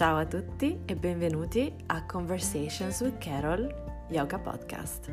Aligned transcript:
Ciao 0.00 0.16
a 0.16 0.24
tutti 0.24 0.80
e 0.86 0.96
benvenuti 0.96 1.70
a 1.88 2.06
Conversations 2.06 3.00
with 3.00 3.18
Carol 3.18 3.68
Yoga 4.08 4.38
Podcast. 4.38 5.10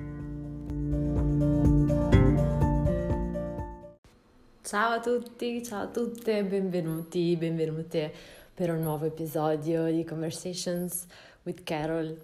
Ciao 4.62 4.92
a 4.92 5.00
tutti, 5.02 5.62
ciao 5.62 5.82
a 5.82 5.88
tutte, 5.88 6.42
benvenuti, 6.46 7.36
benvenute 7.36 8.14
per 8.54 8.72
un 8.72 8.80
nuovo 8.80 9.04
episodio 9.04 9.92
di 9.92 10.06
Conversations 10.06 11.06
with 11.44 11.64
Carol. 11.64 12.18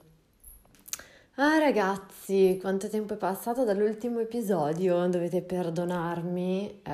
Ah 1.36 1.58
ragazzi, 1.58 2.58
quanto 2.62 2.88
tempo 2.88 3.16
è 3.16 3.18
passato 3.18 3.66
dall'ultimo 3.66 4.20
episodio, 4.22 5.05
dovete 5.08 5.41
perdonarmi, 5.41 6.80
eh, 6.82 6.91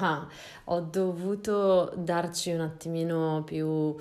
ma 0.00 0.28
ho 0.64 0.80
dovuto 0.80 1.92
darci 1.96 2.50
un 2.50 2.62
attimino 2.62 3.44
più 3.44 3.94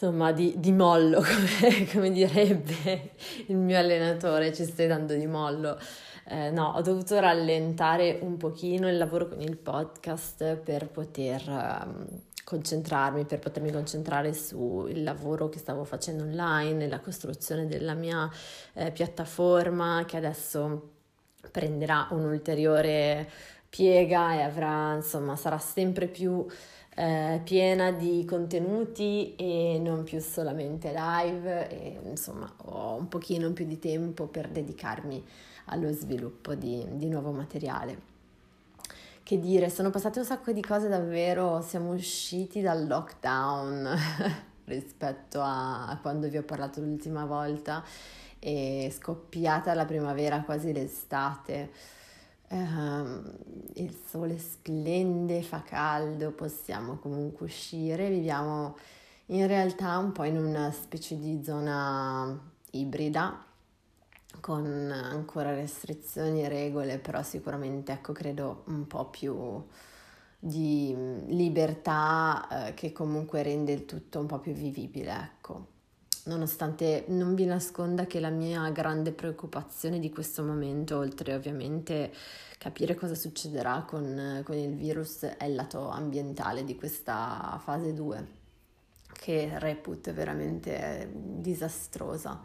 insomma, 0.00 0.30
di, 0.30 0.54
di 0.58 0.70
mollo, 0.70 1.20
come, 1.60 1.86
come, 1.92 2.10
direbbe 2.12 3.14
il 3.46 3.56
mio 3.56 3.76
allenatore, 3.76 4.54
ci 4.54 4.64
stai 4.64 4.86
dando 4.86 5.14
di 5.14 5.26
mollo. 5.26 5.76
Eh, 6.30 6.50
no, 6.50 6.74
ho 6.76 6.82
dovuto 6.82 7.18
rallentare 7.18 8.18
un 8.22 8.36
pochino 8.36 8.88
il 8.88 8.96
lavoro 8.96 9.28
con 9.28 9.40
il 9.40 9.56
podcast 9.56 10.56
per 10.56 10.88
poter 10.88 11.42
um, 11.48 12.06
concentrarmi, 12.44 13.24
per 13.24 13.40
potermi 13.40 13.72
concentrare 13.72 14.32
sul 14.34 15.02
lavoro 15.02 15.48
che 15.48 15.58
stavo 15.58 15.82
facendo 15.82 16.22
online, 16.22 16.86
la 16.86 17.00
costruzione 17.00 17.66
della 17.66 17.94
mia 17.94 18.30
eh, 18.74 18.92
piattaforma 18.92 20.04
che 20.06 20.16
adesso 20.16 20.92
prenderà 21.50 22.06
un'ulteriore 22.10 23.28
piega 23.68 24.34
e 24.34 24.42
avrà, 24.42 24.94
insomma, 24.94 25.34
sarà 25.34 25.58
sempre 25.58 26.06
più 26.06 26.46
eh, 26.98 27.40
piena 27.44 27.92
di 27.92 28.24
contenuti 28.24 29.36
e 29.36 29.78
non 29.80 30.02
più 30.02 30.18
solamente 30.18 30.92
live 30.92 31.68
e 31.68 32.00
insomma 32.02 32.52
ho 32.64 32.96
un 32.96 33.06
pochino 33.06 33.52
più 33.52 33.64
di 33.66 33.78
tempo 33.78 34.26
per 34.26 34.48
dedicarmi 34.48 35.24
allo 35.66 35.92
sviluppo 35.92 36.56
di, 36.56 36.84
di 36.94 37.06
nuovo 37.06 37.30
materiale. 37.30 38.16
Che 39.22 39.38
dire, 39.38 39.70
sono 39.70 39.90
passate 39.90 40.18
un 40.18 40.24
sacco 40.24 40.50
di 40.50 40.60
cose 40.60 40.88
davvero, 40.88 41.60
siamo 41.60 41.92
usciti 41.92 42.62
dal 42.62 42.88
lockdown 42.88 43.96
rispetto 44.64 45.40
a, 45.40 45.96
quando 46.02 46.28
vi 46.28 46.38
ho 46.38 46.42
parlato 46.42 46.80
l'ultima 46.80 47.26
volta 47.26 47.84
è 48.40 48.90
scoppiata 48.90 49.72
la 49.74 49.84
primavera, 49.84 50.40
quasi 50.42 50.72
l'estate 50.72 51.70
Uh, 52.50 53.22
il 53.74 53.94
sole 54.06 54.38
splende, 54.38 55.42
fa 55.42 55.62
caldo, 55.62 56.30
possiamo 56.32 56.96
comunque 56.96 57.46
uscire, 57.46 58.08
viviamo 58.08 58.76
in 59.26 59.46
realtà 59.46 59.98
un 59.98 60.12
po' 60.12 60.24
in 60.24 60.38
una 60.38 60.70
specie 60.72 61.18
di 61.18 61.44
zona 61.44 62.40
ibrida 62.70 63.44
con 64.40 64.90
ancora 64.90 65.54
restrizioni 65.54 66.42
e 66.42 66.48
regole, 66.48 66.98
però 66.98 67.22
sicuramente 67.22 67.92
ecco 67.92 68.12
credo 68.12 68.62
un 68.68 68.86
po' 68.86 69.06
più 69.10 69.62
di 70.38 70.94
libertà 71.26 72.68
eh, 72.68 72.74
che 72.74 72.92
comunque 72.92 73.42
rende 73.42 73.72
il 73.72 73.84
tutto 73.84 74.20
un 74.20 74.26
po' 74.26 74.38
più 74.38 74.52
vivibile, 74.52 75.12
ecco 75.12 75.76
nonostante 76.28 77.04
non 77.08 77.34
vi 77.34 77.46
nasconda 77.46 78.06
che 78.06 78.20
la 78.20 78.28
mia 78.28 78.68
grande 78.70 79.12
preoccupazione 79.12 79.98
di 79.98 80.10
questo 80.10 80.44
momento, 80.44 80.98
oltre 80.98 81.34
ovviamente 81.34 82.12
capire 82.58 82.94
cosa 82.94 83.14
succederà 83.14 83.84
con, 83.86 84.42
con 84.44 84.56
il 84.56 84.74
virus, 84.74 85.22
è 85.22 85.44
il 85.44 85.54
lato 85.54 85.88
ambientale 85.88 86.64
di 86.64 86.76
questa 86.76 87.58
fase 87.64 87.94
2, 87.94 88.26
che 89.12 89.50
reputo 89.54 90.12
veramente 90.12 91.10
disastrosa. 91.12 92.40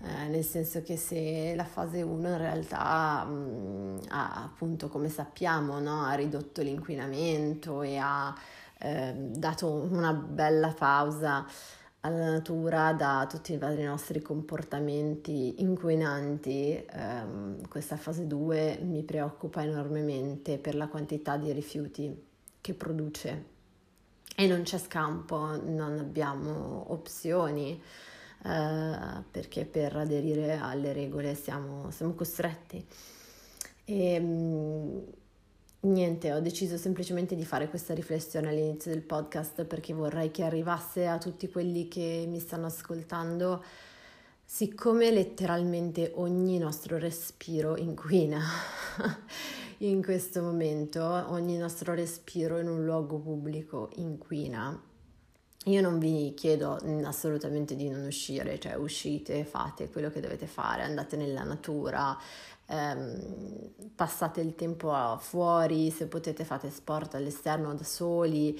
Eh, 0.00 0.28
nel 0.28 0.44
senso 0.44 0.80
che 0.82 0.96
se 0.96 1.54
la 1.56 1.64
fase 1.64 2.02
1 2.02 2.28
in 2.28 2.38
realtà 2.38 3.24
mh, 3.24 4.02
ha 4.08 4.44
appunto 4.44 4.88
come 4.88 5.08
sappiamo 5.08 5.80
no, 5.80 6.04
ha 6.04 6.14
ridotto 6.14 6.62
l'inquinamento 6.62 7.82
e 7.82 7.96
ha 7.96 8.32
eh, 8.78 9.12
dato 9.16 9.72
una 9.72 10.12
bella 10.12 10.72
pausa 10.72 11.44
alla 12.00 12.30
natura 12.30 12.92
da 12.92 13.26
tutti 13.28 13.52
i 13.52 13.58
vari 13.58 13.82
nostri 13.82 14.22
comportamenti 14.22 15.62
inquinanti, 15.62 16.84
ehm, 16.88 17.68
questa 17.68 17.96
fase 17.96 18.26
2 18.26 18.78
mi 18.82 19.02
preoccupa 19.02 19.62
enormemente 19.62 20.58
per 20.58 20.74
la 20.74 20.88
quantità 20.88 21.36
di 21.36 21.50
rifiuti 21.52 22.26
che 22.60 22.74
produce 22.74 23.56
e 24.36 24.46
non 24.46 24.62
c'è 24.62 24.78
scampo, 24.78 25.60
non 25.64 25.98
abbiamo 25.98 26.92
opzioni 26.92 27.82
eh, 28.44 29.22
perché 29.30 29.64
per 29.64 29.96
aderire 29.96 30.56
alle 30.56 30.92
regole 30.92 31.34
siamo, 31.34 31.90
siamo 31.90 32.14
costretti. 32.14 32.86
E, 33.84 34.12
ehm, 34.14 35.04
Niente, 35.80 36.32
ho 36.32 36.40
deciso 36.40 36.76
semplicemente 36.76 37.36
di 37.36 37.44
fare 37.44 37.68
questa 37.68 37.94
riflessione 37.94 38.48
all'inizio 38.48 38.90
del 38.90 39.02
podcast 39.02 39.64
perché 39.64 39.92
vorrei 39.94 40.32
che 40.32 40.42
arrivasse 40.42 41.06
a 41.06 41.18
tutti 41.18 41.48
quelli 41.48 41.86
che 41.86 42.24
mi 42.26 42.40
stanno 42.40 42.66
ascoltando, 42.66 43.62
siccome 44.44 45.12
letteralmente 45.12 46.10
ogni 46.16 46.58
nostro 46.58 46.98
respiro 46.98 47.76
inquina 47.76 48.40
in 49.78 50.02
questo 50.02 50.42
momento, 50.42 51.00
ogni 51.30 51.56
nostro 51.56 51.94
respiro 51.94 52.58
in 52.58 52.68
un 52.68 52.84
luogo 52.84 53.20
pubblico 53.20 53.90
inquina. 53.98 54.82
Io 55.64 55.80
non 55.80 55.98
vi 56.00 56.34
chiedo 56.34 56.78
assolutamente 57.04 57.76
di 57.76 57.88
non 57.88 58.04
uscire, 58.04 58.58
cioè 58.58 58.74
uscite, 58.74 59.44
fate 59.44 59.90
quello 59.90 60.10
che 60.10 60.20
dovete 60.20 60.46
fare, 60.46 60.82
andate 60.82 61.16
nella 61.16 61.44
natura, 61.44 62.16
ehm, 62.68 63.72
passate 63.94 64.40
il 64.40 64.54
tempo 64.54 64.92
fuori, 65.18 65.90
se 65.90 66.06
potete 66.06 66.44
fate 66.44 66.70
sport 66.70 67.14
all'esterno 67.14 67.74
da 67.74 67.84
soli, 67.84 68.58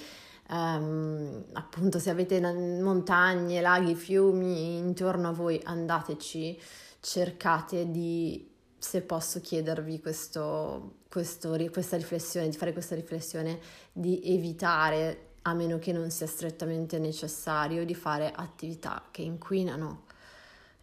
ehm, 0.51 1.45
appunto 1.53 1.99
se 1.99 2.11
avete 2.11 2.41
montagne, 2.41 3.61
laghi, 3.61 3.95
fiumi 3.95 4.77
intorno 4.79 5.29
a 5.29 5.33
voi 5.33 5.61
andateci, 5.63 6.61
cercate 7.01 7.91
di, 7.91 8.51
se 8.79 9.03
posso 9.03 9.41
chiedervi 9.41 10.01
questo, 10.01 10.97
questo, 11.09 11.57
questa 11.71 11.97
riflessione, 11.97 12.49
di 12.49 12.57
fare 12.57 12.73
questa 12.73 12.95
riflessione, 12.95 13.59
di 13.93 14.21
evitare 14.25 15.27
a 15.43 15.55
meno 15.55 15.79
che 15.79 15.93
non 15.93 16.11
sia 16.11 16.27
strettamente 16.27 16.99
necessario, 16.99 17.85
di 17.85 17.95
fare 17.95 18.31
attività 18.35 19.05
che 19.11 19.23
inquinano 19.23 20.07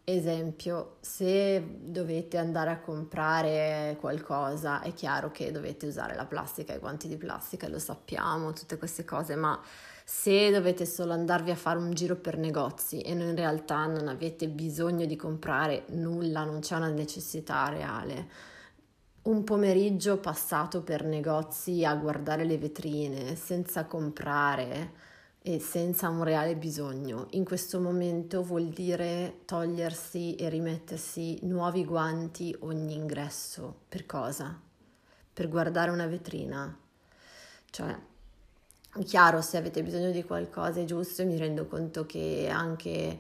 Esempio, 0.07 0.97
se 0.99 1.79
dovete 1.81 2.37
andare 2.37 2.69
a 2.69 2.79
comprare 2.79 3.97
qualcosa, 3.99 4.81
è 4.81 4.93
chiaro 4.93 5.31
che 5.31 5.51
dovete 5.51 5.87
usare 5.87 6.13
la 6.13 6.25
plastica, 6.27 6.75
i 6.75 6.77
guanti 6.77 7.07
di 7.07 7.17
plastica, 7.17 7.67
lo 7.67 7.79
sappiamo, 7.79 8.53
tutte 8.53 8.77
queste 8.77 9.03
cose, 9.03 9.35
ma 9.35 9.59
se 10.03 10.51
dovete 10.51 10.85
solo 10.85 11.13
andarvi 11.13 11.49
a 11.49 11.55
fare 11.55 11.79
un 11.79 11.91
giro 11.91 12.17
per 12.17 12.37
negozi 12.37 13.01
e 13.01 13.13
in 13.13 13.35
realtà 13.35 13.87
non 13.87 14.07
avete 14.07 14.47
bisogno 14.47 15.07
di 15.07 15.15
comprare 15.15 15.85
nulla, 15.87 16.43
non 16.43 16.59
c'è 16.59 16.75
una 16.75 16.89
necessità 16.89 17.67
reale, 17.69 18.29
un 19.23 19.43
pomeriggio 19.43 20.17
passato 20.17 20.83
per 20.83 21.03
negozi 21.03 21.83
a 21.83 21.95
guardare 21.95 22.43
le 22.43 22.59
vetrine 22.59 23.35
senza 23.35 23.85
comprare 23.85 25.04
e 25.47 25.59
senza 25.59 26.09
un 26.09 26.23
reale 26.23 26.55
bisogno. 26.55 27.27
In 27.31 27.45
questo 27.45 27.79
momento 27.79 28.41
vuol 28.41 28.69
dire 28.69 29.41
togliersi 29.45 30.35
e 30.37 30.49
rimettersi 30.49 31.37
nuovi 31.43 31.85
guanti 31.85 32.55
ogni 32.61 32.95
ingresso. 32.95 33.81
Per 33.87 34.07
cosa? 34.07 34.59
Per 35.31 35.47
guardare 35.47 35.91
una 35.91 36.07
vetrina. 36.07 36.75
Cioè, 37.69 37.95
chiaro, 39.03 39.41
se 39.41 39.57
avete 39.57 39.83
bisogno 39.83 40.09
di 40.09 40.23
qualcosa 40.23 40.79
è 40.79 40.85
giusto, 40.85 41.23
mi 41.23 41.37
rendo 41.37 41.67
conto 41.67 42.07
che 42.07 42.49
anche 42.51 43.19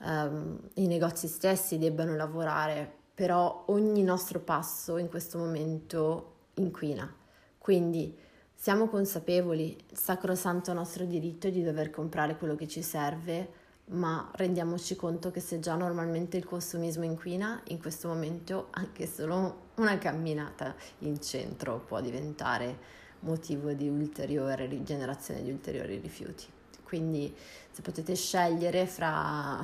um, 0.00 0.58
i 0.74 0.86
negozi 0.86 1.26
stessi 1.26 1.78
debbano 1.78 2.14
lavorare, 2.14 2.86
però 3.14 3.64
ogni 3.68 4.02
nostro 4.02 4.40
passo 4.40 4.98
in 4.98 5.08
questo 5.08 5.38
momento 5.38 6.34
inquina. 6.56 7.10
Quindi 7.56 8.14
siamo 8.62 8.86
consapevoli, 8.86 9.76
sacrosanto 9.92 10.72
nostro 10.72 11.04
diritto 11.04 11.50
di 11.50 11.64
dover 11.64 11.90
comprare 11.90 12.36
quello 12.36 12.54
che 12.54 12.68
ci 12.68 12.80
serve, 12.80 13.48
ma 13.86 14.30
rendiamoci 14.36 14.94
conto 14.94 15.32
che 15.32 15.40
se 15.40 15.58
già 15.58 15.74
normalmente 15.74 16.36
il 16.36 16.44
consumismo 16.44 17.02
inquina, 17.02 17.60
in 17.70 17.80
questo 17.80 18.06
momento 18.06 18.68
anche 18.70 19.08
solo 19.08 19.70
una 19.78 19.98
camminata 19.98 20.76
in 21.00 21.20
centro 21.20 21.80
può 21.80 22.00
diventare 22.00 22.78
motivo 23.22 23.72
di 23.72 23.88
ulteriore 23.88 24.66
rigenerazione 24.66 25.42
di 25.42 25.50
ulteriori 25.50 25.98
rifiuti. 25.98 26.46
Quindi 26.84 27.34
se 27.68 27.82
potete 27.82 28.14
scegliere 28.14 28.86
fra 28.86 29.60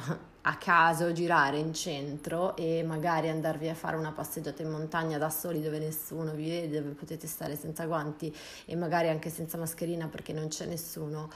a 0.49 0.57
caso 0.57 1.13
girare 1.13 1.59
in 1.59 1.75
centro 1.75 2.57
e 2.57 2.83
magari 2.83 3.29
andarvi 3.29 3.69
a 3.69 3.75
fare 3.75 3.97
una 3.97 4.13
passeggiata 4.13 4.63
in 4.63 4.71
montagna 4.71 5.19
da 5.19 5.29
soli 5.29 5.61
dove 5.61 5.79
nessuno 5.79 6.33
vi 6.33 6.49
vede, 6.49 6.81
dove 6.81 6.95
potete 6.95 7.27
stare 7.27 7.55
senza 7.55 7.85
guanti 7.85 8.35
e 8.65 8.75
magari 8.75 9.11
anche 9.11 9.29
senza 9.29 9.59
mascherina 9.59 10.07
perché 10.09 10.33
non 10.33 10.49
c'è 10.49 10.65
nessuno, 10.65 11.31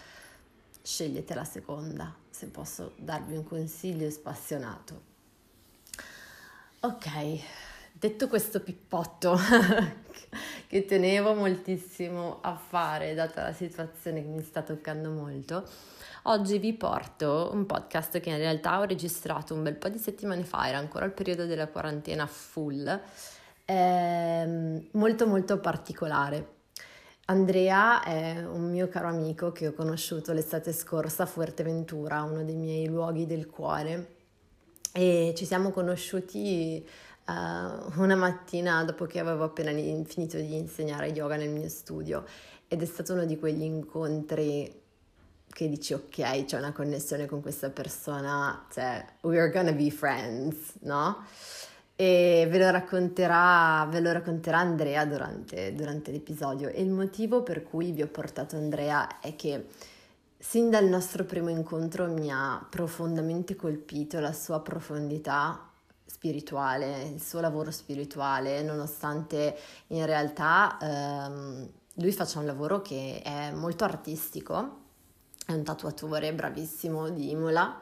scegliete 0.80 1.34
la 1.34 1.44
seconda, 1.44 2.14
se 2.30 2.46
posso 2.46 2.94
darvi 2.96 3.36
un 3.36 3.44
consiglio 3.44 4.08
spassionato. 4.10 5.10
Ok, 6.80 7.08
detto 7.92 8.28
questo 8.28 8.60
pippotto 8.60 9.38
che 10.66 10.86
tenevo 10.86 11.34
moltissimo 11.34 12.38
a 12.40 12.56
fare, 12.56 13.12
data 13.12 13.42
la 13.42 13.52
situazione 13.52 14.22
che 14.22 14.28
mi 14.28 14.42
sta 14.42 14.62
toccando 14.62 15.10
molto, 15.10 15.68
oggi 16.24 16.58
vi 16.58 16.72
porto 16.74 17.50
un 17.52 17.66
podcast 17.66 18.20
che 18.20 18.30
in 18.30 18.36
realtà 18.36 18.78
ho 18.78 18.84
registrato 18.84 19.54
un 19.54 19.62
bel 19.62 19.76
po' 19.76 19.88
di 19.88 19.98
settimane 19.98 20.44
fa, 20.44 20.68
era 20.68 20.78
ancora 20.78 21.04
il 21.04 21.12
periodo 21.12 21.46
della 21.46 21.68
quarantena 21.68 22.26
full, 22.26 23.00
ehm, 23.64 24.88
molto 24.92 25.26
molto 25.26 25.58
particolare. 25.58 26.60
Andrea 27.26 28.02
è 28.02 28.44
un 28.44 28.70
mio 28.70 28.88
caro 28.88 29.08
amico 29.08 29.52
che 29.52 29.68
ho 29.68 29.72
conosciuto 29.72 30.32
l'estate 30.32 30.72
scorsa 30.72 31.22
a 31.22 31.26
Fuerteventura, 31.26 32.22
uno 32.22 32.44
dei 32.44 32.56
miei 32.56 32.86
luoghi 32.86 33.26
del 33.26 33.46
cuore, 33.46 34.16
e 34.92 35.32
ci 35.36 35.46
siamo 35.46 35.70
conosciuti 35.70 36.84
uh, 37.26 38.00
una 38.00 38.16
mattina 38.16 38.84
dopo 38.84 39.06
che 39.06 39.20
avevo 39.20 39.44
appena 39.44 39.70
finito 40.04 40.36
di 40.36 40.56
insegnare 40.56 41.08
yoga 41.08 41.36
nel 41.36 41.48
mio 41.48 41.68
studio 41.68 42.24
ed 42.68 42.82
è 42.82 42.84
stato 42.84 43.14
uno 43.14 43.24
di 43.24 43.38
quegli 43.38 43.62
incontri 43.62 44.81
che 45.52 45.68
dici 45.68 45.92
ok, 45.92 46.44
c'è 46.44 46.58
una 46.58 46.72
connessione 46.72 47.26
con 47.26 47.40
questa 47.40 47.70
persona, 47.70 48.66
cioè 48.72 49.04
we're 49.22 49.50
gonna 49.50 49.72
be 49.72 49.90
friends, 49.90 50.74
no? 50.80 51.24
E 51.94 52.46
ve 52.50 52.58
lo 52.58 52.70
racconterà, 52.70 53.86
ve 53.90 54.00
lo 54.00 54.12
racconterà 54.12 54.58
Andrea 54.58 55.04
durante, 55.04 55.74
durante 55.74 56.10
l'episodio 56.10 56.68
e 56.68 56.80
il 56.80 56.88
motivo 56.88 57.42
per 57.42 57.62
cui 57.62 57.92
vi 57.92 58.02
ho 58.02 58.08
portato 58.08 58.56
Andrea 58.56 59.20
è 59.20 59.36
che 59.36 59.66
sin 60.38 60.70
dal 60.70 60.86
nostro 60.86 61.24
primo 61.24 61.50
incontro 61.50 62.08
mi 62.08 62.30
ha 62.30 62.66
profondamente 62.68 63.54
colpito 63.54 64.18
la 64.20 64.32
sua 64.32 64.60
profondità 64.60 65.68
spirituale, 66.04 67.02
il 67.14 67.22
suo 67.22 67.40
lavoro 67.40 67.70
spirituale, 67.70 68.62
nonostante 68.62 69.56
in 69.88 70.04
realtà 70.04 70.78
ehm, 70.80 71.68
lui 71.94 72.12
faccia 72.12 72.38
un 72.38 72.46
lavoro 72.46 72.80
che 72.80 73.20
è 73.22 73.52
molto 73.52 73.84
artistico, 73.84 74.80
è 75.46 75.52
un 75.52 75.62
tatuatore 75.62 76.32
bravissimo 76.32 77.10
di 77.10 77.30
Imola, 77.30 77.80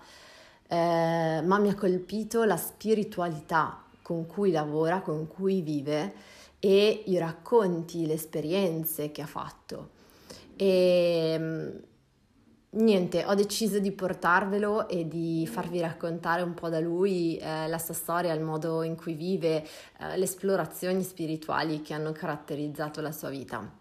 eh, 0.66 1.42
ma 1.44 1.58
mi 1.58 1.68
ha 1.68 1.74
colpito 1.74 2.44
la 2.44 2.56
spiritualità 2.56 3.84
con 4.02 4.26
cui 4.26 4.50
lavora, 4.50 5.00
con 5.00 5.26
cui 5.28 5.62
vive 5.62 6.12
e 6.58 7.04
i 7.06 7.18
racconti, 7.18 8.06
le 8.06 8.14
esperienze 8.14 9.10
che 9.10 9.22
ha 9.22 9.26
fatto. 9.26 9.90
E 10.56 11.32
ehm, 11.34 11.80
Niente, 12.72 13.24
ho 13.24 13.34
deciso 13.34 13.80
di 13.80 13.90
portarvelo 13.90 14.86
e 14.86 15.08
di 15.08 15.44
farvi 15.50 15.80
raccontare 15.80 16.42
un 16.42 16.54
po' 16.54 16.68
da 16.68 16.78
lui 16.78 17.36
eh, 17.36 17.66
la 17.66 17.78
sua 17.78 17.94
storia, 17.94 18.32
il 18.32 18.42
modo 18.42 18.84
in 18.84 18.94
cui 18.94 19.14
vive, 19.14 19.66
eh, 19.98 20.16
le 20.16 20.22
esplorazioni 20.22 21.02
spirituali 21.02 21.82
che 21.82 21.94
hanno 21.94 22.12
caratterizzato 22.12 23.00
la 23.00 23.10
sua 23.10 23.28
vita 23.28 23.79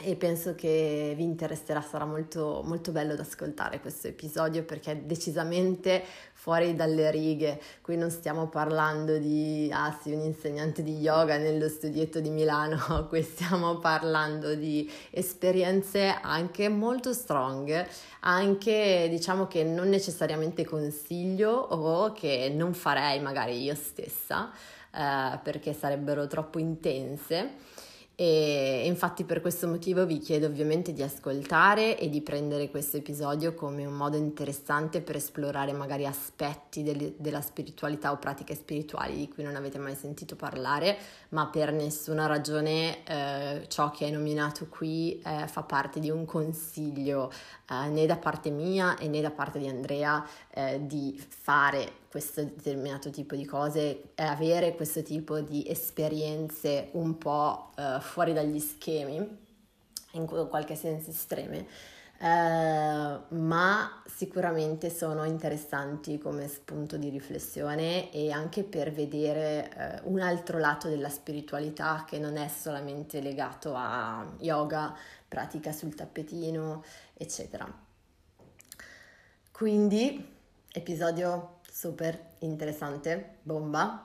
e 0.00 0.14
penso 0.14 0.54
che 0.54 1.12
vi 1.16 1.24
interesserà, 1.24 1.80
sarà 1.80 2.04
molto, 2.04 2.62
molto 2.64 2.92
bello 2.92 3.16
da 3.16 3.22
ascoltare 3.22 3.80
questo 3.80 4.06
episodio 4.06 4.62
perché 4.62 4.92
è 4.92 4.96
decisamente 4.96 6.04
fuori 6.32 6.76
dalle 6.76 7.10
righe, 7.10 7.60
qui 7.80 7.96
non 7.96 8.10
stiamo 8.10 8.48
parlando 8.48 9.18
di, 9.18 9.68
ah 9.72 9.96
sì, 10.00 10.12
un 10.12 10.20
insegnante 10.20 10.84
di 10.84 10.98
yoga 10.98 11.36
nello 11.36 11.68
studietto 11.68 12.20
di 12.20 12.30
Milano, 12.30 13.06
qui 13.10 13.22
stiamo 13.22 13.78
parlando 13.78 14.54
di 14.54 14.88
esperienze 15.10 16.16
anche 16.22 16.68
molto 16.68 17.12
strong, 17.12 17.86
anche 18.20 19.08
diciamo 19.10 19.48
che 19.48 19.64
non 19.64 19.88
necessariamente 19.88 20.64
consiglio 20.64 21.50
o 21.50 22.12
che 22.12 22.52
non 22.54 22.72
farei 22.72 23.20
magari 23.20 23.60
io 23.60 23.74
stessa 23.74 24.52
eh, 24.94 25.38
perché 25.42 25.72
sarebbero 25.72 26.28
troppo 26.28 26.60
intense 26.60 27.86
e 28.20 28.82
infatti 28.84 29.22
per 29.22 29.40
questo 29.40 29.68
motivo 29.68 30.04
vi 30.04 30.18
chiedo 30.18 30.46
ovviamente 30.46 30.92
di 30.92 31.04
ascoltare 31.04 31.96
e 31.96 32.08
di 32.08 32.20
prendere 32.20 32.68
questo 32.68 32.96
episodio 32.96 33.54
come 33.54 33.86
un 33.86 33.92
modo 33.92 34.16
interessante 34.16 35.02
per 35.02 35.14
esplorare 35.14 35.72
magari 35.72 36.04
aspetti 36.04 36.82
del, 36.82 37.14
della 37.16 37.40
spiritualità 37.40 38.10
o 38.10 38.16
pratiche 38.16 38.56
spirituali 38.56 39.14
di 39.14 39.28
cui 39.28 39.44
non 39.44 39.54
avete 39.54 39.78
mai 39.78 39.94
sentito 39.94 40.34
parlare, 40.34 40.98
ma 41.28 41.46
per 41.46 41.70
nessuna 41.72 42.26
ragione 42.26 43.04
eh, 43.04 43.66
ciò 43.68 43.92
che 43.92 44.06
hai 44.06 44.10
nominato 44.10 44.66
qui 44.66 45.22
eh, 45.24 45.46
fa 45.46 45.62
parte 45.62 46.00
di 46.00 46.10
un 46.10 46.24
consiglio 46.24 47.30
eh, 47.70 47.88
né 47.88 48.04
da 48.06 48.16
parte 48.16 48.50
mia 48.50 48.96
né 49.00 49.20
da 49.20 49.30
parte 49.30 49.60
di 49.60 49.68
Andrea 49.68 50.26
eh, 50.58 50.84
di 50.84 51.16
fare 51.28 51.92
questo 52.10 52.42
determinato 52.42 53.10
tipo 53.10 53.36
di 53.36 53.44
cose 53.44 54.10
avere 54.16 54.74
questo 54.74 55.02
tipo 55.02 55.38
di 55.38 55.64
esperienze 55.68 56.88
un 56.92 57.16
po' 57.16 57.70
eh, 57.76 57.98
fuori 58.00 58.32
dagli 58.32 58.58
schemi, 58.58 59.38
in 60.12 60.26
qualche 60.26 60.74
senso 60.74 61.10
estreme. 61.10 61.66
Uh, 62.20 63.22
ma 63.36 64.02
sicuramente 64.04 64.90
sono 64.90 65.22
interessanti 65.22 66.18
come 66.18 66.48
spunto 66.48 66.96
di 66.96 67.10
riflessione 67.10 68.10
e 68.10 68.32
anche 68.32 68.64
per 68.64 68.90
vedere 68.90 70.02
uh, 70.02 70.10
un 70.10 70.18
altro 70.18 70.58
lato 70.58 70.88
della 70.88 71.10
spiritualità 71.10 72.04
che 72.04 72.18
non 72.18 72.36
è 72.36 72.48
solamente 72.48 73.20
legato 73.20 73.72
a 73.76 74.26
yoga, 74.40 74.92
pratica 75.28 75.70
sul 75.70 75.94
tappetino, 75.94 76.82
eccetera. 77.14 77.72
Quindi, 79.52 80.37
episodio 80.72 81.60
super 81.70 82.18
interessante, 82.40 83.36
bomba. 83.42 84.04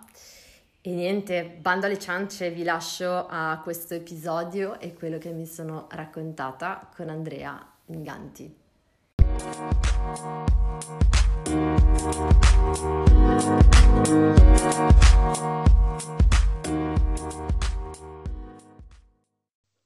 E 0.82 0.92
niente, 0.92 1.46
bando 1.46 1.86
alle 1.86 1.98
ciance, 1.98 2.50
vi 2.52 2.64
lascio 2.64 3.26
a 3.28 3.60
questo 3.64 3.94
episodio 3.94 4.80
e 4.80 4.94
quello 4.94 5.18
che 5.18 5.32
mi 5.32 5.46
sono 5.46 5.88
raccontata 5.92 6.90
con 6.94 7.10
Andrea 7.10 7.66
Inganti. 7.86 8.62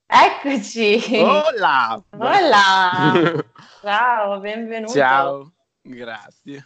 Eccoci! 0.08 1.18
Hola! 1.18 2.04
Hola! 2.10 3.46
Ciao, 3.82 4.40
benvenuto! 4.40 4.94
Ciao, 4.94 5.52
grazie. 5.90 6.66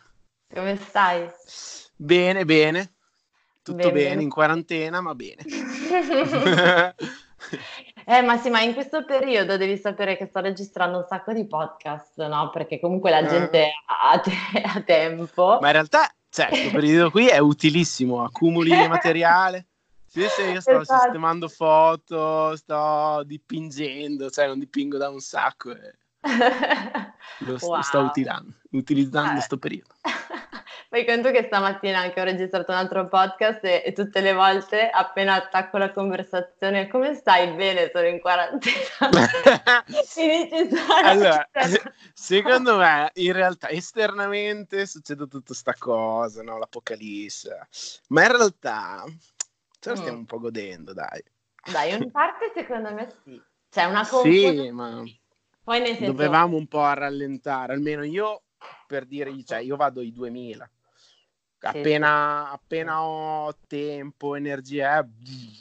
Come 0.53 0.75
stai? 0.77 1.29
Bene, 1.95 2.45
bene. 2.45 2.93
Tutto 3.63 3.77
Benvenuto. 3.77 4.09
bene, 4.09 4.21
in 4.23 4.29
quarantena, 4.29 5.01
ma 5.01 5.15
bene. 5.15 5.43
Eh, 8.05 8.21
ma 8.21 8.37
sì, 8.37 8.49
ma 8.49 8.61
in 8.61 8.73
questo 8.73 9.03
periodo 9.03 9.57
devi 9.57 9.75
sapere 9.77 10.15
che 10.15 10.25
sto 10.27 10.39
registrando 10.41 10.99
un 10.99 11.05
sacco 11.07 11.33
di 11.33 11.45
podcast, 11.47 12.23
no? 12.27 12.49
Perché 12.51 12.79
comunque 12.79 13.09
la 13.09 13.19
Eh. 13.19 13.27
gente 13.27 13.71
ha, 13.85 14.19
te- 14.19 14.61
ha 14.63 14.81
tempo. 14.81 15.57
Ma 15.59 15.67
in 15.67 15.73
realtà, 15.73 16.07
cioè, 16.29 16.47
questo 16.47 16.69
periodo 16.71 17.09
qui 17.09 17.27
è 17.27 17.39
utilissimo, 17.39 18.23
accumuli 18.23 18.87
materiale. 18.87 19.67
Sì, 20.05 20.21
sì, 20.27 20.41
io 20.51 20.61
sto 20.61 20.81
Esatto. 20.81 21.01
sistemando 21.01 21.47
foto, 21.47 22.55
sto 22.57 23.23
dipingendo, 23.25 24.29
cioè 24.29 24.45
non 24.47 24.59
dipingo 24.59 24.97
da 24.97 25.09
un 25.09 25.19
sacco 25.19 25.71
e 25.71 25.93
lo, 27.39 27.57
st- 27.57 27.67
Wow. 27.67 27.81
sto 27.81 27.99
utilando, 27.99 28.53
utilizzando 28.71 29.39
Eh. 29.39 29.43
sto 29.43 29.57
periodo. 29.57 29.95
Fai 30.91 31.05
conto 31.05 31.31
che 31.31 31.43
stamattina 31.45 31.99
anche 31.99 32.19
ho 32.19 32.25
registrato 32.25 32.71
un 32.73 32.77
altro 32.77 33.07
podcast 33.07 33.63
e, 33.63 33.81
e 33.85 33.93
tutte 33.93 34.19
le 34.19 34.33
volte 34.33 34.89
appena 34.89 35.35
attacco 35.35 35.77
la 35.77 35.93
conversazione, 35.93 36.89
come 36.89 37.13
stai? 37.15 37.53
Bene, 37.53 37.89
sono 37.93 38.07
in 38.07 38.19
quarantena. 38.19 38.75
Allora, 41.03 41.47
secondo 42.13 42.77
me, 42.77 43.11
in 43.15 43.33
realtà, 43.33 43.69
esternamente 43.69 44.85
succede 44.85 45.27
tutta 45.27 45.53
sta 45.53 45.73
cosa, 45.77 46.43
no? 46.43 46.57
L'apocalisse. 46.57 47.67
Ma 48.09 48.23
in 48.25 48.31
realtà 48.35 49.03
ce 49.79 49.89
la 49.89 49.95
stiamo 49.95 50.17
Mm. 50.17 50.19
un 50.19 50.25
po' 50.25 50.39
godendo, 50.39 50.93
dai. 50.93 51.23
Dai, 51.71 51.93
in 51.93 52.11
parte 52.11 52.51
secondo 52.53 52.93
me 52.93 53.07
sì. 53.23 53.41
C'è 53.69 53.85
una 53.85 54.05
confusione. 54.05 54.63
Sì, 54.63 54.71
ma 54.71 55.03
Poi 55.63 55.79
nel 55.79 55.95
senso... 55.95 56.11
dovevamo 56.11 56.57
un 56.57 56.67
po' 56.67 56.91
rallentare, 56.93 57.73
almeno 57.73 58.03
io, 58.03 58.41
per 58.87 59.05
dire, 59.05 59.31
cioè, 59.43 59.59
io 59.59 59.75
vado 59.75 59.99
ai 59.99 60.11
2000. 60.11 60.69
Appena, 61.63 62.49
appena 62.51 63.03
ho 63.03 63.55
tempo, 63.67 64.35
energie, 64.35 65.07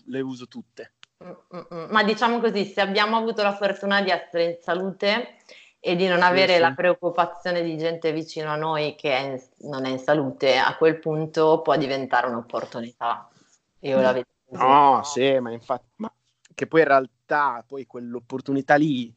le 0.07 0.21
uso 0.21 0.47
tutte. 0.49 0.95
Mm, 1.23 1.29
mm, 1.29 1.61
mm. 1.75 1.91
Ma 1.91 2.03
diciamo 2.03 2.41
così, 2.41 2.65
se 2.65 2.81
abbiamo 2.81 3.19
avuto 3.19 3.43
la 3.43 3.55
fortuna 3.55 4.01
di 4.01 4.11
essere 4.11 4.45
in 4.45 4.57
salute 4.61 5.37
e 5.79 5.97
di 5.97 6.07
non 6.07 6.23
avere 6.23 6.55
sì. 6.55 6.61
la 6.61 6.73
preoccupazione 6.73 7.63
di 7.63 7.77
gente 7.77 8.13
vicino 8.13 8.51
a 8.51 8.57
noi 8.57 8.95
che 8.95 9.15
è 9.15 9.21
in- 9.21 9.69
non 9.69 9.85
è 9.85 9.91
in 9.91 9.99
salute, 9.99 10.57
a 10.57 10.75
quel 10.77 10.99
punto 10.99 11.61
può 11.61 11.77
diventare 11.77 12.27
un'opportunità. 12.29 13.29
Io 13.81 14.01
la 14.01 14.13
vedo 14.13 14.29
così. 14.47 14.63
No, 14.63 15.03
sì, 15.05 15.39
ma 15.39 15.53
infatti, 15.53 15.89
ma 15.97 16.13
che 16.55 16.67
poi 16.67 16.81
in 16.81 16.87
realtà 16.87 17.63
poi 17.67 17.87
quell'opportunità 17.87 18.77
lì 18.77 19.15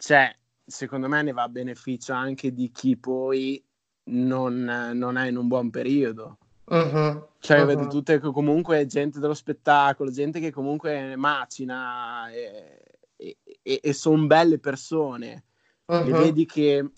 c'è 0.00 0.34
secondo 0.64 1.08
me 1.08 1.22
ne 1.22 1.32
va 1.32 1.42
a 1.42 1.48
beneficio 1.48 2.14
anche 2.14 2.54
di 2.54 2.70
chi 2.70 2.96
poi 2.96 3.62
non, 4.04 4.90
non 4.94 5.16
è 5.18 5.28
in 5.28 5.36
un 5.36 5.46
buon 5.46 5.68
periodo. 5.70 6.38
Uh-huh, 6.64 7.28
cioè, 7.40 7.60
uh-huh. 7.60 7.66
vedo 7.66 7.86
tutte 7.88 8.18
comunque 8.20 8.86
gente 8.86 9.18
dello 9.18 9.34
spettacolo, 9.34 10.10
gente 10.10 10.40
che 10.40 10.50
comunque 10.50 11.16
macina 11.16 12.30
e, 12.30 12.80
e, 13.16 13.36
e, 13.62 13.80
e 13.82 13.92
sono 13.92 14.26
belle 14.26 14.58
persone. 14.58 15.44
Uh-huh. 15.86 16.06
E 16.06 16.12
vedi 16.12 16.46
che 16.46 16.88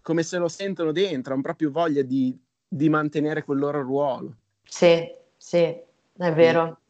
come 0.00 0.22
se 0.22 0.38
lo 0.38 0.48
sentono 0.48 0.92
dentro, 0.92 1.32
hanno 1.32 1.42
proprio 1.42 1.70
voglia 1.70 2.02
di, 2.02 2.36
di 2.66 2.88
mantenere 2.88 3.44
quel 3.44 3.58
loro 3.58 3.82
ruolo. 3.82 4.34
Sì, 4.64 5.04
sì, 5.36 5.58
è 5.58 6.32
vero. 6.32 6.80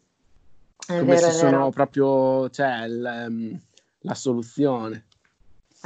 È 0.87 0.99
come 0.99 1.15
vero, 1.15 1.27
se 1.27 1.33
sono 1.33 1.51
vero. 1.51 1.71
proprio 1.71 2.51
cioè, 2.51 2.85
il, 2.85 3.27
um, 3.29 3.61
la 4.01 4.15
soluzione. 4.15 5.06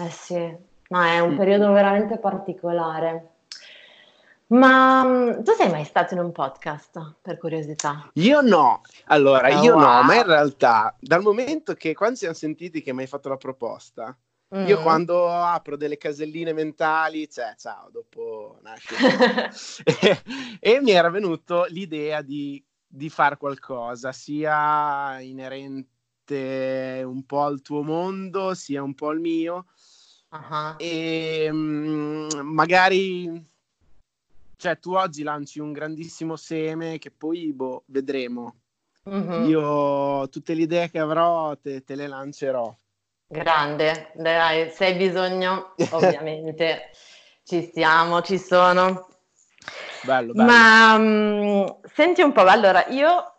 Eh 0.00 0.10
sì, 0.10 0.56
no, 0.88 1.02
è 1.02 1.20
un 1.20 1.34
mm. 1.34 1.36
periodo 1.36 1.72
veramente 1.72 2.18
particolare. 2.18 3.28
Ma 4.48 5.04
mm, 5.04 5.42
tu 5.42 5.52
sei 5.52 5.70
mai 5.70 5.84
stato 5.84 6.14
in 6.14 6.20
un 6.20 6.32
podcast, 6.32 7.16
per 7.22 7.38
curiosità? 7.38 8.10
Io 8.14 8.40
no. 8.40 8.80
Allora, 9.06 9.48
oh, 9.48 9.62
io 9.62 9.74
wow. 9.74 9.82
no, 9.82 10.02
ma 10.02 10.16
in 10.16 10.26
realtà, 10.26 10.96
dal 10.98 11.22
momento 11.22 11.74
che 11.74 11.94
quando 11.94 12.16
siamo 12.16 12.34
sentiti 12.34 12.82
che 12.82 12.92
mi 12.92 13.02
hai 13.02 13.06
fatto 13.06 13.28
la 13.28 13.36
proposta, 13.36 14.16
Mm. 14.52 14.66
Io 14.66 14.82
quando 14.82 15.28
apro 15.28 15.76
delle 15.76 15.96
caselline 15.96 16.52
mentali, 16.52 17.30
cioè, 17.30 17.54
ciao, 17.56 17.88
dopo 17.90 18.58
nasce. 18.62 18.96
e, 19.84 20.22
e, 20.58 20.80
mi 20.80 20.90
era 20.90 21.08
venuto 21.08 21.66
l'idea 21.68 22.20
di, 22.20 22.62
di 22.84 23.08
fare 23.08 23.36
qualcosa, 23.36 24.10
sia 24.10 25.20
inerente 25.20 27.00
un 27.04 27.24
po' 27.26 27.44
al 27.44 27.62
tuo 27.62 27.82
mondo, 27.82 28.54
sia 28.54 28.82
un 28.82 28.94
po' 28.94 29.10
al 29.10 29.20
mio. 29.20 29.66
Uh-huh. 30.32 30.74
E 30.78 31.48
um, 31.50 32.28
magari, 32.42 33.44
cioè, 34.56 34.78
tu 34.78 34.94
oggi 34.94 35.22
lanci 35.24 35.58
un 35.58 35.72
grandissimo 35.72 36.36
seme 36.36 36.98
che 36.98 37.10
poi, 37.10 37.52
boh, 37.52 37.82
vedremo. 37.86 38.54
Uh-huh. 39.04 39.46
Io 39.46 40.28
tutte 40.28 40.54
le 40.54 40.62
idee 40.62 40.90
che 40.90 41.00
avrò 41.00 41.56
te, 41.56 41.82
te 41.82 41.94
le 41.96 42.06
lancerò. 42.06 42.72
Grande, 43.26 44.12
dai, 44.14 44.70
se 44.70 44.86
hai 44.86 44.94
bisogno, 44.94 45.74
ovviamente 45.90 46.90
ci 47.44 47.62
stiamo, 47.62 48.22
ci 48.22 48.38
sono. 48.38 49.08
Bello, 50.02 50.32
bello. 50.32 50.50
Ma 50.50 50.94
um, 50.94 51.80
senti 51.92 52.22
un 52.22 52.32
po', 52.32 52.42
allora 52.42 52.86
io 52.88 53.29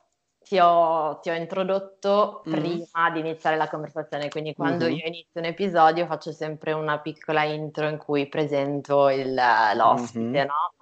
ti 0.52 0.60
ho, 0.60 1.18
ti 1.22 1.30
ho 1.30 1.34
introdotto 1.34 2.44
mm. 2.46 2.52
prima 2.52 3.10
di 3.14 3.22
iniziare 3.22 3.56
la 3.56 3.70
conversazione, 3.70 4.28
quindi 4.28 4.54
quando 4.54 4.84
mm-hmm. 4.84 4.96
io 4.96 5.06
inizio 5.06 5.40
un 5.40 5.46
episodio 5.46 6.06
faccio 6.08 6.34
sempre 6.34 6.74
una 6.74 7.00
piccola 7.00 7.44
intro 7.44 7.88
in 7.88 7.96
cui 7.96 8.28
presento 8.28 9.08
il, 9.08 9.34
l'ospite, 9.34 10.20
mm-hmm. 10.20 10.46
no? 10.46 10.74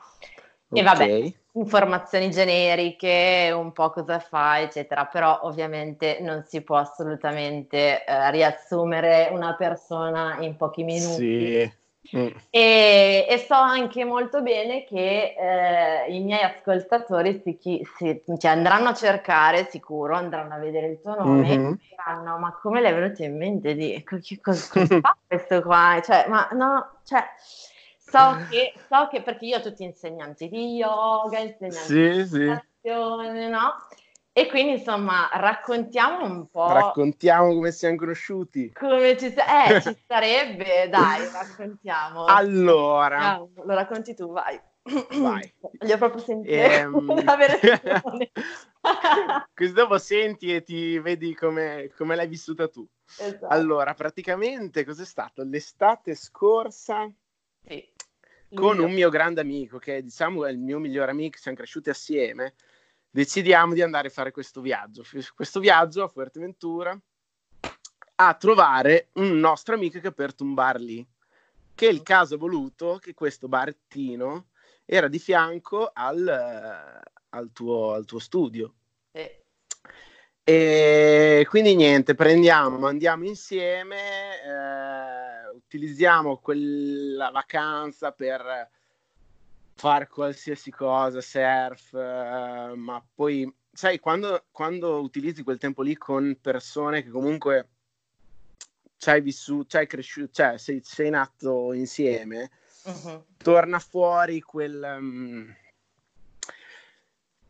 E 0.71 0.81
okay. 0.81 0.83
vabbè, 0.83 1.33
informazioni 1.51 2.31
generiche, 2.31 3.51
un 3.53 3.71
po' 3.71 3.91
cosa 3.91 4.17
fa, 4.17 4.59
eccetera, 4.59 5.05
però 5.05 5.41
ovviamente 5.43 6.17
non 6.19 6.43
si 6.47 6.61
può 6.61 6.77
assolutamente 6.77 8.03
eh, 8.03 8.31
riassumere 8.31 9.29
una 9.31 9.53
persona 9.53 10.37
in 10.39 10.55
pochi 10.55 10.83
minuti. 10.83 11.59
Sì. 11.59 11.73
Mm. 12.15 12.27
E, 12.49 13.25
e, 13.29 13.37
so 13.47 13.53
anche 13.53 14.03
molto 14.03 14.41
bene 14.41 14.83
che 14.83 15.35
eh, 15.37 16.11
i 16.11 16.21
miei 16.21 16.41
ascoltatori 16.41 17.41
si, 17.43 17.57
chi, 17.57 17.87
si, 17.97 18.21
cioè 18.37 18.51
andranno 18.51 18.89
a 18.89 18.93
cercare 18.93 19.67
sicuro, 19.69 20.15
andranno 20.15 20.55
a 20.55 20.57
vedere 20.57 20.87
il 20.87 21.01
tuo 21.01 21.15
nome 21.15 21.47
mm-hmm. 21.47 21.71
e 21.71 21.77
diranno 21.89 22.37
ma 22.39 22.57
come 22.59 22.81
è 22.81 22.93
venuto 22.93 23.23
in 23.23 23.37
mente 23.37 23.75
di 23.75 24.03
che 24.03 24.39
cosa, 24.41 24.85
fa 25.01 25.17
questo 25.27 25.61
qua? 25.61 26.01
Cioè, 26.03 26.25
ma 26.27 26.47
no, 26.53 26.99
cioè 27.03 27.23
So 28.09 28.37
che, 28.49 28.73
so 28.89 29.07
che, 29.09 29.21
perché 29.21 29.45
io 29.45 29.57
ho 29.57 29.61
tutti 29.61 29.83
insegnanti 29.83 30.49
di 30.49 30.75
yoga, 30.75 31.39
insegnanti 31.39 31.77
sì, 31.77 32.09
di 32.09 32.27
sì. 32.27 32.45
no? 33.49 33.73
E 34.39 34.47
quindi 34.47 34.77
insomma 34.77 35.29
raccontiamo 35.33 36.23
un 36.23 36.49
po'. 36.49 36.71
Raccontiamo 36.71 37.53
come 37.53 37.73
siamo 37.73 37.97
conosciuti. 37.97 38.71
Come 38.71 39.17
ci, 39.17 39.25
eh, 39.25 39.81
ci 39.81 39.97
sarebbe, 40.07 40.87
dai, 40.89 41.29
raccontiamo. 41.29 42.23
Allora. 42.23 43.37
lo 43.37 43.73
racconti 43.73 44.15
tu, 44.15 44.31
vai. 44.31 44.57
Vai. 45.19 45.53
Voglio 45.77 45.97
proprio 45.97 46.21
sentire 46.21 46.77
ehm... 46.77 47.19
la 47.25 47.35
versione. 47.35 48.31
Così 49.53 49.73
dopo 49.73 49.97
senti 49.97 50.55
e 50.55 50.63
ti 50.63 50.97
vedi 50.99 51.35
come, 51.35 51.91
come 51.97 52.15
l'hai 52.15 52.27
vissuta 52.27 52.69
tu. 52.69 52.87
Esatto. 53.19 53.47
Allora, 53.47 53.93
praticamente 53.93 54.85
cos'è 54.85 55.03
stato? 55.03 55.43
L'estate 55.43 56.15
scorsa 56.15 57.11
sì. 57.65 57.85
Con 58.53 58.79
un 58.79 58.91
mio 58.91 59.09
grande 59.09 59.41
amico, 59.41 59.77
che 59.77 60.01
diciamo 60.01 60.45
è 60.45 60.51
il 60.51 60.57
mio 60.57 60.79
migliore 60.79 61.11
amico, 61.11 61.37
siamo 61.37 61.57
cresciuti 61.57 61.89
assieme, 61.89 62.55
decidiamo 63.09 63.73
di 63.73 63.81
andare 63.81 64.07
a 64.07 64.11
fare 64.11 64.31
questo 64.31 64.61
viaggio. 64.61 65.03
Questo 65.35 65.59
viaggio 65.59 66.03
a 66.03 66.07
Fuerteventura 66.07 66.97
a 68.21 68.33
trovare 68.33 69.09
un 69.13 69.39
nostro 69.39 69.75
amico 69.75 69.99
che 69.99 70.11
per 70.11 70.33
un 70.39 70.53
bar 70.53 70.79
lì. 70.79 71.05
Che 71.73 71.85
il 71.87 72.03
caso 72.03 72.35
ha 72.35 72.37
voluto 72.37 72.97
che 73.01 73.13
questo 73.13 73.47
barettino 73.47 74.49
era 74.85 75.07
di 75.07 75.19
fianco 75.19 75.89
al, 75.93 77.01
al, 77.29 77.51
tuo, 77.53 77.93
al 77.93 78.05
tuo, 78.05 78.19
studio. 78.19 78.73
Eh. 79.11 79.43
E 80.43 81.45
quindi 81.47 81.75
niente, 81.75 82.15
prendiamo, 82.15 82.85
andiamo 82.87 83.25
insieme. 83.25 84.41
Eh, 84.43 85.55
utilizziamo 85.55 86.39
quella 86.39 87.29
vacanza 87.29 88.11
per 88.11 88.69
fare 89.79 90.07
qualsiasi 90.07 90.71
cosa, 90.71 91.21
surf, 91.21 91.93
eh, 91.93 92.73
ma 92.75 93.01
poi, 93.15 93.49
sai, 93.71 93.97
quando, 93.99 94.43
quando, 94.51 94.99
utilizzi 94.99 95.41
quel 95.41 95.57
tempo 95.57 95.83
lì 95.83 95.95
con 95.95 96.37
persone 96.41 97.01
che 97.01 97.09
comunque 97.09 97.69
ci 98.97 99.09
hai 99.09 99.21
vissuto, 99.21 99.69
ci 99.69 99.77
hai 99.77 99.87
cresciuto, 99.87 100.33
cioè 100.33 100.57
sei, 100.57 100.81
sei 100.83 101.09
nato 101.09 101.71
insieme, 101.71 102.51
uh-huh. 102.83 103.23
torna 103.37 103.79
fuori 103.79 104.41
quel... 104.41 104.97
Um, 104.99 105.55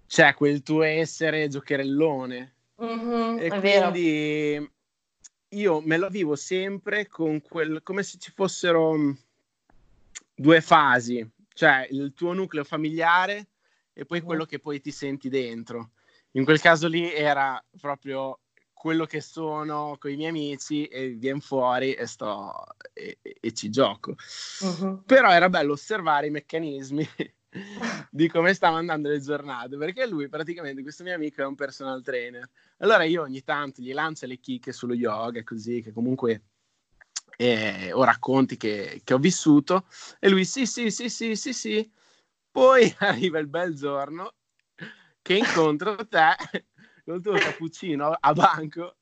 cioè 0.05 0.33
quel 0.35 0.61
tuo 0.61 0.83
essere 0.83 1.47
giocherellone. 1.47 2.53
Uh-huh, 2.75 3.37
e 3.39 3.49
quindi 3.49 3.59
vero 3.61 4.71
io 5.49 5.81
me 5.81 5.97
lo 5.97 6.09
vivo 6.09 6.35
sempre 6.35 7.07
con 7.07 7.41
quel, 7.41 7.81
come 7.83 8.03
se 8.03 8.17
ci 8.19 8.31
fossero 8.31 8.95
mm, 8.95 9.11
due 10.35 10.61
fasi, 10.61 11.27
cioè 11.59 11.85
il 11.91 12.13
tuo 12.13 12.31
nucleo 12.31 12.63
familiare 12.63 13.49
e 13.91 14.05
poi 14.05 14.21
quello 14.21 14.45
che 14.45 14.59
poi 14.59 14.79
ti 14.79 14.91
senti 14.91 15.27
dentro. 15.27 15.89
In 16.31 16.45
quel 16.45 16.61
caso 16.61 16.87
lì 16.87 17.11
era 17.11 17.61
proprio 17.81 18.39
quello 18.71 19.05
che 19.05 19.19
sono 19.19 19.97
con 19.99 20.09
i 20.09 20.15
miei 20.15 20.29
amici 20.29 20.85
e 20.85 21.09
viene 21.09 21.41
fuori 21.41 21.95
e 21.95 22.05
sto 22.05 22.63
e, 22.93 23.17
e 23.21 23.51
ci 23.51 23.69
gioco. 23.69 24.15
Uh-huh. 24.61 25.03
Però 25.03 25.29
era 25.31 25.49
bello 25.49 25.73
osservare 25.73 26.27
i 26.27 26.31
meccanismi 26.31 27.05
di 28.09 28.29
come 28.29 28.53
stava 28.53 28.77
andando 28.77 29.09
le 29.09 29.19
giornate, 29.19 29.75
perché 29.75 30.07
lui 30.07 30.29
praticamente, 30.29 30.81
questo 30.81 31.03
mio 31.03 31.15
amico 31.15 31.41
è 31.41 31.45
un 31.45 31.55
personal 31.55 32.01
trainer. 32.01 32.49
Allora 32.77 33.03
io 33.03 33.23
ogni 33.23 33.43
tanto 33.43 33.81
gli 33.81 33.91
lancio 33.91 34.27
le 34.27 34.37
chicche 34.37 34.71
sullo 34.71 34.93
yoga, 34.93 35.43
così, 35.43 35.81
che 35.81 35.91
comunque 35.91 36.41
eh, 37.41 37.93
ho 37.93 38.03
racconti 38.03 38.57
che, 38.57 38.99
che, 39.01 39.13
ho 39.13 39.17
vissuto, 39.17 39.85
e 40.19 40.27
lui 40.27 40.43
sì, 40.43 40.65
sì, 40.65 40.91
sì, 40.91 41.07
sì, 41.07 41.37
sì, 41.37 41.53
sì. 41.53 41.91
Poi 42.51 42.93
arriva 42.99 43.39
il 43.39 43.47
bel 43.47 43.73
giorno 43.75 44.33
che 45.21 45.37
incontro 45.37 45.95
te 46.05 46.35
col 47.05 47.21
tuo 47.21 47.33
cappuccino 47.37 48.13
a 48.19 48.33
banco 48.33 48.97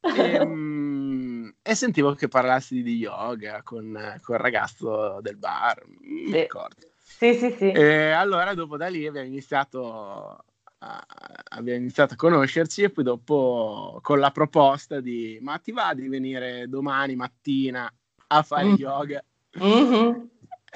e, 0.00 0.44
mm, 0.44 1.48
e, 1.62 1.74
sentivo 1.76 2.14
che 2.14 2.26
parlassi 2.26 2.82
di 2.82 2.96
yoga 2.96 3.62
con, 3.62 4.18
con 4.20 4.34
il 4.34 4.40
ragazzo 4.40 5.20
del 5.20 5.36
bar, 5.36 5.84
mi 6.00 6.32
ricordo. 6.32 6.88
Sì, 6.98 7.34
sì, 7.34 7.54
sì. 7.56 7.70
E 7.70 8.10
allora 8.10 8.52
dopo 8.54 8.76
da 8.76 8.88
lì 8.88 9.06
abbiamo 9.06 9.28
iniziato 9.28 10.44
abbiamo 10.78 11.78
iniziato 11.78 12.14
a 12.14 12.16
conoscerci 12.16 12.82
e 12.82 12.90
poi 12.90 13.04
dopo 13.04 13.98
con 14.02 14.18
la 14.18 14.30
proposta 14.30 15.00
di 15.00 15.38
ma 15.40 15.58
ti 15.58 15.72
va 15.72 15.94
di 15.94 16.08
venire 16.08 16.68
domani 16.68 17.16
mattina 17.16 17.90
a 18.28 18.42
fare 18.42 18.66
mm. 18.66 18.74
yoga? 18.74 19.24
Mm-hmm. 19.58 20.24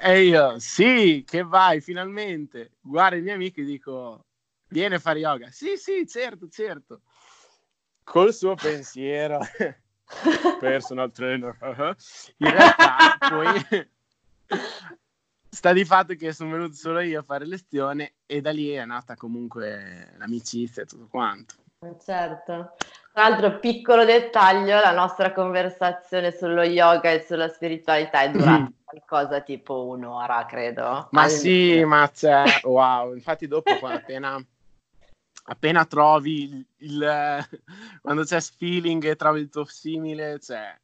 E 0.03 0.23
io 0.23 0.59
sì, 0.59 1.25
che 1.27 1.43
vai 1.43 1.81
finalmente. 1.81 2.73
Guarda 2.81 3.17
i 3.17 3.23
miei 3.23 3.35
amici 3.35 3.61
e 3.61 3.65
dico 3.65 4.25
vieni 4.69 4.95
a 4.95 4.99
fare 4.99 5.19
yoga. 5.19 5.51
Sì, 5.51 5.77
sì, 5.77 6.07
certo, 6.07 6.49
certo. 6.49 7.03
Col 8.03 8.33
suo 8.33 8.55
pensiero 8.55 9.41
personal 10.59 11.13
trainer. 11.13 11.57
In 12.39 12.51
realtà 12.51 13.19
poi 13.29 13.89
sta 15.51 15.73
di 15.73 15.85
fatto 15.85 16.15
che 16.15 16.33
sono 16.33 16.53
venuto 16.53 16.75
solo 16.75 17.01
io 17.01 17.21
a 17.21 17.25
fare 17.25 17.45
lezione 17.45 18.15
e 18.25 18.41
da 18.41 18.53
lì 18.53 18.71
è 18.71 18.85
nata 18.85 19.17
comunque 19.17 20.15
l'amicizia 20.17 20.83
e 20.83 20.87
tutto 20.87 21.09
quanto. 21.11 21.55
Certo. 21.99 22.75
tra 23.13 23.29
l'altro, 23.29 23.59
piccolo 23.59 24.05
dettaglio, 24.05 24.79
la 24.81 24.93
nostra 24.93 25.33
conversazione 25.33 26.31
sullo 26.31 26.63
yoga 26.63 27.11
e 27.11 27.25
sulla 27.27 27.49
spiritualità 27.49 28.21
è 28.21 28.31
durata 28.31 28.65
mm. 28.65 28.67
qualcosa 28.85 29.41
tipo 29.41 29.87
un'ora, 29.87 30.45
credo. 30.45 31.09
Ma 31.11 31.23
All... 31.23 31.29
sì, 31.29 31.83
ma 31.85 32.09
c'è, 32.13 32.45
wow, 32.65 33.15
infatti 33.15 33.49
dopo 33.49 33.71
appena, 33.87 34.39
appena 35.45 35.87
trovi 35.87 36.43
il, 36.43 36.67
il, 36.77 37.49
quando 38.03 38.25
c'è 38.25 38.41
feeling 38.41 39.03
e 39.05 39.17
trovi 39.17 39.41
il 39.41 39.49
tuo 39.49 39.65
simile, 39.65 40.39
cioè, 40.39 40.79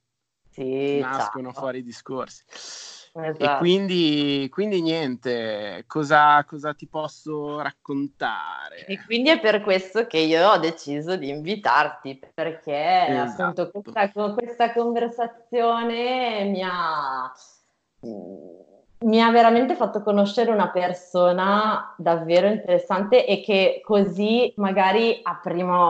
sì, 0.51 0.99
nascono 0.99 1.53
ciao. 1.53 1.61
fuori 1.61 1.79
i 1.79 1.85
discorsi. 1.85 2.43
Esatto. 3.19 3.45
E 3.45 3.59
quindi, 3.59 4.49
quindi 4.51 4.83
niente, 4.83 5.85
cosa, 5.87 6.45
cosa, 6.45 6.75
ti 6.75 6.87
posso 6.87 7.61
raccontare? 7.61 8.85
E 8.87 9.03
quindi 9.07 9.31
è 9.31 9.41
per 9.41 9.63
questo 9.63 10.07
che 10.07 10.19
io 10.19 10.47
ho 10.51 10.59
deciso 10.59 11.17
di 11.17 11.31
invitarti, 11.31 12.21
perché 12.35 13.07
esatto. 13.07 13.63
appunto 13.63 13.71
questa, 13.71 14.33
questa 14.35 14.73
conversazione 14.73 16.45
mi 16.45 16.63
ha, 16.63 17.33
mi 18.99 19.23
ha 19.23 19.31
veramente 19.31 19.75
fatto 19.77 20.03
conoscere 20.03 20.51
una 20.51 20.69
persona 20.69 21.95
davvero 21.97 22.49
interessante 22.49 23.25
e 23.25 23.41
che 23.41 23.81
così 23.83 24.53
magari 24.57 25.21
a 25.23 25.41
primo, 25.43 25.89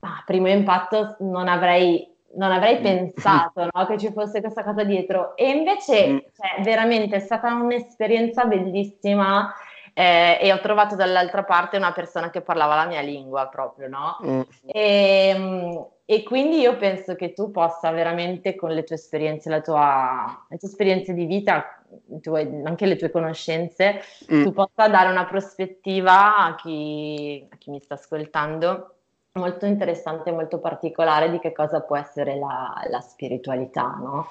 a 0.00 0.22
primo 0.26 0.48
impatto 0.48 1.16
non 1.20 1.46
avrei 1.46 2.16
non 2.34 2.52
avrei 2.52 2.78
mm. 2.78 2.82
pensato 2.82 3.68
no, 3.70 3.86
che 3.86 3.98
ci 3.98 4.12
fosse 4.12 4.40
questa 4.40 4.62
cosa 4.62 4.84
dietro. 4.84 5.36
E 5.36 5.50
invece, 5.50 6.08
mm. 6.08 6.18
cioè, 6.34 6.62
veramente 6.62 7.16
è 7.16 7.20
stata 7.20 7.52
un'esperienza 7.54 8.44
bellissima. 8.44 9.52
Eh, 9.94 10.38
e 10.40 10.52
ho 10.52 10.60
trovato 10.60 10.94
dall'altra 10.94 11.42
parte 11.42 11.76
una 11.76 11.90
persona 11.90 12.30
che 12.30 12.40
parlava 12.40 12.76
la 12.76 12.86
mia 12.86 13.00
lingua 13.00 13.48
proprio, 13.48 13.88
no? 13.88 14.18
Mm. 14.24 14.40
E, 14.66 15.28
ehm, 15.28 15.86
e, 16.04 16.22
quindi 16.22 16.60
io 16.60 16.76
penso 16.76 17.16
che 17.16 17.32
tu 17.32 17.50
possa 17.50 17.90
veramente 17.90 18.54
con 18.54 18.70
le 18.70 18.84
tue 18.84 18.94
esperienze, 18.94 19.50
la 19.50 19.60
tua, 19.60 20.46
le 20.48 20.56
tue 20.56 20.68
esperienze 20.68 21.14
di 21.14 21.24
vita, 21.24 21.82
tue, 22.22 22.62
anche 22.64 22.86
le 22.86 22.94
tue 22.94 23.10
conoscenze, 23.10 24.00
mm. 24.32 24.44
tu 24.44 24.52
possa 24.52 24.86
dare 24.86 25.10
una 25.10 25.24
prospettiva 25.24 26.36
a 26.36 26.54
chi, 26.54 27.44
a 27.50 27.56
chi 27.56 27.70
mi 27.70 27.80
sta 27.80 27.94
ascoltando 27.94 28.97
molto 29.38 29.64
interessante, 29.64 30.30
molto 30.30 30.58
particolare 30.58 31.30
di 31.30 31.38
che 31.38 31.52
cosa 31.52 31.80
può 31.80 31.96
essere 31.96 32.36
la, 32.36 32.74
la 32.90 33.00
spiritualità, 33.00 33.96
no? 33.98 34.28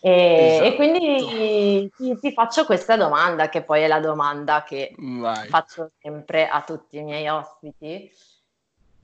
E, 0.00 0.46
esatto. 0.46 0.64
e 0.64 0.74
quindi 0.74 1.90
ti, 1.96 2.18
ti, 2.18 2.32
faccio 2.32 2.66
questa 2.66 2.96
domanda, 2.96 3.48
che 3.48 3.62
poi 3.62 3.82
è 3.82 3.86
la 3.86 4.00
domanda 4.00 4.62
che 4.62 4.94
Vai. 4.98 5.48
faccio 5.48 5.92
sempre 5.98 6.46
a 6.46 6.60
tutti 6.60 6.98
i 6.98 7.02
miei 7.02 7.26
ospiti 7.28 8.10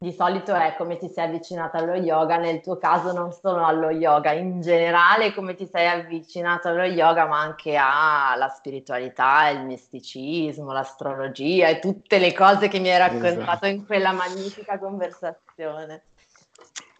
di 0.02 0.12
solito 0.12 0.54
è 0.54 0.76
come 0.78 0.96
ti 0.96 1.10
sei 1.10 1.26
avvicinata 1.26 1.76
allo 1.76 1.92
yoga, 1.92 2.38
nel 2.38 2.62
tuo 2.62 2.78
caso 2.78 3.12
non 3.12 3.32
solo 3.32 3.66
allo 3.66 3.90
yoga, 3.90 4.32
in 4.32 4.62
generale 4.62 5.34
come 5.34 5.54
ti 5.54 5.68
sei 5.70 5.88
avvicinato 5.88 6.68
allo 6.68 6.84
yoga, 6.84 7.26
ma 7.26 7.38
anche 7.38 7.76
alla 7.76 8.48
spiritualità, 8.48 9.50
il 9.50 9.66
misticismo, 9.66 10.72
l'astrologia 10.72 11.68
e 11.68 11.80
tutte 11.80 12.18
le 12.18 12.32
cose 12.32 12.68
che 12.68 12.78
mi 12.78 12.90
hai 12.90 12.96
raccontato 12.96 13.36
esatto. 13.40 13.66
in 13.66 13.84
quella 13.84 14.12
magnifica 14.12 14.78
conversazione. 14.78 16.04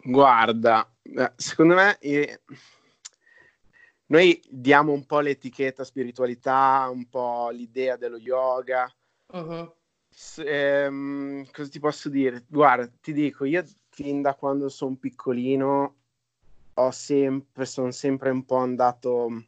Guarda, 0.03 0.87
eh, 1.01 1.31
secondo 1.37 1.73
me 1.73 1.97
eh, 1.97 2.41
noi 4.05 4.39
diamo 4.47 4.91
un 4.91 5.07
po' 5.07 5.21
l'etichetta 5.21 5.83
spiritualità, 5.83 6.87
un 6.91 7.09
po' 7.09 7.49
l'idea 7.49 7.95
dello 7.95 8.17
yoga. 8.17 8.87
Uh-huh 9.33 9.73
ehm, 10.37 11.49
cosa 11.51 11.69
ti 11.69 11.79
posso 11.79 12.09
dire? 12.09 12.45
Guarda, 12.47 12.89
ti 13.01 13.13
dico, 13.13 13.45
io 13.45 13.63
fin 13.89 14.21
da 14.21 14.35
quando 14.35 14.69
sono 14.69 14.95
piccolino 14.95 15.95
ho 16.73 16.91
sempre, 16.91 17.65
sono 17.65 17.91
sempre 17.91 18.29
un 18.29 18.45
po' 18.45 18.55
andato 18.55 19.45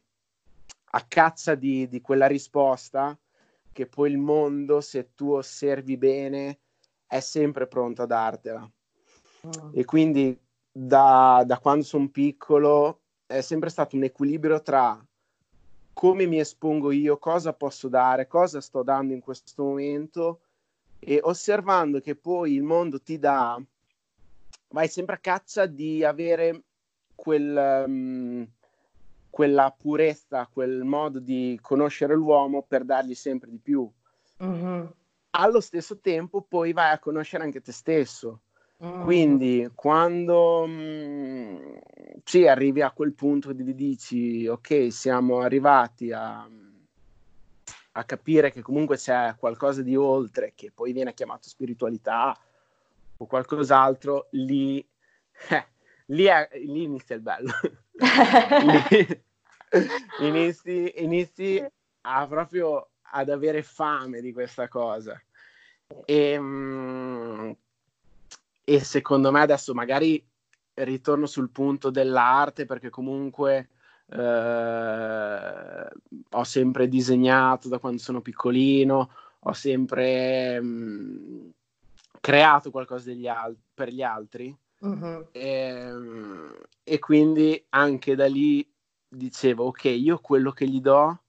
a 0.95 1.05
caccia 1.07 1.55
di, 1.55 1.87
di 1.87 2.01
quella 2.01 2.27
risposta 2.27 3.17
che 3.71 3.87
poi 3.87 4.11
il 4.11 4.17
mondo, 4.17 4.81
se 4.81 5.13
tu 5.15 5.31
osservi 5.31 5.97
bene, 5.97 6.59
è 7.07 7.19
sempre 7.19 7.67
pronto 7.67 8.03
a 8.03 8.05
dartela. 8.05 8.71
Mm. 9.47 9.71
E 9.73 9.85
quindi 9.85 10.39
da, 10.71 11.43
da 11.45 11.59
quando 11.59 11.83
sono 11.83 12.09
piccolo 12.09 13.01
è 13.25 13.41
sempre 13.41 13.69
stato 13.69 13.95
un 13.95 14.03
equilibrio 14.03 14.61
tra 14.61 15.03
come 15.93 16.25
mi 16.25 16.39
espongo 16.39 16.91
io, 16.91 17.17
cosa 17.17 17.53
posso 17.53 17.87
dare, 17.87 18.27
cosa 18.27 18.59
sto 18.61 18.83
dando 18.83 19.13
in 19.13 19.21
questo 19.21 19.63
momento 19.63 20.41
e 21.03 21.19
osservando 21.21 21.99
che 21.99 22.15
poi 22.15 22.53
il 22.53 22.63
mondo 22.63 23.01
ti 23.01 23.17
dà, 23.19 23.61
vai 24.69 24.87
sempre 24.87 25.15
a 25.15 25.19
caccia 25.19 25.65
di 25.65 26.03
avere 26.03 26.63
quel, 27.15 27.83
um, 27.87 28.47
quella 29.29 29.73
purezza, 29.77 30.49
quel 30.51 30.83
modo 30.83 31.19
di 31.19 31.57
conoscere 31.61 32.15
l'uomo 32.15 32.63
per 32.63 32.83
dargli 32.83 33.15
sempre 33.15 33.49
di 33.49 33.59
più. 33.59 33.89
Mm-hmm. 34.43 34.85
Allo 35.31 35.59
stesso 35.61 35.99
tempo 35.99 36.41
poi 36.41 36.73
vai 36.73 36.91
a 36.91 36.99
conoscere 36.99 37.43
anche 37.43 37.61
te 37.61 37.71
stesso. 37.71 38.41
Mm-hmm. 38.83 39.03
Quindi 39.03 39.71
quando 39.73 40.63
um, 40.63 41.79
sì, 42.23 42.47
arrivi 42.47 42.81
a 42.81 42.91
quel 42.91 43.13
punto 43.13 43.53
di 43.53 43.73
dici 43.73 44.47
ok, 44.47 44.91
siamo 44.91 45.39
arrivati 45.39 46.11
a 46.11 46.47
a 47.95 48.03
capire 48.05 48.51
che 48.51 48.61
comunque 48.61 48.97
c'è 48.97 49.35
qualcosa 49.37 49.81
di 49.81 49.95
oltre, 49.95 50.53
che 50.55 50.71
poi 50.71 50.93
viene 50.93 51.13
chiamato 51.13 51.47
spiritualità 51.47 52.37
o 53.17 53.25
qualcos'altro, 53.25 54.27
lì, 54.31 54.79
eh, 55.49 55.67
lì, 56.07 56.23
è, 56.25 56.49
lì 56.53 56.83
inizia 56.83 57.15
il 57.15 57.21
bello. 57.21 57.51
lì, 58.89 59.23
inizi, 60.21 60.93
inizi 61.03 61.65
a 62.01 62.27
proprio 62.27 62.89
ad 63.11 63.29
avere 63.29 63.61
fame 63.61 64.21
di 64.21 64.33
questa 64.33 64.67
cosa. 64.67 65.21
E, 66.05 66.39
mm, 66.39 67.51
e 68.63 68.79
secondo 68.79 69.31
me 69.31 69.41
adesso 69.41 69.73
magari 69.73 70.25
ritorno 70.75 71.27
sul 71.27 71.51
punto 71.51 71.91
dell'arte 71.91 72.65
perché 72.65 72.89
comunque 72.89 73.69
eh, 74.09 75.87
ho 76.29 76.43
sempre 76.43 76.87
disegnato 76.87 77.67
da 77.67 77.79
quando 77.79 77.99
sono 77.99 78.21
piccolino, 78.21 79.09
ho 79.39 79.53
sempre 79.53 80.59
mh, 80.61 80.67
mm, 80.67 81.49
creato 82.23 82.71
qualcosa 82.71 83.11
al- 83.11 83.57
per 83.73 83.89
gli 83.89 84.01
altri 84.01 84.55
uh-huh. 84.79 85.27
e, 85.31 85.91
e, 86.83 86.99
quindi 86.99 87.65
anche 87.69 88.15
da 88.15 88.27
lì 88.27 88.65
dicevo 89.07 89.65
ok 89.65 89.83
io 89.83 90.19
quello 90.19 90.51
che 90.51 90.65
gli 90.67 90.79
do 90.79 91.23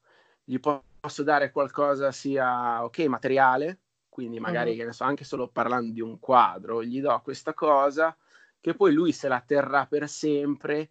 gli 0.45 0.59
posso 0.61 1.25
dare 1.25 1.51
qualcosa 1.51 2.13
sia 2.13 2.85
ok 2.85 2.99
materiale 3.07 3.81
quindi 4.09 4.39
magari 4.39 4.71
uh-huh. 4.71 4.77
che 4.77 4.85
ne 4.85 4.93
so 4.93 5.03
anche 5.03 5.25
solo 5.25 5.49
parlando 5.49 5.93
di 5.93 6.01
un 6.01 6.21
quadro 6.21 6.85
gli 6.85 7.01
do 7.01 7.21
questa 7.25 7.55
cosa 7.55 8.17
che 8.61 8.75
poi 8.75 8.93
lui 8.93 9.11
se 9.11 9.27
la 9.27 9.43
terrà 9.45 9.87
per 9.87 10.09
sempre 10.09 10.91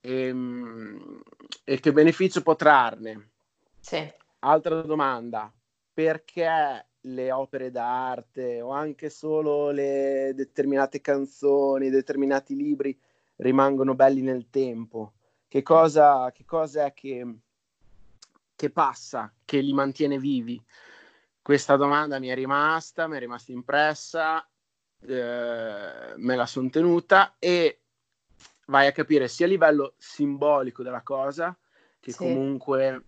e, 0.00 0.26
ehm, 0.26 1.20
e 1.64 1.80
che 1.80 1.92
beneficio 1.92 2.42
può 2.42 2.56
trarne? 2.56 3.30
Sì. 3.78 4.12
Altra 4.40 4.80
domanda, 4.82 5.52
perché 5.92 6.86
le 7.00 7.32
opere 7.32 7.70
d'arte 7.70 8.60
o 8.60 8.70
anche 8.70 9.10
solo 9.10 9.70
le 9.70 10.32
determinate 10.34 11.00
canzoni, 11.00 11.90
determinati 11.90 12.54
libri 12.56 12.98
rimangono 13.36 13.94
belli 13.94 14.22
nel 14.22 14.48
tempo? 14.50 15.12
Che 15.46 15.62
cosa, 15.62 16.30
che 16.32 16.44
cosa 16.44 16.86
è 16.86 16.94
che, 16.94 17.26
che 18.54 18.70
passa, 18.70 19.32
che 19.44 19.60
li 19.60 19.72
mantiene 19.72 20.18
vivi? 20.18 20.62
Questa 21.42 21.76
domanda 21.76 22.18
mi 22.18 22.28
è 22.28 22.34
rimasta, 22.34 23.08
mi 23.08 23.16
è 23.16 23.18
rimasta 23.18 23.52
impressa, 23.52 24.48
eh, 25.00 26.14
me 26.16 26.36
la 26.36 26.46
sono 26.46 26.68
tenuta 26.70 27.34
e 27.38 27.79
vai 28.70 28.86
a 28.86 28.92
capire 28.92 29.28
sia 29.28 29.46
a 29.46 29.48
livello 29.48 29.94
simbolico 29.98 30.82
della 30.82 31.02
cosa, 31.02 31.56
che 31.98 32.12
sì. 32.12 32.18
comunque 32.18 33.04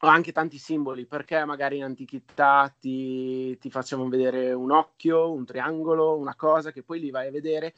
ho 0.00 0.06
anche 0.06 0.32
tanti 0.32 0.56
simboli, 0.56 1.04
perché 1.04 1.44
magari 1.44 1.76
in 1.76 1.84
antichità 1.84 2.74
ti, 2.80 3.58
ti 3.58 3.70
facciamo 3.70 4.08
vedere 4.08 4.52
un 4.52 4.70
occhio, 4.70 5.30
un 5.32 5.44
triangolo, 5.44 6.16
una 6.16 6.34
cosa 6.34 6.72
che 6.72 6.82
poi 6.82 7.00
li 7.00 7.10
vai 7.10 7.28
a 7.28 7.32
vedere, 7.32 7.74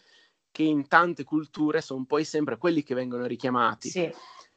che 0.51 0.63
in 0.63 0.87
tante 0.87 1.25
culture 1.25 1.81
sono 1.81 2.05
poi 2.07 2.25
sempre 2.25 2.57
quelli 2.57 2.83
che 2.83 2.95
vengono 2.95 3.27
richiamati. 3.27 3.89
Sì. 3.89 4.15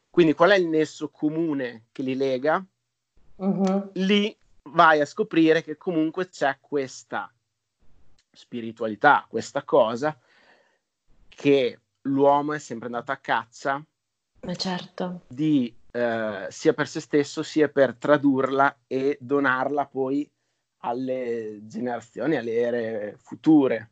Quindi 0.10 0.34
qual 0.34 0.52
è 0.52 0.56
il 0.56 0.68
nesso 0.68 1.10
comune 1.10 1.86
che 1.92 2.04
li 2.04 2.16
lega? 2.16 2.64
Uh-huh. 3.36 3.90
Lì 3.94 4.36
vai 4.64 5.00
a 5.02 5.06
scoprire 5.06 5.64
che 5.64 5.78
comunque 5.78 6.30
c'è 6.30 6.58
questa 6.60 7.32
spiritualità, 8.32 9.26
questa 9.28 9.64
cosa 9.64 10.18
che 11.28 11.80
l'uomo 12.08 12.54
è 12.54 12.60
sempre 12.60 12.88
andato 12.88 13.12
a 13.12 13.18
caccia 13.18 13.84
Ma 14.42 14.56
certo. 14.56 15.22
di 15.28 15.74
eh, 15.92 16.48
sia 16.50 16.74
per 16.74 16.88
se 16.88 17.00
stesso 17.00 17.44
sia 17.44 17.70
per 17.70 17.96
tradurla 17.96 18.82
e 18.88 19.18
donarla 19.20 19.86
poi 19.88 20.30
alle 20.82 21.60
generazioni, 21.64 22.36
alle 22.36 22.54
ere 22.54 23.16
future. 23.18 23.90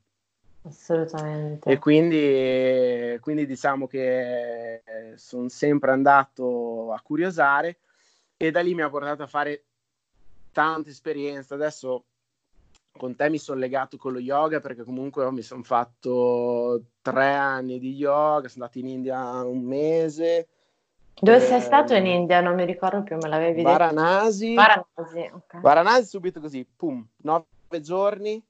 Assolutamente. 0.64 1.72
E 1.72 1.80
quindi, 1.80 3.18
quindi 3.22 3.46
diciamo 3.46 3.88
che 3.88 4.84
sono 5.16 5.50
sempre 5.50 5.92
andato 5.92 6.92
a 6.92 7.02
curiosare 7.02 7.80
e 8.38 8.52
da 8.52 8.62
lì 8.62 8.74
mi 8.74 8.82
ha 8.82 8.90
portato 8.90 9.24
a 9.24 9.28
fare 9.28 9.66
tante 10.52 10.90
esperienze. 10.90 11.54
Adesso 11.54 12.06
con 12.98 13.16
te 13.16 13.30
mi 13.30 13.38
sono 13.38 13.60
legato 13.60 13.98
con 13.98 14.14
lo 14.14 14.20
yoga 14.20 14.60
perché 14.60 14.84
comunque 14.84 15.30
mi 15.32 15.42
sono 15.42 15.64
fatto 15.64 16.82
tre 17.02 17.34
anni 17.34 17.80
di 17.80 17.94
yoga, 17.94 18.48
sono 18.48 18.66
andato 18.66 18.80
in 18.80 18.88
India 18.88 19.44
un 19.44 19.62
mese. 19.62 20.48
Dove 21.20 21.38
eh, 21.38 21.42
sei 21.42 21.62
stato 21.62 21.94
in 21.94 22.06
India? 22.06 22.42
Non 22.42 22.56
mi 22.56 22.66
ricordo 22.66 23.04
più, 23.04 23.16
me 23.18 23.30
l'avevi 23.30 23.64
detto. 23.64 23.70
Varanasi. 23.70 24.54
Varanasi, 24.54 25.32
okay. 25.34 25.62
Varanasi 25.62 26.06
subito 26.06 26.40
così, 26.40 26.66
pum, 26.66 27.06
nove 27.18 27.46
giorni, 27.82 28.44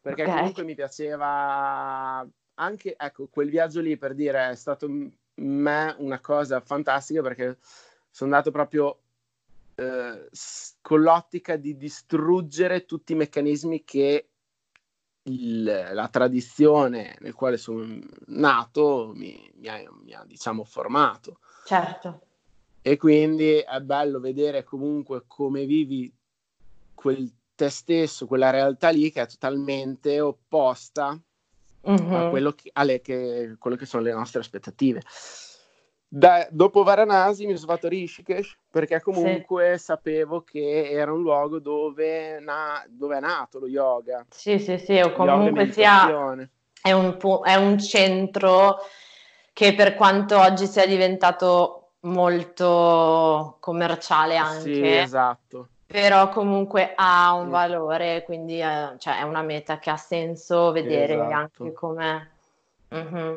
perché 0.00 0.22
okay. 0.22 0.36
comunque 0.36 0.64
mi 0.64 0.74
piaceva 0.74 2.26
anche, 2.54 2.94
ecco, 2.96 3.28
quel 3.28 3.48
viaggio 3.48 3.80
lì 3.80 3.96
per 3.96 4.14
dire 4.14 4.50
è 4.50 4.54
stato 4.54 4.88
me 5.34 5.94
una 5.98 6.20
cosa 6.20 6.60
fantastica 6.60 7.22
perché 7.22 7.58
sono 8.10 8.30
andato 8.30 8.50
proprio 8.50 8.98
eh, 9.80 10.28
con 10.82 11.00
l'ottica 11.00 11.56
di 11.56 11.74
distruggere 11.78 12.84
tutti 12.84 13.12
i 13.12 13.16
meccanismi 13.16 13.82
che 13.82 14.28
il, 15.22 15.88
la 15.92 16.08
tradizione 16.08 17.16
nel 17.20 17.32
quale 17.32 17.56
sono 17.56 17.98
nato 18.26 19.12
mi, 19.14 19.50
mi, 19.54 19.68
ha, 19.68 19.82
mi 20.02 20.12
ha, 20.12 20.24
diciamo, 20.26 20.64
formato. 20.64 21.38
Certo. 21.64 22.20
E 22.82 22.98
quindi 22.98 23.56
è 23.56 23.80
bello 23.80 24.20
vedere 24.20 24.64
comunque 24.64 25.24
come 25.26 25.64
vivi 25.64 26.12
quel 26.92 27.32
te 27.54 27.70
stesso, 27.70 28.26
quella 28.26 28.50
realtà 28.50 28.90
lì 28.90 29.10
che 29.10 29.22
è 29.22 29.26
totalmente 29.26 30.20
opposta 30.20 31.18
mm-hmm. 31.88 32.12
a 32.12 32.28
quello 32.28 32.52
che, 32.52 32.70
alle, 32.74 33.00
che, 33.00 33.56
quello 33.58 33.76
che 33.76 33.86
sono 33.86 34.02
le 34.02 34.12
nostre 34.12 34.40
aspettative. 34.40 35.02
Da, 36.12 36.48
dopo 36.50 36.82
Varanasi 36.82 37.46
mi 37.46 37.56
sono 37.56 37.72
fatto 37.72 37.86
Rishikesh 37.86 38.58
perché 38.68 39.00
comunque 39.00 39.78
sì. 39.78 39.84
sapevo 39.84 40.42
che 40.42 40.90
era 40.90 41.12
un 41.12 41.22
luogo 41.22 41.60
dove, 41.60 42.40
na, 42.40 42.84
dove, 42.88 43.18
è 43.18 43.20
nato 43.20 43.60
lo 43.60 43.68
yoga. 43.68 44.26
Sì, 44.28 44.58
sì, 44.58 44.76
sì, 44.76 44.98
o 44.98 45.12
comunque 45.12 45.70
sia 45.70 46.34
è 46.82 46.90
un, 46.90 47.16
è 47.44 47.54
un 47.54 47.78
centro 47.78 48.78
che 49.52 49.72
per 49.74 49.94
quanto 49.94 50.36
oggi 50.36 50.66
sia 50.66 50.84
diventato 50.84 51.90
molto 52.00 53.58
commerciale 53.60 54.36
anche. 54.36 54.74
Sì, 54.74 54.96
esatto. 54.96 55.68
Però 55.86 56.28
comunque 56.30 56.92
ha 56.96 57.34
un 57.34 57.50
valore, 57.50 58.24
quindi 58.24 58.58
è, 58.58 58.94
cioè, 58.98 59.18
è 59.18 59.22
una 59.22 59.42
meta 59.42 59.78
che 59.78 59.90
ha 59.90 59.96
senso 59.96 60.72
vedere 60.72 61.14
esatto. 61.14 61.32
anche 61.32 61.72
come... 61.72 62.30
Mm-hmm. 62.92 63.36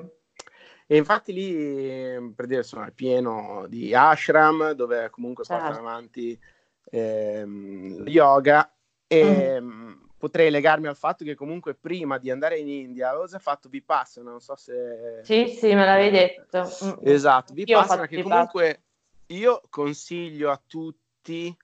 E 0.87 0.97
infatti 0.97 1.33
lì, 1.33 2.33
per 2.33 2.45
dire, 2.45 2.63
sono 2.63 2.83
al 2.83 2.93
pieno 2.93 3.65
di 3.67 3.93
ashram, 3.95 4.71
dove 4.71 5.09
comunque 5.09 5.43
certo. 5.43 5.63
portano 5.63 5.87
avanti 5.87 6.39
ehm, 6.85 8.03
yoga 8.07 8.71
e 9.07 9.59
mm. 9.59 9.91
potrei 10.17 10.49
legarmi 10.49 10.87
al 10.87 10.95
fatto 10.95 11.23
che 11.23 11.35
comunque 11.35 11.75
prima 11.75 12.17
di 12.17 12.29
andare 12.29 12.57
in 12.57 12.67
India 12.67 13.09
avevo 13.09 13.25
già 13.25 13.39
fatto 13.39 13.69
Vipassana, 13.69 14.29
non 14.29 14.39
so 14.39 14.55
se... 14.55 15.21
Sì, 15.23 15.47
sì, 15.47 15.73
me 15.73 15.85
l'avevi 15.85 16.17
detto. 16.17 16.69
Mm, 16.83 16.87
mm. 16.87 16.93
Esatto, 17.01 17.53
Vipassana 17.53 18.07
che 18.07 18.21
comunque 18.21 18.83
io 19.27 19.61
consiglio 19.69 20.51
a 20.51 20.61
tutti, 20.65 21.55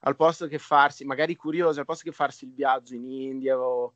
al 0.00 0.16
posto 0.16 0.46
che 0.46 0.58
farsi, 0.58 1.04
magari 1.04 1.36
curiosi, 1.36 1.78
al 1.78 1.84
posto 1.84 2.08
che 2.08 2.14
farsi 2.14 2.44
il 2.44 2.54
viaggio 2.54 2.94
in 2.94 3.04
India 3.04 3.58
o 3.58 3.94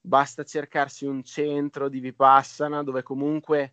basta 0.00 0.44
cercarsi 0.44 1.04
un 1.04 1.22
centro 1.22 1.88
di 1.88 2.00
Vipassana 2.00 2.82
dove 2.82 3.02
comunque 3.02 3.72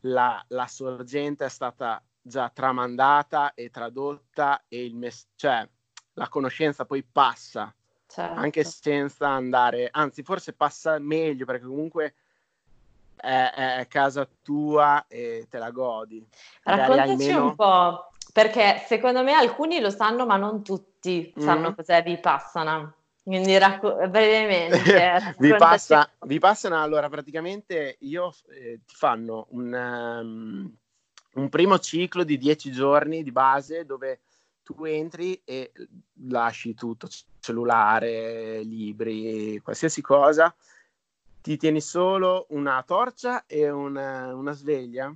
la, 0.00 0.42
la 0.48 0.66
sorgente 0.66 1.44
è 1.44 1.48
stata 1.48 2.02
già 2.22 2.50
tramandata 2.50 3.54
e 3.54 3.70
tradotta 3.70 4.64
e 4.68 4.84
il 4.84 4.94
mes- 4.94 5.28
cioè, 5.36 5.66
la 6.14 6.28
conoscenza 6.28 6.84
poi 6.84 7.02
passa 7.02 7.74
certo. 8.06 8.38
anche 8.38 8.64
senza 8.64 9.28
andare, 9.28 9.88
anzi 9.90 10.22
forse 10.22 10.52
passa 10.52 10.98
meglio 10.98 11.44
perché 11.44 11.64
comunque 11.64 12.14
è, 13.16 13.78
è 13.78 13.86
casa 13.88 14.28
tua 14.42 15.06
e 15.08 15.46
te 15.48 15.58
la 15.58 15.70
godi. 15.70 16.26
Raccontaci 16.62 17.10
almeno... 17.10 17.44
un 17.44 17.54
po', 17.54 18.10
perché 18.32 18.82
secondo 18.86 19.22
me 19.22 19.32
alcuni 19.32 19.80
lo 19.80 19.90
sanno 19.90 20.26
ma 20.26 20.36
non 20.36 20.62
tutti 20.62 21.32
sanno 21.36 21.70
mm. 21.70 21.74
cos'è 21.74 22.02
Vipassana. 22.02 22.94
Quindi 23.30 23.56
racco- 23.58 23.94
brevemente. 24.08 24.82
vi, 25.38 25.54
passa, 25.54 26.10
vi, 26.22 26.40
passano 26.40 26.82
allora 26.82 27.08
praticamente 27.08 27.96
io 28.00 28.34
eh, 28.48 28.80
ti 28.84 28.94
fanno 28.96 29.46
un, 29.50 29.72
um, 29.72 30.76
un, 31.34 31.48
primo 31.48 31.78
ciclo 31.78 32.24
di 32.24 32.36
dieci 32.36 32.72
giorni 32.72 33.22
di 33.22 33.30
base 33.30 33.84
dove 33.84 34.22
tu 34.64 34.84
entri 34.84 35.40
e 35.44 35.70
lasci 36.26 36.74
tutto, 36.74 37.06
cellulare, 37.38 38.62
libri, 38.64 39.60
qualsiasi 39.60 40.02
cosa, 40.02 40.52
ti 41.40 41.56
tieni 41.56 41.80
solo 41.80 42.46
una 42.48 42.82
torcia 42.84 43.46
e 43.46 43.70
una, 43.70 44.34
una 44.34 44.52
sveglia 44.52 45.06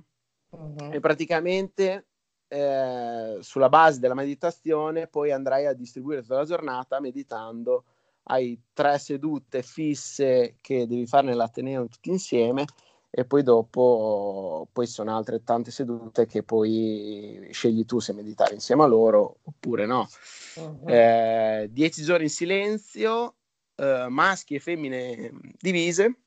uh-huh. 0.51 0.89
e 0.89 1.01
praticamente 1.01 2.05
eh, 2.47 3.39
sulla 3.41 3.67
base 3.67 3.99
della 3.99 4.13
meditazione 4.13 5.07
poi 5.07 5.33
andrai 5.33 5.65
a 5.65 5.73
distribuire 5.73 6.21
tutta 6.21 6.35
la 6.35 6.45
giornata 6.45 7.01
meditando 7.01 7.83
hai 8.27 8.59
tre 8.73 8.97
sedute 8.97 9.61
fisse 9.61 10.57
che 10.61 10.87
devi 10.87 11.05
fare 11.05 11.27
nell'Ateneo 11.27 11.87
tutti 11.87 12.09
insieme 12.09 12.65
e 13.09 13.23
poi 13.23 13.43
dopo 13.43 14.67
poi 14.73 14.87
sono 14.87 15.15
altre 15.15 15.43
tante 15.43 15.71
sedute 15.71 16.25
che 16.25 16.43
poi 16.43 17.47
scegli 17.51 17.85
tu 17.85 17.99
se 17.99 18.13
meditare 18.13 18.55
insieme 18.55 18.83
a 18.83 18.87
loro 18.87 19.37
oppure 19.43 19.85
no. 19.85 20.07
Uh-huh. 20.55 20.87
Eh, 20.87 21.69
dieci 21.71 22.03
giorni 22.03 22.25
in 22.25 22.29
silenzio, 22.29 23.35
eh, 23.75 24.07
maschi 24.09 24.55
e 24.55 24.59
femmine 24.59 25.31
divise 25.59 26.19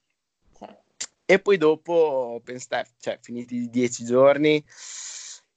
e 1.30 1.40
poi 1.40 1.58
dopo, 1.58 2.40
pensate, 2.42 2.92
cioè 3.00 3.18
finiti 3.20 3.56
i 3.56 3.68
dieci 3.68 4.02
giorni, 4.02 4.64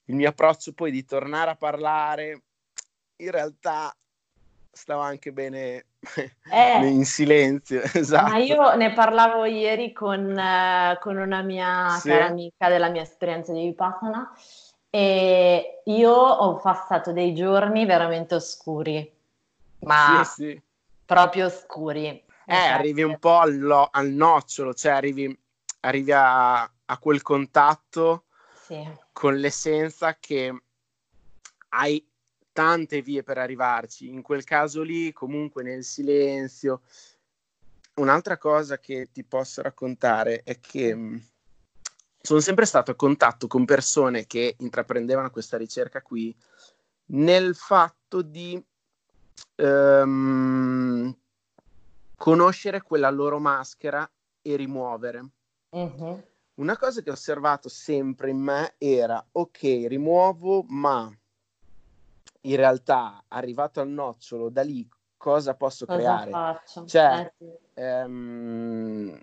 il 0.06 0.16
mio 0.16 0.28
approccio 0.28 0.74
poi 0.74 0.92
di 0.92 1.06
tornare 1.06 1.52
a 1.52 1.56
parlare 1.56 2.44
in 3.16 3.32
realtà 3.32 3.96
stava 4.72 5.06
anche 5.06 5.32
bene 5.32 5.86
eh, 6.16 6.36
in 6.88 7.06
silenzio. 7.06 7.82
Esatto. 7.82 8.32
Ma 8.32 8.38
io 8.38 8.76
ne 8.76 8.94
parlavo 8.94 9.46
ieri 9.46 9.92
con, 9.92 10.38
eh, 10.38 10.98
con 11.02 11.18
una 11.18 11.42
mia 11.42 11.90
sì. 12.00 12.10
cara 12.10 12.28
amica 12.28 12.70
della 12.70 12.90
mia 12.90 13.02
esperienza 13.02 13.52
di 13.54 13.66
Vipassana 13.66 14.32
e 14.90 15.82
io 15.86 16.12
ho 16.12 16.56
passato 16.58 17.14
dei 17.14 17.34
giorni 17.34 17.86
veramente 17.86 18.36
oscuri, 18.36 19.10
ma 19.82 20.22
sì, 20.26 20.44
sì. 20.44 20.62
proprio 21.06 21.46
oscuri. 21.46 22.26
Eh, 22.46 22.56
arrivi 22.56 23.02
un 23.02 23.18
po' 23.18 23.38
al, 23.38 23.88
al 23.92 24.10
nocciolo, 24.10 24.74
cioè 24.74 24.92
arrivi, 24.92 25.38
arrivi 25.82 26.12
a, 26.12 26.62
a, 26.64 26.98
quel 27.00 27.22
contatto 27.22 28.26
con 29.14 29.36
l'essenza 29.38 30.18
che 30.20 30.62
hai 31.70 32.06
tante 32.52 33.02
vie 33.02 33.24
per 33.24 33.38
arrivarci. 33.38 34.10
In 34.10 34.22
quel 34.22 34.44
caso 34.44 34.82
lì, 34.82 35.12
comunque 35.12 35.64
nel 35.64 35.84
silenzio. 35.84 36.82
Un'altra 37.96 38.38
cosa 38.38 38.80
che 38.80 39.10
ti 39.12 39.24
posso 39.24 39.62
raccontare 39.62 40.42
è 40.44 40.60
che 40.60 40.96
mm, 40.96 41.18
sono 42.22 42.40
sempre 42.40 42.66
stato 42.66 42.92
a 42.92 42.96
contatto 42.96 43.48
con 43.48 43.66
persone 43.66 44.26
che 44.26 44.56
intraprendevano 44.60 45.30
questa 45.30 45.58
ricerca 45.58 46.02
qui 46.02 46.36
nel 47.08 47.56
fatto 47.56 48.22
di 48.22 48.64
um, 49.58 51.16
conoscere 52.16 52.82
quella 52.82 53.10
loro 53.10 53.40
maschera 53.40 54.10
e 54.42 54.56
rimuovere. 54.56 55.30
Uh-huh. 55.70 56.24
Una 56.56 56.78
cosa 56.78 57.02
che 57.02 57.10
ho 57.10 57.14
osservato 57.14 57.70
sempre 57.70 58.30
in 58.30 58.38
me 58.38 58.76
era, 58.78 59.26
ok, 59.32 59.62
rimuovo, 59.88 60.64
ma 60.68 61.12
in 62.42 62.56
realtà 62.56 63.24
arrivato 63.28 63.82
al 63.82 63.90
nocciolo 63.90 64.50
da 64.50 64.62
lì 64.62 64.88
cosa 65.18 65.54
posso 65.54 65.86
cosa 65.86 66.00
creare? 66.00 66.32
Faccio? 66.32 66.86
Cioè, 66.86 67.34
eh, 67.38 67.84
ehm, 67.84 69.20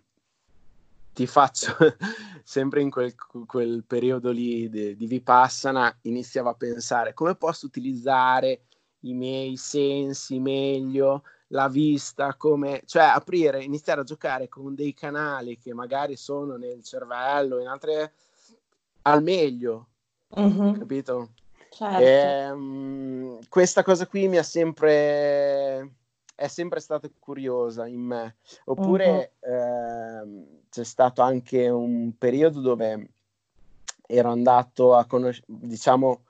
ti 1.12 1.26
faccio 1.26 1.74
sempre 2.44 2.80
in 2.80 2.90
quel, 2.90 3.14
quel 3.46 3.84
periodo 3.84 4.30
lì 4.30 4.68
di, 4.68 4.94
di 4.94 5.06
Vipassana 5.06 5.96
iniziavo 6.02 6.48
a 6.48 6.54
pensare 6.54 7.14
come 7.14 7.34
posso 7.34 7.66
utilizzare 7.66 8.62
i 9.00 9.14
miei 9.14 9.56
sensi 9.56 10.38
meglio, 10.38 11.22
la 11.48 11.68
vista, 11.68 12.34
come, 12.34 12.82
cioè 12.84 13.04
aprire, 13.04 13.62
iniziare 13.62 14.00
a 14.00 14.04
giocare 14.04 14.48
con 14.48 14.74
dei 14.74 14.92
canali 14.92 15.58
che 15.58 15.72
magari 15.72 16.16
sono 16.16 16.56
nel 16.56 16.82
cervello, 16.82 17.60
in 17.60 17.68
altre 17.68 18.12
al 19.02 19.22
meglio, 19.22 19.88
mm-hmm. 20.38 20.78
capito? 20.78 21.30
Certo. 21.70 22.02
E, 22.02 22.50
um, 22.50 23.38
questa 23.48 23.82
cosa 23.82 24.06
qui 24.06 24.28
mi 24.28 24.38
ha 24.38 24.42
sempre 24.42 25.96
è 26.38 26.46
sempre 26.46 26.78
stata 26.78 27.10
curiosa 27.18 27.88
in 27.88 28.00
me. 28.00 28.36
Oppure 28.66 29.32
uh-huh. 29.40 29.52
eh, 29.52 30.60
c'è 30.70 30.84
stato 30.84 31.20
anche 31.20 31.68
un 31.68 32.16
periodo 32.16 32.60
dove 32.60 33.10
ero 34.06 34.30
andato 34.30 34.94
a 34.94 35.04
conoscere, 35.04 35.46
diciamo, 35.48 36.22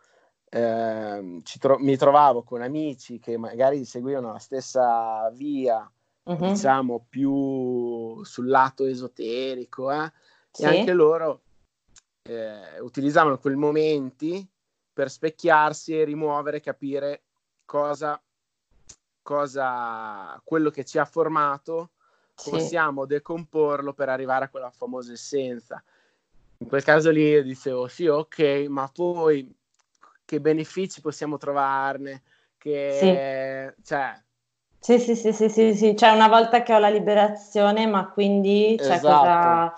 eh, 0.48 1.42
tro- 1.60 1.78
mi 1.78 1.96
trovavo 1.98 2.42
con 2.42 2.62
amici 2.62 3.18
che 3.18 3.36
magari 3.36 3.84
seguivano 3.84 4.32
la 4.32 4.38
stessa 4.38 5.30
via, 5.34 5.88
uh-huh. 6.22 6.52
diciamo, 6.52 7.04
più 7.06 8.24
sul 8.24 8.48
lato 8.48 8.86
esoterico, 8.86 9.92
eh? 9.92 10.10
sì. 10.50 10.62
e 10.62 10.66
anche 10.66 10.92
loro 10.94 11.42
eh, 12.22 12.80
utilizzavano 12.80 13.38
quei 13.38 13.56
momenti 13.56 14.48
per 14.98 15.10
specchiarsi 15.10 15.96
e 15.96 16.02
rimuovere, 16.02 16.60
capire 16.60 17.22
cosa, 17.64 18.20
cosa 19.22 20.40
quello 20.42 20.70
che 20.70 20.84
ci 20.84 20.98
ha 20.98 21.04
formato 21.04 21.90
sì. 22.34 22.50
possiamo 22.50 23.06
decomporlo 23.06 23.92
per 23.92 24.08
arrivare 24.08 24.46
a 24.46 24.48
quella 24.48 24.72
famosa 24.72 25.12
essenza. 25.12 25.80
In 26.56 26.66
quel 26.66 26.82
caso 26.82 27.12
lì 27.12 27.28
io 27.28 27.44
dicevo 27.44 27.86
sì, 27.86 28.08
ok, 28.08 28.66
ma 28.68 28.90
poi 28.92 29.48
che 30.24 30.40
benefici 30.40 31.00
possiamo 31.00 31.36
trovarne? 31.36 32.22
Che, 32.56 33.74
sì. 33.76 33.82
Cioè... 33.84 34.20
Sì, 34.80 34.98
sì, 34.98 35.14
sì, 35.14 35.32
sì, 35.32 35.48
sì, 35.48 35.74
sì, 35.76 35.96
cioè 35.96 36.10
una 36.10 36.26
volta 36.26 36.64
che 36.64 36.74
ho 36.74 36.80
la 36.80 36.90
liberazione, 36.90 37.86
ma 37.86 38.08
quindi 38.08 38.76
cioè, 38.76 38.94
esatto. 38.94 39.16
cosa... 39.16 39.74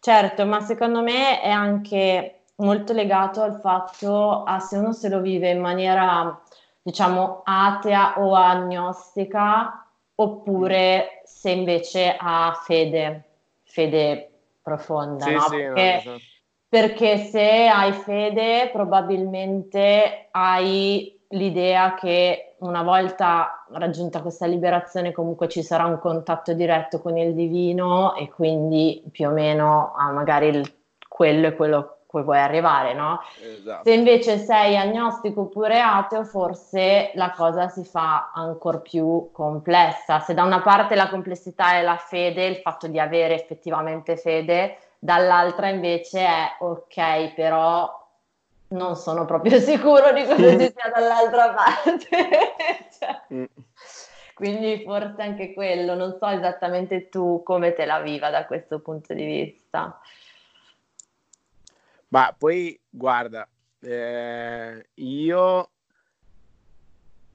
Certo, 0.00 0.44
ma 0.44 0.60
secondo 0.60 1.02
me 1.02 1.40
è 1.40 1.50
anche 1.50 2.35
molto 2.56 2.92
legato 2.92 3.42
al 3.42 3.60
fatto 3.60 4.42
a 4.44 4.58
se 4.58 4.76
uno 4.76 4.92
se 4.92 5.08
lo 5.08 5.20
vive 5.20 5.50
in 5.50 5.60
maniera, 5.60 6.40
diciamo, 6.82 7.42
atea 7.44 8.18
o 8.18 8.34
agnostica, 8.34 9.86
oppure 10.14 11.22
se 11.24 11.50
invece 11.50 12.16
ha 12.18 12.58
fede, 12.64 13.24
fede 13.62 14.30
profonda, 14.62 15.24
sì, 15.24 15.32
no? 15.32 15.40
Sì, 15.40 15.56
Perché... 15.56 15.70
no, 15.82 15.98
esatto 15.98 16.34
perché 16.68 17.16
se 17.16 17.68
hai 17.68 17.92
fede 17.92 18.70
probabilmente 18.72 20.28
hai 20.32 21.18
l'idea 21.28 21.94
che 21.94 22.56
una 22.58 22.82
volta 22.82 23.64
raggiunta 23.72 24.20
questa 24.20 24.46
liberazione 24.46 25.12
comunque 25.12 25.48
ci 25.48 25.62
sarà 25.62 25.86
un 25.86 25.98
contatto 25.98 26.52
diretto 26.54 27.00
con 27.00 27.16
il 27.16 27.34
divino 27.34 28.14
e 28.14 28.28
quindi 28.28 29.02
più 29.10 29.28
o 29.28 29.32
meno 29.32 29.94
ah, 29.96 30.10
magari 30.10 30.48
il, 30.48 30.72
quello 31.08 31.46
è 31.46 31.54
quello 31.54 31.95
cui 32.16 32.24
vuoi 32.24 32.38
arrivare, 32.38 32.94
no? 32.94 33.20
Esatto. 33.42 33.82
Se 33.84 33.94
invece 33.94 34.38
sei 34.38 34.76
agnostico 34.76 35.42
oppure 35.42 35.80
ateo, 35.80 36.24
forse 36.24 37.10
la 37.14 37.30
cosa 37.30 37.68
si 37.68 37.84
fa 37.84 38.30
ancora 38.34 38.78
più 38.78 39.28
complessa. 39.32 40.20
Se 40.20 40.32
da 40.32 40.44
una 40.44 40.62
parte 40.62 40.94
la 40.94 41.10
complessità 41.10 41.74
è 41.74 41.82
la 41.82 41.96
fede, 41.96 42.46
il 42.46 42.56
fatto 42.56 42.86
di 42.86 42.98
avere 42.98 43.34
effettivamente 43.34 44.16
fede, 44.16 44.78
dall'altra 44.98 45.68
invece 45.68 46.20
è 46.20 46.56
ok, 46.60 47.34
però 47.34 48.04
non 48.68 48.96
sono 48.96 49.26
proprio 49.26 49.58
sicuro 49.60 50.12
di 50.12 50.24
cosa 50.24 50.50
ci 50.50 50.72
sia 50.74 50.90
dall'altra 50.94 51.52
parte. 51.54 52.08
cioè, 52.98 53.20
mm. 53.34 53.44
Quindi 54.34 54.82
forse 54.84 55.22
anche 55.22 55.54
quello, 55.54 55.94
non 55.94 56.16
so 56.18 56.26
esattamente 56.28 57.08
tu 57.08 57.42
come 57.42 57.72
te 57.72 57.86
la 57.86 58.00
viva 58.00 58.28
da 58.28 58.44
questo 58.44 58.80
punto 58.80 59.14
di 59.14 59.24
vista. 59.24 59.98
Ma 62.16 62.34
poi 62.36 62.80
guarda, 62.88 63.46
eh, 63.80 64.88
io 64.94 65.70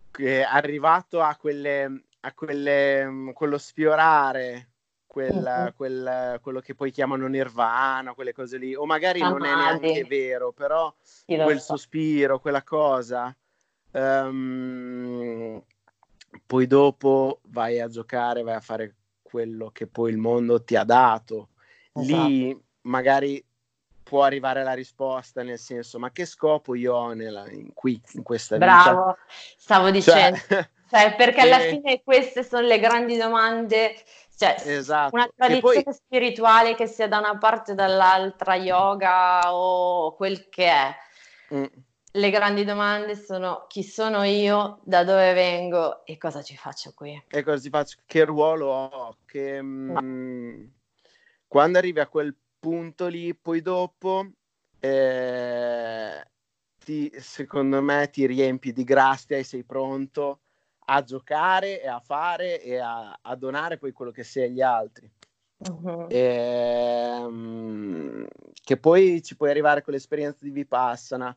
che 0.10 0.44
arrivato 0.44 1.22
a 1.22 1.36
quelle, 1.36 2.06
a 2.22 2.34
quelle, 2.34 3.32
quello 3.36 3.60
sfiorare 3.60 4.70
quella, 5.06 5.65
uh-huh. 5.65 5.74
quel, 5.76 6.39
quello 6.41 6.62
che 6.62 6.74
poi 6.74 6.89
chiamano 6.89 7.28
nirvana, 7.28 8.15
quelle 8.15 8.34
cose 8.34 8.58
lì, 8.58 8.74
o 8.74 8.88
magari 8.88 9.22
ah, 9.22 9.30
non 9.30 9.46
è 9.46 9.54
neanche 9.54 10.04
vero, 10.06 10.52
però 10.52 10.91
quel 11.28 11.60
so. 11.60 11.76
sospiro, 11.76 12.39
quella 12.39 12.63
cosa, 12.63 13.36
um, 13.91 15.62
poi 16.44 16.65
dopo 16.65 17.41
vai 17.50 17.80
a 17.80 17.88
giocare, 17.88 18.41
vai 18.41 18.56
a 18.56 18.62
fare 18.62 18.96
quello 19.22 19.70
che 19.70 19.86
poi 19.86 20.10
il 20.10 20.17
mondo 20.17 20.63
ti 20.63 20.76
ha 20.76 20.86
dato. 20.86 21.50
Esatto. 21.94 22.28
Lì 22.28 22.60
magari 22.84 23.46
può 24.12 24.24
arrivare 24.24 24.62
la 24.62 24.74
risposta, 24.74 25.41
nel 25.41 25.58
senso, 25.58 25.97
ma 25.97 26.12
che 26.12 26.26
scopo 26.26 26.76
io 26.76 26.93
ho 26.95 27.13
nella, 27.13 27.50
in, 27.50 27.74
qui, 27.74 28.02
in 28.12 28.24
questa 28.24 28.58
Bravo, 28.58 28.78
vita? 28.78 28.91
Bravo, 28.91 29.17
stavo 29.56 29.84
cioè, 29.86 29.91
dicendo. 29.93 30.38
Cioè, 30.50 30.69
cioè 30.91 31.15
perché 31.15 31.39
alla 31.39 31.60
fine 31.60 32.02
queste 32.04 32.43
sono 32.43 32.67
le 32.67 32.78
grandi 32.80 33.15
domande 33.15 33.95
cioè, 34.36 34.56
esatto. 34.65 35.15
una 35.15 35.30
tradizione 35.34 35.84
poi... 35.84 35.93
spirituale 35.93 36.76
che 36.76 36.88
sia 36.88 37.08
da 37.08 37.19
una 37.19 37.38
parte 37.38 37.71
o 37.71 37.76
dall'altra, 37.76 38.56
yoga 38.56 39.56
o 39.56 40.13
quel 40.13 40.50
che 40.50 40.65
è. 40.65 40.95
Mm. 41.54 41.65
Le 42.13 42.30
grandi 42.32 42.65
domande 42.65 43.15
sono 43.15 43.63
chi 43.69 43.82
sono 43.82 44.24
io, 44.24 44.82
da 44.84 45.06
dove 45.06 45.32
vengo 45.32 46.06
e 46.06 46.17
cosa 46.17 46.41
ci 46.41 46.58
faccio 46.58 46.91
qui. 46.93 47.24
E 47.30 47.43
cosa 47.43 47.62
ci 47.62 47.69
faccio, 47.69 48.00
che 48.06 48.26
ruolo 48.26 48.65
ho, 48.65 49.17
che, 49.26 49.62
no. 49.62 50.02
mm, 50.02 50.65
quando 51.47 51.78
arrivi 51.78 52.02
a 52.02 52.08
quel 52.08 52.36
punto 52.62 53.08
lì, 53.08 53.36
poi 53.36 53.62
dopo, 53.62 54.26
eh, 54.80 56.24
ti, 56.78 57.12
secondo 57.17 57.82
me 57.82 58.10
ti 58.12 58.26
riempi 58.28 58.71
di 58.71 58.84
grazia 58.84 59.36
e 59.36 59.43
sei 59.43 59.63
pronto 59.63 60.41
a 60.86 61.02
giocare 61.04 61.82
e 61.82 61.88
a 61.88 62.00
fare 62.00 62.62
e 62.62 62.78
a, 62.78 63.17
a 63.19 63.36
donare 63.36 63.78
poi 63.78 63.91
quello 63.91 64.12
che 64.12 64.24
sei 64.24 64.45
agli 64.45 64.62
altri. 64.62 65.12
Uh-huh. 65.58 66.08
E, 66.08 67.17
um, 67.19 68.28
che 68.63 68.78
poi 68.78 69.21
ci 69.24 69.36
puoi 69.36 69.50
arrivare 69.50 69.82
con 69.82 69.93
l'esperienza 69.93 70.39
di 70.41 70.52
Vipassana. 70.52 71.36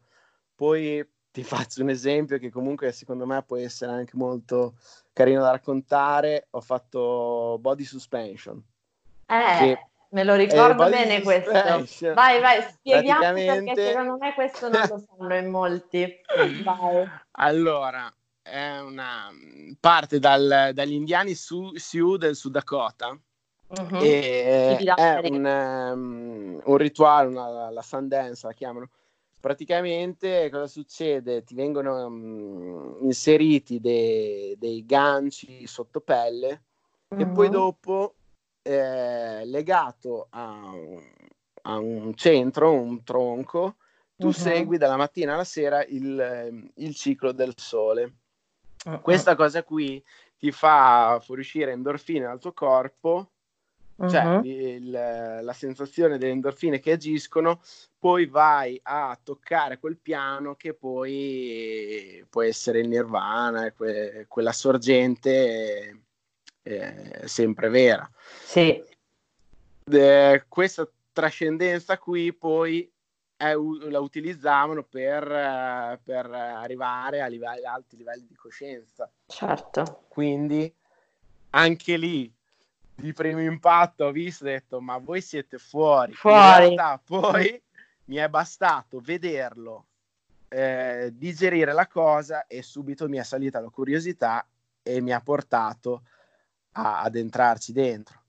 Poi 0.54 1.06
ti 1.30 1.42
faccio 1.42 1.82
un 1.82 1.88
esempio 1.88 2.38
che 2.38 2.50
comunque 2.50 2.92
secondo 2.92 3.26
me 3.26 3.42
può 3.42 3.56
essere 3.56 3.92
anche 3.92 4.16
molto 4.16 4.76
carino 5.12 5.40
da 5.40 5.52
raccontare. 5.52 6.48
Ho 6.50 6.60
fatto 6.60 7.56
body 7.60 7.84
suspension. 7.84 8.62
Eh, 9.26 9.78
me 10.14 10.22
lo 10.22 10.37
ricordo 10.37 10.88
bene 10.88 11.22
questo. 11.22 11.50
Vai, 12.14 12.40
vai, 12.40 12.62
spieghiamo 12.62 13.20
Praticamente... 13.20 13.74
perché 13.74 13.90
secondo 13.90 14.16
me 14.16 14.35
questo 14.35 14.68
non 14.68 14.87
lo 14.88 15.05
sanno 15.05 15.37
in 15.37 15.50
molti. 15.50 16.20
Vai. 16.62 17.09
Allora, 17.33 18.14
è 18.40 18.79
una 18.79 19.31
parte 19.81 20.20
dal, 20.20 20.70
dagli 20.72 20.92
indiani 20.92 21.35
su, 21.35 21.72
Sioux 21.74 22.16
del 22.16 22.37
Sud 22.37 22.53
Dakota. 22.53 23.18
Uh-huh. 23.66 23.98
E 24.00 24.79
è 24.94 25.20
un, 25.24 25.44
um, 25.44 26.61
un 26.64 26.77
rituale, 26.77 27.29
una, 27.29 27.70
la 27.70 27.83
Sundance 27.83 28.46
la 28.46 28.53
chiamano. 28.53 28.88
Praticamente 29.40 30.48
cosa 30.48 30.68
succede? 30.68 31.42
Ti 31.42 31.55
vengono 31.57 32.07
um, 32.07 32.98
inseriti 33.00 33.81
de, 33.81 34.55
dei 34.59 34.87
ganci 34.87 35.66
sotto 35.66 36.00
pelle 36.00 36.62
uh-huh. 37.09 37.20
e 37.20 37.27
poi 37.27 37.50
dopo 37.50 38.14
eh, 38.66 39.44
legato 39.44 40.29
a, 40.31 40.72
a, 41.62 41.79
un 41.79 42.14
centro, 42.14 42.72
un 42.72 43.05
tronco, 43.05 43.77
tu 44.16 44.27
uh-huh. 44.27 44.33
segui 44.33 44.79
dalla 44.79 44.96
mattina 44.96 45.35
alla 45.35 45.44
sera 45.44 45.85
il, 45.85 46.70
il 46.77 46.94
ciclo 46.94 47.33
del 47.33 47.53
sole. 47.57 48.14
Uh-huh. 48.87 49.00
Questa 49.03 49.35
cosa 49.35 49.62
qui 49.62 50.03
ti 50.38 50.50
fa 50.50 51.20
fuoriuscire 51.22 51.72
endorfine 51.72 52.24
dal 52.24 52.40
tuo 52.40 52.55
corpo, 52.55 53.33
uh-huh. 53.96 54.09
cioè 54.09 54.40
il, 54.44 54.90
la 54.90 55.53
sensazione 55.53 56.16
delle 56.16 56.33
endorfine 56.33 56.81
che 56.81 56.92
agiscono, 56.92 57.61
poi 57.98 58.24
vai 58.24 58.81
a 58.83 59.18
toccare 59.22 59.79
quel 59.79 59.98
piano 59.98 60.55
che 60.55 60.72
poi 60.72 62.24
può 62.31 62.42
essere 62.42 62.81
il 62.81 62.88
nirvana, 62.88 63.72
que, 63.72 64.24
quella 64.27 64.53
sorgente 64.53 66.03
eh, 66.64 67.22
sempre 67.27 67.68
vera. 67.68 68.11
Sì. 68.42 68.83
Eh, 69.90 70.44
questa 70.48 70.88
trascendenza 71.12 71.98
qui 71.98 72.33
poi 72.33 72.90
eh, 73.37 73.55
la 73.90 74.00
utilizzavano 74.00 74.83
per, 74.83 75.31
eh, 75.31 76.00
per 76.03 76.31
arrivare 76.31 77.20
a 77.20 77.27
livelli, 77.27 77.64
alti 77.64 77.96
livelli 77.96 78.27
di 78.27 78.35
coscienza. 78.35 79.11
Certo. 79.27 80.05
Quindi 80.09 80.72
anche 81.50 81.96
lì 81.96 82.33
di 82.96 83.12
primo 83.12 83.40
impatto 83.40 84.07
ho 84.07 84.11
visto 84.12 84.44
e 84.44 84.53
detto 84.53 84.81
ma 84.81 84.98
voi 84.98 85.20
siete 85.20 85.59
fuori. 85.59 86.12
fuori. 86.14 86.37
In 86.37 86.77
realtà 86.77 87.00
poi 87.05 87.62
mi 88.07 88.16
è 88.16 88.29
bastato 88.29 89.00
vederlo, 89.00 89.87
eh, 90.48 91.11
digerire 91.12 91.72
la 91.72 91.87
cosa 91.87 92.46
e 92.46 92.62
subito 92.62 93.09
mi 93.09 93.18
è 93.18 93.22
salita 93.22 93.61
la 93.61 93.70
curiosità 93.70 94.46
e 94.83 95.00
mi 95.00 95.12
ha 95.12 95.20
portato 95.20 96.03
a, 96.74 97.02
ad 97.02 97.16
entrarci 97.16 97.72
dentro. 97.72 98.20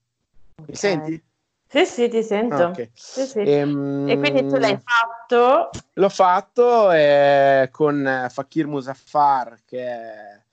Okay. 0.55 0.65
Mi 0.67 0.75
senti? 0.75 1.23
Sì, 1.67 1.85
sì, 1.85 2.09
ti 2.09 2.23
sento. 2.23 2.55
Ah, 2.55 2.67
okay. 2.69 2.89
sì, 2.93 3.25
sì. 3.25 3.39
Ehm... 3.39 4.07
E 4.07 4.17
quindi 4.17 4.47
tu 4.47 4.57
l'hai 4.57 4.79
fatto? 4.81 5.69
L'ho 5.93 6.09
fatto 6.09 6.91
eh, 6.91 7.69
con 7.71 8.27
Fakir 8.29 8.67
Muzaffar, 8.67 9.59
che 9.65 9.85
è 9.85 10.43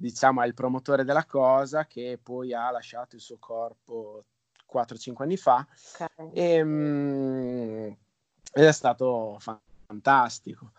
diciamo, 0.00 0.40
è 0.40 0.46
il 0.46 0.54
promotore 0.54 1.04
della 1.04 1.26
cosa 1.26 1.86
che 1.86 2.18
poi 2.22 2.54
ha 2.54 2.70
lasciato 2.70 3.16
il 3.16 3.20
suo 3.20 3.36
corpo 3.38 4.24
4-5 4.72 5.14
anni 5.18 5.36
fa 5.36 5.66
okay. 5.98 6.30
e, 6.32 6.62
um, 6.62 7.96
ed 8.52 8.64
è 8.64 8.72
stato 8.72 9.38
fantastico. 9.38 10.70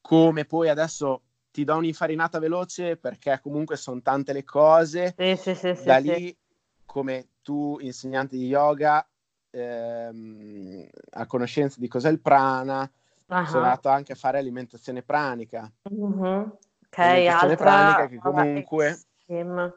Come 0.00 0.44
poi 0.44 0.68
adesso 0.68 1.22
ti 1.50 1.64
do 1.64 1.76
un'infarinata 1.76 2.38
veloce 2.38 2.96
perché 2.96 3.38
comunque 3.42 3.76
sono 3.76 4.00
tante 4.02 4.32
le 4.32 4.44
cose. 4.44 5.14
Sì, 5.16 5.36
sì, 5.36 5.54
sì, 5.54 5.84
da 5.84 5.98
lì, 5.98 6.36
come 6.84 7.28
tu, 7.42 7.78
insegnante 7.80 8.36
di 8.36 8.46
yoga, 8.46 9.06
ehm, 9.50 10.88
a 11.12 11.26
conoscenza 11.26 11.80
di 11.80 11.88
cos'è 11.88 12.10
il 12.10 12.20
prana, 12.20 12.80
uh-huh. 13.26 13.46
sono 13.46 13.64
andato 13.64 13.88
anche 13.88 14.12
a 14.12 14.16
fare 14.16 14.38
alimentazione 14.38 15.02
pranica. 15.02 15.70
Uh-huh. 15.82 16.58
Ok, 16.86 16.98
alimentazione 16.98 17.52
altra... 17.52 17.64
pranica 17.64 18.06
che 18.08 18.18
comunque... 18.18 19.00
Vabbè, 19.26 19.72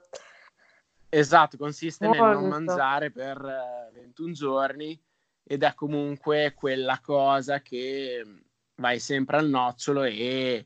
esatto, 1.10 1.58
consiste 1.58 2.08
Molto. 2.08 2.26
nel 2.26 2.34
non 2.34 2.48
mangiare 2.48 3.12
per 3.12 3.40
21 3.94 4.30
eh, 4.30 4.34
giorni 4.34 5.02
ed 5.44 5.62
è 5.62 5.74
comunque 5.76 6.54
quella 6.56 7.00
cosa 7.02 7.62
che 7.62 8.24
vai 8.76 9.00
sempre 9.00 9.38
al 9.38 9.48
nocciolo 9.48 10.04
e 10.04 10.66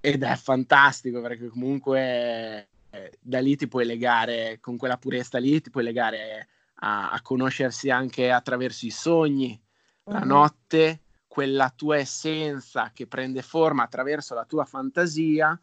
ed 0.00 0.22
è 0.22 0.36
fantastico 0.36 1.20
perché 1.20 1.48
comunque 1.48 2.68
eh, 2.90 3.18
da 3.20 3.40
lì 3.40 3.56
ti 3.56 3.68
puoi 3.68 3.84
legare 3.84 4.58
con 4.60 4.76
quella 4.76 4.96
purezza 4.96 5.38
lì 5.38 5.60
ti 5.60 5.70
puoi 5.70 5.84
legare 5.84 6.48
a, 6.80 7.10
a 7.10 7.20
conoscersi 7.20 7.90
anche 7.90 8.30
attraverso 8.30 8.86
i 8.86 8.90
sogni 8.90 9.60
uh-huh. 10.04 10.12
la 10.12 10.20
notte 10.20 11.00
quella 11.26 11.72
tua 11.74 11.96
essenza 11.96 12.90
che 12.92 13.06
prende 13.06 13.42
forma 13.42 13.82
attraverso 13.82 14.34
la 14.34 14.44
tua 14.44 14.64
fantasia 14.64 15.58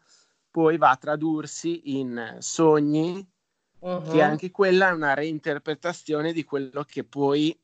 poi 0.50 0.76
va 0.76 0.90
a 0.90 0.96
tradursi 0.96 1.98
in 1.98 2.36
sogni 2.38 3.26
uh-huh. 3.78 4.10
che 4.10 4.22
anche 4.22 4.50
quella 4.50 4.88
è 4.88 4.92
una 4.92 5.14
reinterpretazione 5.14 6.32
di 6.32 6.44
quello 6.44 6.84
che 6.84 7.04
poi 7.04 7.58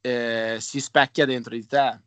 eh, 0.00 0.56
si 0.60 0.80
specchia 0.80 1.26
dentro 1.26 1.54
di 1.54 1.66
te 1.66 2.00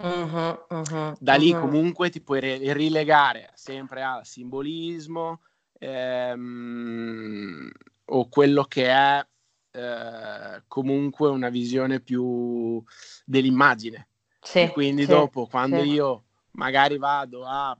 Uh-huh, 0.00 0.64
uh-huh, 0.68 1.16
da 1.18 1.34
lì 1.34 1.50
uh-huh. 1.50 1.60
comunque 1.60 2.08
ti 2.08 2.20
puoi 2.20 2.38
re- 2.38 2.72
rilegare 2.72 3.50
sempre 3.54 4.04
al 4.04 4.24
simbolismo 4.24 5.40
ehm, 5.78 7.68
o 8.04 8.28
quello 8.28 8.62
che 8.64 8.86
è 8.86 9.26
eh, 9.72 10.62
comunque 10.68 11.28
una 11.28 11.48
visione 11.48 12.00
più 12.00 12.80
dell'immagine. 13.24 14.08
Sì, 14.40 14.70
quindi 14.70 15.02
sì, 15.02 15.08
dopo, 15.08 15.46
quando 15.46 15.82
sì. 15.82 15.88
io 15.88 16.24
magari 16.52 16.96
vado 16.96 17.44
a 17.44 17.76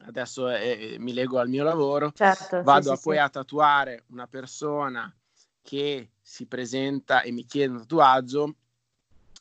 adesso 0.00 0.48
eh, 0.50 0.96
mi 0.98 1.12
leggo 1.12 1.38
al 1.38 1.48
mio 1.48 1.64
lavoro, 1.64 2.12
certo, 2.14 2.62
vado 2.62 2.92
a 2.92 2.98
poi 3.02 3.18
a 3.18 3.28
tatuare 3.28 4.04
una 4.08 4.26
persona 4.26 5.12
che 5.62 6.10
si 6.20 6.46
presenta 6.46 7.22
e 7.22 7.32
mi 7.32 7.44
chiede 7.44 7.72
un 7.72 7.78
tatuaggio, 7.80 8.54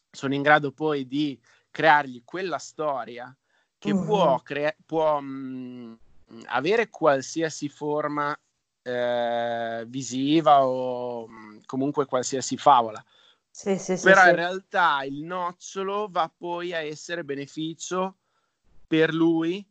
sono 0.10 0.34
in 0.34 0.42
grado 0.42 0.72
poi 0.72 1.06
di 1.06 1.40
creargli 1.78 2.24
quella 2.26 2.58
storia 2.58 3.32
che 3.78 3.92
uh-huh. 3.92 4.04
può, 4.04 4.40
crea- 4.40 4.76
può 4.84 5.20
mh, 5.20 6.00
avere 6.46 6.90
qualsiasi 6.90 7.70
forma 7.70 8.36
eh, 8.82 9.84
visiva 9.86 10.66
o 10.66 11.28
mh, 11.28 11.66
comunque 11.68 12.08
qualsiasi 12.08 12.58
favola. 12.58 13.04
Sì, 13.52 13.78
sì, 13.78 13.96
Però 13.96 14.24
sì, 14.24 14.30
in 14.30 14.36
realtà 14.36 15.04
il 15.04 15.22
nocciolo 15.22 16.08
va 16.10 16.32
poi 16.36 16.74
a 16.74 16.80
essere 16.80 17.24
beneficio 17.24 18.18
per 18.88 19.14
lui 19.14 19.64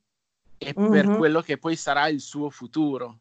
e 0.59 0.73
uh-huh. 0.77 0.89
per 0.89 1.17
quello 1.17 1.41
che 1.41 1.59
poi 1.59 1.75
sarà 1.75 2.07
il 2.07 2.21
suo 2.21 2.51
futuro. 2.51 3.19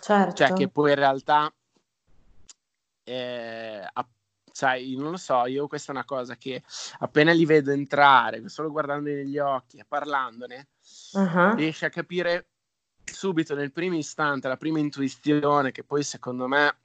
Certo. 0.00 0.34
Cioè 0.36 0.52
che 0.52 0.68
poi 0.68 0.90
in 0.90 0.96
realtà 0.96 1.52
eh, 3.02 3.84
sai, 4.52 4.94
non 4.96 5.10
lo 5.10 5.16
so, 5.16 5.46
io 5.46 5.66
questa 5.66 5.92
è 5.92 5.94
una 5.94 6.04
cosa 6.04 6.36
che 6.36 6.62
appena 7.00 7.32
li 7.32 7.44
vedo 7.44 7.70
entrare, 7.70 8.48
solo 8.48 8.70
guardandoli 8.70 9.14
negli 9.14 9.38
occhi 9.38 9.78
e 9.78 9.84
parlandone, 9.86 10.68
uh-huh. 11.12 11.54
riesci 11.54 11.84
a 11.84 11.90
capire 11.90 12.46
subito 13.04 13.54
nel 13.54 13.72
primo 13.72 13.96
istante, 13.96 14.48
la 14.48 14.56
prima 14.56 14.78
intuizione 14.78 15.72
che 15.72 15.82
poi 15.82 16.02
secondo 16.02 16.46
me 16.46 16.76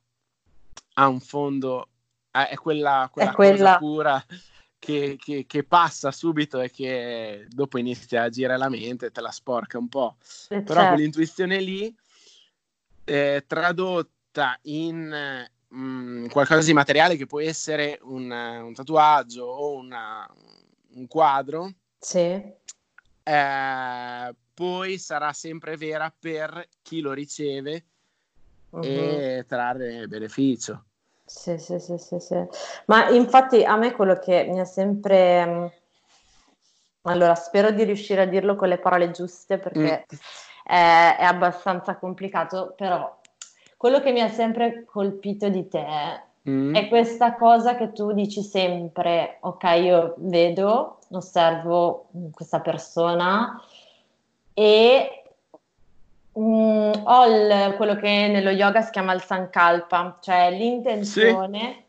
ha 0.93 1.08
un 1.08 1.19
fondo, 1.19 1.89
è 2.32 2.56
quella, 2.56 3.10
quella, 3.12 3.32
è 3.32 3.34
quella... 3.34 3.77
pura 3.77 4.25
che, 4.80 5.17
che, 5.19 5.45
che, 5.47 5.63
passa 5.63 6.12
subito 6.12 6.60
e 6.62 6.69
che 6.71 7.45
dopo 7.49 7.77
inizia 7.77 8.23
a 8.23 8.30
girare 8.30 8.58
la 8.58 8.69
mente 8.69 9.08
e 9.08 9.12
te 9.12 9.21
la 9.21 9.32
sporca 9.32 9.77
un 9.77 9.89
po'. 9.89 10.17
Eh, 10.49 10.62
Però 10.62 10.80
certo. 10.80 10.93
quell'intuizione 10.93 11.60
lì, 11.60 11.95
eh, 13.03 13.43
tradotta 13.47 14.58
in 14.63 15.47
mh, 15.69 15.80
mm, 15.80 16.27
qualcosa 16.27 16.65
di 16.65 16.73
materiale 16.73 17.15
che 17.15 17.25
può 17.25 17.39
essere 17.39 17.99
un, 18.03 18.30
un 18.30 18.73
tatuaggio 18.73 19.45
o 19.45 19.75
una, 19.75 20.27
un 20.95 21.08
quadro, 21.08 21.71
sì. 21.99 22.19
eh, 23.23 24.36
poi 24.53 24.97
sarà 24.97 25.34
sempre 25.34 25.77
vera 25.77 26.13
per 26.17 26.67
chi 26.82 27.01
lo 27.01 27.13
riceve 27.13 27.86
uh-huh. 28.71 28.84
e 28.84 29.45
trarre 29.47 30.08
beneficio. 30.08 30.84
Sì, 31.27 31.58
sì, 31.58 31.77
sì, 31.80 31.97
sì, 31.97 32.19
sì. 32.19 32.41
Ma 32.86 33.10
infatti 33.10 33.63
a 33.63 33.75
me 33.75 33.91
quello 33.91 34.17
che 34.17 34.45
mi 34.49 34.60
ha 34.60 34.65
sempre... 34.65 35.45
Mm, 35.45 35.65
allora, 37.01 37.36
spero 37.36 37.71
di 37.71 37.84
riuscire 37.84 38.21
a 38.21 38.25
dirlo 38.25 38.56
con 38.56 38.69
le 38.69 38.80
parole 38.80 39.12
giuste 39.12 39.58
perché 39.58 40.06
mm. 40.13 40.17
è, 40.63 41.17
è 41.19 41.23
abbastanza 41.23 41.97
complicato, 41.97 42.73
però 42.77 43.16
quello 43.78 44.02
che 44.02 44.12
mi 44.12 44.22
ha 44.22 44.30
sempre 44.30 44.84
colpito 44.86 45.48
di 45.50 45.68
te 45.68 45.86
mm. 46.50 46.76
è 46.76 46.88
questa 46.88 47.36
cosa 47.36 47.76
che 47.76 47.94
tu 47.94 48.12
dici 48.12 48.42
sempre, 48.42 49.38
ok, 49.42 49.63
io 49.82 50.16
vedo, 50.18 50.98
osservo 51.12 52.08
questa 52.34 52.60
persona 52.60 53.62
e 54.54 55.24
mm, 56.38 56.92
ho 57.04 57.26
il, 57.26 57.74
quello 57.78 57.96
che 57.96 58.28
nello 58.28 58.50
yoga 58.50 58.82
si 58.82 58.92
chiama 58.92 59.13
il 59.13 59.22
sankalpa, 59.22 60.18
cioè 60.22 60.52
l'intenzione 60.52 61.60
sì 61.60 61.86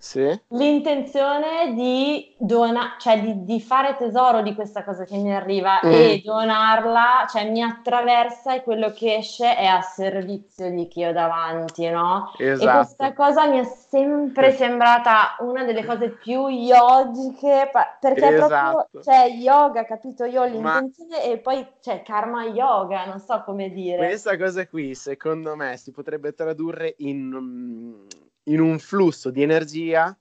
sì. 0.00 0.40
L'intenzione 0.50 1.74
di, 1.74 2.32
dona- 2.38 2.94
cioè 3.00 3.20
di, 3.20 3.44
di, 3.44 3.60
fare 3.60 3.96
tesoro 3.96 4.42
di 4.42 4.54
questa 4.54 4.84
cosa 4.84 5.04
che 5.04 5.16
mi 5.16 5.34
arriva 5.34 5.80
mm. 5.84 5.90
e 5.90 6.22
donarla, 6.24 7.26
cioè 7.28 7.50
mi 7.50 7.62
attraversa 7.62 8.54
e 8.54 8.62
quello 8.62 8.92
che 8.92 9.16
esce 9.16 9.56
è 9.56 9.64
a 9.64 9.80
servizio 9.80 10.70
di 10.70 10.86
chi 10.86 11.04
ho 11.04 11.12
davanti, 11.12 11.88
no? 11.90 12.32
Esatto. 12.38 12.70
E 12.70 12.72
questa 12.72 13.12
cosa 13.12 13.46
mi 13.46 13.58
è 13.58 13.64
sempre 13.64 14.52
sembrata 14.52 15.36
una 15.40 15.64
delle 15.64 15.84
cose 15.84 16.10
più 16.10 16.46
yogiche, 16.46 17.68
perché 18.00 18.36
esatto. 18.36 18.86
proprio, 18.88 19.02
cioè, 19.02 19.26
yoga, 19.32 19.84
capito? 19.84 20.24
Io 20.24 20.42
ho 20.42 20.46
l'intenzione 20.46 21.16
Ma... 21.16 21.22
e 21.22 21.38
poi 21.38 21.66
c'è 21.82 22.02
karma 22.02 22.44
yoga, 22.44 23.04
non 23.04 23.18
so 23.18 23.42
come 23.44 23.70
dire. 23.70 23.96
Questa 23.96 24.38
cosa 24.38 24.64
qui, 24.68 24.94
secondo 24.94 25.56
me, 25.56 25.76
si 25.76 25.90
potrebbe 25.90 26.32
tradurre 26.34 26.94
in 26.98 28.06
in 28.48 28.60
un 28.60 28.78
flusso 28.78 29.30
di 29.30 29.42
energia 29.42 30.16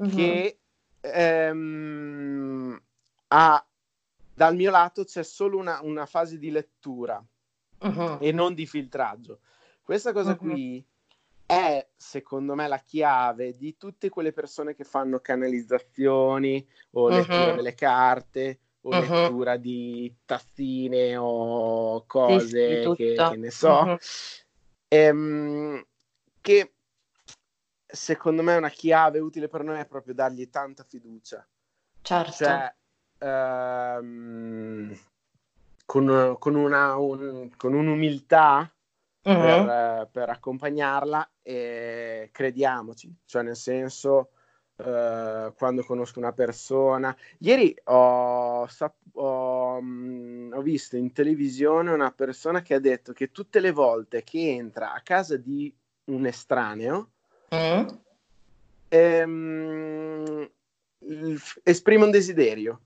mm-hmm. 0.00 0.14
che 0.14 0.58
ehm, 1.00 2.82
ha, 3.28 3.66
dal 4.34 4.56
mio 4.56 4.70
lato 4.70 5.04
c'è 5.04 5.22
solo 5.22 5.58
una, 5.58 5.80
una 5.82 6.06
fase 6.06 6.38
di 6.38 6.50
lettura 6.50 7.24
mm-hmm. 7.86 8.16
e 8.20 8.32
non 8.32 8.54
di 8.54 8.66
filtraggio. 8.66 9.40
Questa 9.82 10.12
cosa 10.12 10.38
mm-hmm. 10.40 10.52
qui 10.52 10.86
è, 11.46 11.86
secondo 11.96 12.54
me, 12.54 12.66
la 12.66 12.78
chiave 12.78 13.56
di 13.56 13.76
tutte 13.76 14.08
quelle 14.08 14.32
persone 14.32 14.74
che 14.74 14.84
fanno 14.84 15.20
canalizzazioni 15.20 16.66
o 16.92 17.08
lettura 17.08 17.52
delle 17.54 17.74
carte 17.74 18.60
o 18.82 18.90
lettura 18.98 19.56
di 19.56 20.12
tazzine 20.24 21.16
o 21.16 22.04
cose 22.06 22.82
sì, 22.82 22.94
che, 22.94 23.14
che, 23.14 23.36
ne 23.36 23.50
so. 23.50 23.98
Ehm, 24.88 25.84
che 26.40 26.72
secondo 27.92 28.42
me 28.42 28.56
una 28.56 28.70
chiave 28.70 29.18
utile 29.18 29.48
per 29.48 29.62
noi 29.62 29.78
è 29.78 29.86
proprio 29.86 30.14
dargli 30.14 30.48
tanta 30.48 30.84
fiducia. 30.84 31.46
Certo. 32.00 32.32
Cioè, 32.32 32.74
ehm, 33.18 34.98
con, 35.84 36.36
con, 36.38 36.54
una, 36.54 36.96
un, 36.96 37.50
con 37.56 37.74
un'umiltà 37.74 38.72
uh-huh. 39.22 39.40
per, 39.40 40.08
per, 40.10 40.28
accompagnarla 40.30 41.30
e 41.42 42.30
crediamoci, 42.32 43.14
cioè 43.26 43.42
nel 43.42 43.56
senso 43.56 44.30
eh, 44.76 45.52
quando 45.56 45.84
conosco 45.84 46.18
una 46.18 46.32
persona. 46.32 47.14
Ieri 47.38 47.74
ho, 47.84 48.66
ho, 49.12 49.80
mm, 49.80 50.52
ho 50.54 50.60
visto 50.62 50.96
in 50.96 51.12
televisione 51.12 51.92
una 51.92 52.10
persona 52.10 52.62
che 52.62 52.74
ha 52.74 52.80
detto 52.80 53.12
che 53.12 53.30
tutte 53.30 53.60
le 53.60 53.70
volte 53.70 54.22
che 54.24 54.50
entra 54.50 54.92
a 54.92 55.02
casa 55.02 55.36
di 55.36 55.72
un 56.04 56.26
estraneo, 56.26 57.10
Mm. 57.54 57.86
Ehm, 58.88 60.50
esprime 61.62 62.04
un 62.04 62.10
desiderio. 62.10 62.80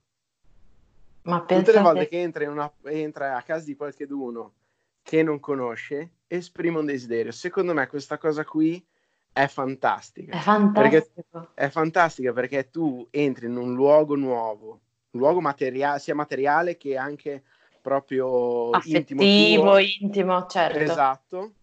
Ma 1.23 1.41
Tutte 1.41 1.73
le 1.73 1.81
volte 1.81 2.07
che 2.07 2.21
entra, 2.21 2.49
una, 2.49 2.71
entra, 2.83 3.35
a 3.35 3.41
casa 3.41 3.65
di 3.65 3.75
qualcuno 3.75 4.53
che 5.01 5.23
non 5.23 5.39
conosce 5.39 6.11
esprime 6.27 6.79
un 6.79 6.85
desiderio. 6.85 7.31
Secondo 7.31 7.73
me 7.73 7.87
questa 7.87 8.17
cosa 8.17 8.45
qui 8.45 8.85
è 9.33 9.47
fantastica. 9.47 10.37
È 10.37 10.39
fantastico. 10.39 11.51
è 11.53 11.69
fantastica 11.69 12.33
perché 12.33 12.69
tu 12.69 13.05
entri 13.09 13.47
in 13.47 13.57
un 13.57 13.73
luogo 13.73 14.15
nuovo, 14.15 14.81
un 15.11 15.19
luogo 15.19 15.41
materiale, 15.41 15.99
sia 15.99 16.15
materiale 16.15 16.77
che 16.77 16.97
anche 16.97 17.43
proprio 17.81 18.71
Affettivo, 18.71 19.23
intimo, 19.23 19.77
intimo, 19.77 20.45
certo. 20.45 20.79
Esatto. 20.79 21.53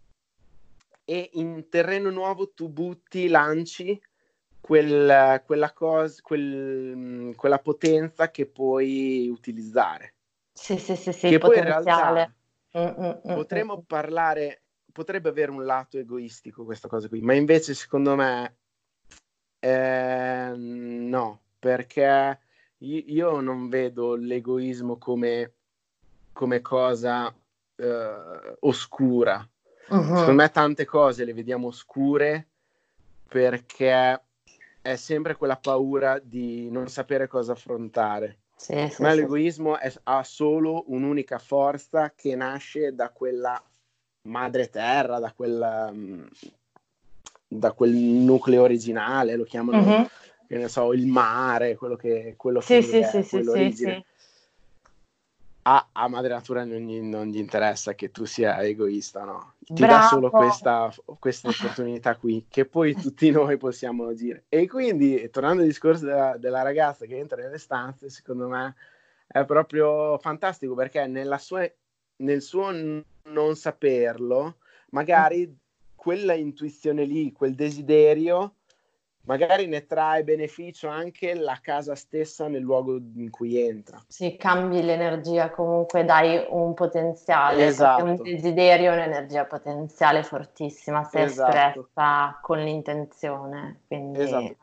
E 1.04 1.30
in 1.34 1.68
terreno 1.68 2.10
nuovo 2.10 2.50
tu 2.52 2.68
butti, 2.68 3.28
lanci 3.28 4.00
quel, 4.60 5.42
quella 5.44 5.72
cosa, 5.72 6.22
quel, 6.22 7.34
quella 7.36 7.58
potenza 7.58 8.30
che 8.30 8.46
puoi 8.46 9.28
utilizzare. 9.28 10.14
Sì, 10.52 10.78
sì, 10.78 10.96
sì, 10.96 11.12
sì, 11.12 11.28
che 11.28 11.38
poi 11.38 11.58
in 11.58 11.64
realtà 11.64 12.34
mm, 12.78 12.82
mm, 12.82 13.04
mm, 13.06 13.34
potremmo 13.34 13.82
parlare, 13.82 14.62
potrebbe 14.92 15.28
avere 15.28 15.50
un 15.50 15.64
lato 15.64 15.98
egoistico 15.98 16.64
questa 16.64 16.88
cosa 16.88 17.08
qui, 17.08 17.20
ma 17.20 17.34
invece 17.34 17.74
secondo 17.74 18.14
me 18.14 18.56
eh, 19.60 20.52
no, 20.54 21.40
perché 21.58 22.38
io 22.78 23.40
non 23.40 23.68
vedo 23.68 24.14
l'egoismo 24.14 24.98
come, 24.98 25.54
come 26.32 26.60
cosa 26.60 27.34
eh, 27.76 28.56
oscura. 28.60 29.46
Uh-huh. 29.88 30.16
Secondo 30.16 30.32
me 30.32 30.50
tante 30.50 30.84
cose 30.84 31.24
le 31.24 31.34
vediamo 31.34 31.68
oscure 31.68 32.48
perché 33.28 34.20
è 34.80 34.96
sempre 34.96 35.34
quella 35.36 35.56
paura 35.56 36.18
di 36.22 36.70
non 36.70 36.88
sapere 36.88 37.26
cosa 37.26 37.52
affrontare. 37.52 38.38
Sì, 38.56 38.88
sì, 38.90 39.02
Ma 39.02 39.10
sì. 39.10 39.16
l'egoismo 39.16 39.78
è, 39.78 39.92
ha 40.04 40.22
solo 40.22 40.84
un'unica 40.88 41.38
forza 41.38 42.12
che 42.14 42.36
nasce 42.36 42.94
da 42.94 43.10
quella 43.10 43.62
madre 44.22 44.68
terra, 44.70 45.18
da 45.18 45.32
quel, 45.32 45.90
mm, 45.92 46.24
da 47.48 47.72
quel 47.72 47.92
nucleo 47.92 48.62
originale, 48.62 49.36
lo 49.36 49.44
chiamano, 49.44 49.78
uh-huh. 49.78 50.08
che 50.46 50.56
ne 50.56 50.68
so, 50.68 50.92
il 50.92 51.06
mare, 51.06 51.76
quello 51.76 51.96
che, 51.96 52.34
quello 52.36 52.60
sì, 52.60 52.76
che 52.76 52.82
sì, 52.82 52.98
è, 52.98 53.04
sì, 53.04 53.22
sì, 53.22 53.28
quell'origine. 53.30 54.04
A, 55.66 55.88
a, 55.92 56.08
madre 56.08 56.34
natura 56.34 56.64
non 56.64 56.80
gli, 56.80 57.00
non 57.00 57.26
gli, 57.28 57.38
interessa 57.38 57.94
che 57.94 58.10
tu 58.10 58.24
sia 58.26 58.62
egoista, 58.62 59.24
no? 59.24 59.54
Ti 59.60 59.72
Bravo. 59.72 59.94
dà 59.94 60.02
solo 60.08 60.30
questa, 60.30 60.94
questa 61.18 61.48
opportunità 61.50 62.16
qui, 62.16 62.44
che 62.48 62.66
poi 62.66 62.94
tutti 62.94 63.30
noi 63.30 63.56
possiamo 63.56 64.08
agire. 64.08 64.44
E 64.48 64.68
quindi, 64.68 65.28
tornando 65.30 65.62
al 65.62 65.68
discorso 65.68 66.04
della, 66.04 66.36
della 66.36 66.62
ragazza 66.62 67.06
che 67.06 67.16
entra 67.16 67.40
nelle 67.40 67.58
stanze, 67.58 68.10
secondo 68.10 68.48
me 68.48 68.74
è 69.26 69.44
proprio 69.46 70.18
fantastico 70.18 70.74
perché 70.74 71.06
nella 71.06 71.38
sua, 71.38 71.66
nel 72.16 72.42
suo 72.42 72.70
non 72.70 73.56
saperlo, 73.56 74.58
magari 74.90 75.56
quella 75.94 76.34
intuizione 76.34 77.04
lì, 77.04 77.32
quel 77.32 77.54
desiderio, 77.54 78.56
magari 79.24 79.66
ne 79.66 79.86
trae 79.86 80.24
beneficio 80.24 80.88
anche 80.88 81.34
la 81.34 81.58
casa 81.60 81.94
stessa 81.94 82.48
nel 82.48 82.62
luogo 82.62 82.96
in 83.16 83.30
cui 83.30 83.58
entra. 83.58 84.02
Sì, 84.06 84.36
cambi 84.36 84.82
l'energia, 84.82 85.50
comunque 85.50 86.04
dai 86.04 86.44
un 86.48 86.74
potenziale, 86.74 87.66
esatto. 87.66 88.04
un 88.04 88.16
desiderio 88.22 88.92
è 88.92 88.94
un'energia 88.94 89.44
potenziale 89.46 90.22
fortissima 90.22 91.04
se 91.04 91.22
esatto. 91.22 91.56
espressa 91.56 92.38
con 92.42 92.58
l'intenzione. 92.58 93.80
Quindi... 93.86 94.20
Esatto. 94.20 94.56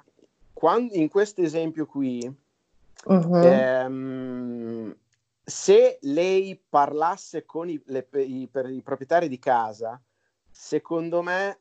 Quando, 0.53 0.93
in 0.93 1.09
questo 1.09 1.41
esempio 1.41 1.87
qui, 1.87 2.31
uh-huh. 3.05 3.35
ehm, 3.37 4.95
se 5.43 5.97
lei 6.01 6.61
parlasse 6.69 7.45
con 7.45 7.67
i, 7.67 7.81
le, 7.85 8.07
i, 8.13 8.47
i 8.51 8.81
proprietari 8.83 9.27
di 9.27 9.39
casa, 9.39 9.99
secondo 10.51 11.23
me 11.23 11.57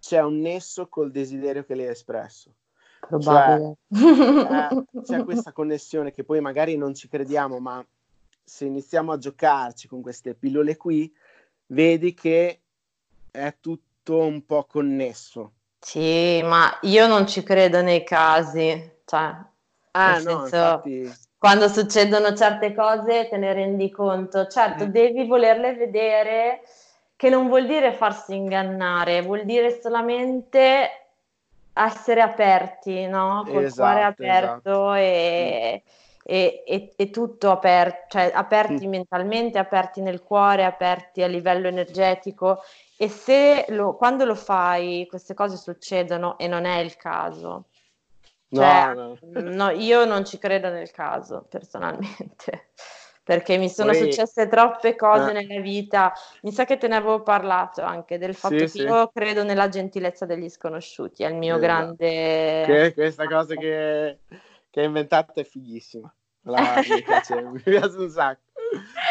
c'è 0.00 0.22
un 0.22 0.40
nesso 0.40 0.88
col 0.88 1.10
desiderio 1.10 1.64
che 1.64 1.74
lei 1.74 1.88
ha 1.88 1.90
espresso. 1.90 2.52
Probabile. 3.00 3.76
Cioè, 3.92 4.68
eh, 4.70 5.02
c'è 5.02 5.24
questa 5.24 5.52
connessione 5.52 6.12
che 6.12 6.24
poi 6.24 6.40
magari 6.40 6.76
non 6.76 6.94
ci 6.94 7.08
crediamo, 7.08 7.58
ma 7.58 7.84
se 8.42 8.64
iniziamo 8.64 9.12
a 9.12 9.18
giocarci 9.18 9.88
con 9.88 10.00
queste 10.00 10.34
pillole 10.34 10.76
qui, 10.76 11.12
vedi 11.66 12.14
che 12.14 12.60
è 13.30 13.56
tutto 13.60 14.18
un 14.18 14.44
po' 14.44 14.64
connesso. 14.64 15.52
Sì, 15.80 16.42
ma 16.42 16.76
io 16.82 17.06
non 17.06 17.26
ci 17.26 17.42
credo 17.42 17.82
nei 17.82 18.02
casi, 18.04 19.00
cioè, 19.04 19.36
ah, 19.92 20.12
nel 20.12 20.22
no, 20.24 20.46
senso, 20.46 20.56
infatti... 20.56 21.12
quando 21.38 21.68
succedono 21.68 22.34
certe 22.34 22.74
cose 22.74 23.28
te 23.28 23.36
ne 23.36 23.52
rendi 23.52 23.90
conto. 23.90 24.46
Certo, 24.48 24.86
mm. 24.86 24.90
devi 24.90 25.26
volerle 25.26 25.74
vedere 25.74 26.62
che 27.18 27.30
non 27.30 27.48
vuol 27.48 27.66
dire 27.66 27.92
farsi 27.92 28.36
ingannare, 28.36 29.22
vuol 29.22 29.44
dire 29.44 29.80
solamente 29.80 31.06
essere 31.72 32.20
aperti, 32.20 33.08
no? 33.08 33.42
Col 33.44 33.64
esatto, 33.64 33.82
cuore 33.82 34.04
aperto 34.04 34.92
esatto. 34.92 34.94
e, 34.94 35.82
e, 36.22 36.62
e, 36.64 36.94
e, 36.94 37.10
tutto 37.10 37.50
aperto, 37.50 38.06
cioè 38.10 38.30
aperti 38.32 38.86
mm. 38.86 38.90
mentalmente, 38.90 39.58
aperti 39.58 40.00
nel 40.00 40.22
cuore, 40.22 40.64
aperti 40.64 41.24
a 41.24 41.26
livello 41.26 41.66
energetico. 41.66 42.62
E 42.96 43.08
se 43.08 43.64
lo, 43.70 43.96
quando 43.96 44.24
lo 44.24 44.36
fai, 44.36 45.04
queste 45.08 45.34
cose 45.34 45.56
succedono 45.56 46.38
e 46.38 46.46
non 46.46 46.66
è 46.66 46.78
il 46.78 46.96
caso. 46.96 47.64
Cioè, 48.48 48.94
no, 48.94 49.18
no. 49.20 49.40
no 49.40 49.70
io 49.70 50.04
non 50.04 50.24
ci 50.24 50.38
credo 50.38 50.68
nel 50.68 50.92
caso, 50.92 51.44
personalmente 51.48 52.68
perché 53.28 53.58
mi 53.58 53.68
sono 53.68 53.90
Poi, 53.90 54.00
successe 54.00 54.48
troppe 54.48 54.96
cose 54.96 55.28
eh. 55.28 55.32
nella 55.34 55.60
vita. 55.60 56.14
Mi 56.40 56.50
sa 56.50 56.64
che 56.64 56.78
te 56.78 56.88
ne 56.88 56.96
avevo 56.96 57.20
parlato 57.20 57.82
anche 57.82 58.16
del 58.16 58.34
fatto 58.34 58.54
sì, 58.56 58.60
che 58.60 58.68
sì. 58.68 58.80
io 58.80 59.10
credo 59.12 59.44
nella 59.44 59.68
gentilezza 59.68 60.24
degli 60.24 60.48
sconosciuti, 60.48 61.24
è 61.24 61.28
il 61.28 61.34
mio 61.34 61.58
esatto. 61.58 61.60
grande. 61.60 62.64
Che 62.64 62.92
questa 62.94 63.26
cosa 63.26 63.54
che, 63.54 64.20
che 64.70 64.80
hai 64.80 64.86
inventato 64.86 65.40
è 65.40 65.44
fighissima. 65.44 66.10
La, 66.44 66.82
mi, 66.88 67.02
piace, 67.02 67.42
mi 67.52 67.60
piace 67.60 67.98
un 67.98 68.08
sacco. 68.08 68.50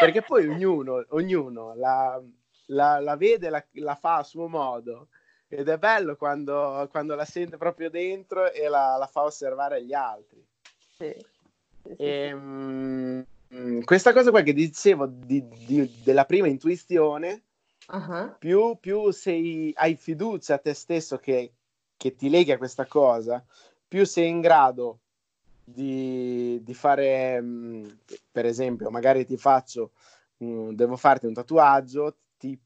Perché 0.00 0.22
poi 0.22 0.48
ognuno, 0.48 1.04
ognuno 1.10 1.74
la, 1.76 2.20
la, 2.66 2.98
la 2.98 3.16
vede, 3.16 3.50
la, 3.50 3.64
la, 3.74 3.94
fa 3.94 4.16
a 4.16 4.24
suo 4.24 4.48
modo. 4.48 5.10
Ed 5.46 5.68
è 5.68 5.78
bello 5.78 6.16
quando, 6.16 6.88
quando 6.90 7.14
la 7.14 7.24
sente 7.24 7.56
proprio 7.56 7.88
dentro 7.88 8.50
e 8.50 8.66
la, 8.66 9.08
fa 9.08 9.22
osservare 9.22 9.76
agli 9.76 9.94
altri. 9.94 10.44
Sì. 10.96 11.14
sì, 11.84 11.94
sì 11.94 12.02
e, 12.02 12.34
mh, 12.34 13.26
Mm, 13.54 13.80
questa 13.80 14.12
cosa 14.12 14.30
qua 14.30 14.42
che 14.42 14.52
dicevo 14.52 15.06
di, 15.06 15.46
di, 15.66 16.00
della 16.04 16.26
prima 16.26 16.48
intuizione, 16.48 17.44
uh-huh. 17.88 18.34
più, 18.38 18.76
più 18.78 19.10
sei, 19.10 19.72
hai 19.76 19.96
fiducia 19.96 20.54
a 20.54 20.58
te 20.58 20.74
stesso 20.74 21.16
che, 21.16 21.52
che, 21.96 22.14
ti 22.14 22.28
leghi 22.28 22.52
a 22.52 22.58
questa 22.58 22.86
cosa, 22.86 23.42
più 23.86 24.04
sei 24.04 24.28
in 24.28 24.40
grado 24.40 24.98
di, 25.64 26.60
di 26.62 26.74
fare, 26.74 27.40
mh, 27.40 27.46
mm, 27.46 27.84
per 28.30 28.44
esempio, 28.44 28.90
magari 28.90 29.24
ti 29.24 29.38
faccio, 29.38 29.92
mh, 30.38 30.46
mm, 30.46 30.70
devo 30.72 30.96
farti 30.96 31.24
un 31.24 31.32
tatuaggio, 31.32 32.16
ti, 32.36 32.58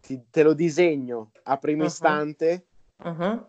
ti, 0.00 0.26
te 0.30 0.42
lo 0.44 0.52
disegno 0.52 1.32
a 1.44 1.56
primo 1.58 1.82
uh-huh. 1.82 1.88
istante 1.88 2.66
uh-huh. 3.02 3.46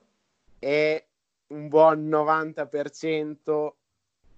e 0.57 1.05
un 1.49 1.67
buon 1.67 2.09
90% 2.09 3.73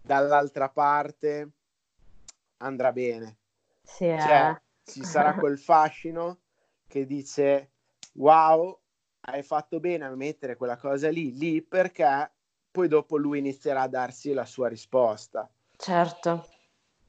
dall'altra 0.01 0.67
parte 0.67 1.51
andrà 2.61 2.91
bene. 2.91 3.37
Sì, 3.83 4.05
eh. 4.05 4.19
cioè, 4.19 4.61
ci 4.83 5.03
sarà 5.03 5.35
quel 5.35 5.57
fascino 5.57 6.39
che 6.87 7.05
dice 7.05 7.71
wow, 8.13 8.77
hai 9.21 9.43
fatto 9.43 9.79
bene 9.79 10.05
a 10.05 10.15
mettere 10.15 10.55
quella 10.55 10.77
cosa 10.77 11.09
lì, 11.09 11.37
lì 11.37 11.61
perché 11.61 12.31
poi 12.71 12.87
dopo 12.87 13.17
lui 13.17 13.39
inizierà 13.39 13.81
a 13.81 13.87
darsi 13.87 14.33
la 14.33 14.45
sua 14.45 14.67
risposta. 14.67 15.49
Certo. 15.75 16.47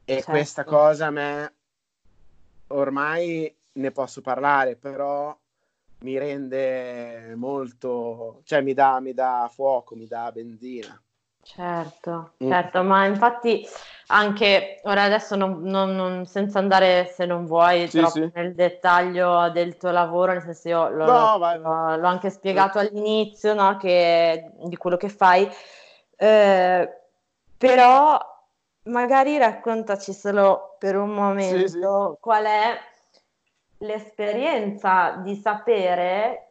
E 0.04 0.14
certo. 0.14 0.30
questa 0.30 0.64
cosa 0.64 1.06
a 1.06 1.10
me 1.10 1.54
ormai 2.68 3.54
ne 3.72 3.90
posso 3.90 4.20
parlare, 4.20 4.76
però 4.76 5.36
mi 6.00 6.18
rende 6.18 7.34
molto, 7.36 8.40
cioè 8.44 8.60
mi 8.60 8.74
dà, 8.74 9.00
mi 9.00 9.14
dà 9.14 9.48
fuoco, 9.52 9.94
mi 9.94 10.06
dà 10.06 10.30
benzina. 10.32 11.00
Certo, 11.44 12.32
certo, 12.38 12.82
mm. 12.82 12.86
ma 12.86 13.04
infatti 13.06 13.66
anche 14.06 14.80
ora 14.84 15.02
adesso 15.02 15.34
non, 15.34 15.62
non, 15.62 15.94
non, 15.94 16.24
senza 16.24 16.58
andare 16.58 17.06
se 17.06 17.26
non 17.26 17.46
vuoi 17.46 17.88
sì, 17.88 17.98
troppo 17.98 18.12
sì. 18.12 18.30
nel 18.34 18.54
dettaglio 18.54 19.50
del 19.50 19.76
tuo 19.76 19.90
lavoro, 19.90 20.32
nel 20.32 20.42
senso 20.42 20.68
io 20.68 20.88
l'ho, 20.88 21.04
no, 21.04 21.56
l'ho, 21.56 21.96
l'ho 21.96 22.06
anche 22.06 22.30
spiegato 22.30 22.78
all'inizio 22.78 23.54
no, 23.54 23.76
che, 23.76 24.52
di 24.64 24.76
quello 24.76 24.96
che 24.96 25.08
fai, 25.08 25.50
eh, 26.16 27.00
però 27.58 28.18
magari 28.84 29.36
raccontaci 29.36 30.12
solo 30.12 30.76
per 30.78 30.96
un 30.96 31.10
momento 31.10 31.68
sì, 31.68 32.16
qual 32.20 32.44
è 32.44 32.78
l'esperienza 33.78 35.20
di 35.22 35.34
sapere, 35.34 36.50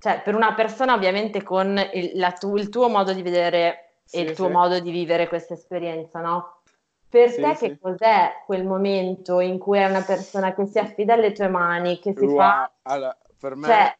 cioè 0.00 0.20
per 0.22 0.34
una 0.34 0.54
persona 0.54 0.94
ovviamente 0.94 1.42
con 1.42 1.80
il, 1.92 2.34
tu, 2.38 2.56
il 2.56 2.68
tuo 2.68 2.88
modo 2.88 3.12
di 3.12 3.22
vedere 3.22 3.83
e 4.10 4.20
il 4.20 4.34
tuo 4.34 4.48
modo 4.48 4.78
di 4.80 4.90
vivere 4.90 5.28
questa 5.28 5.54
esperienza, 5.54 6.20
no? 6.20 6.62
per 7.14 7.30
sì, 7.30 7.40
te 7.40 7.54
sì. 7.54 7.68
che 7.68 7.78
cos'è 7.78 8.42
quel 8.44 8.64
momento 8.66 9.38
in 9.38 9.58
cui 9.58 9.78
è 9.78 9.88
una 9.88 10.02
persona 10.02 10.52
che 10.52 10.66
si 10.66 10.80
affida 10.80 11.14
alle 11.14 11.30
tue 11.30 11.46
mani, 11.46 12.00
che 12.00 12.12
si 12.12 12.24
wow. 12.24 12.36
fa... 12.36 12.72
Allora, 12.82 13.16
per 13.38 13.54
me... 13.54 13.66
Cioè, 13.68 13.96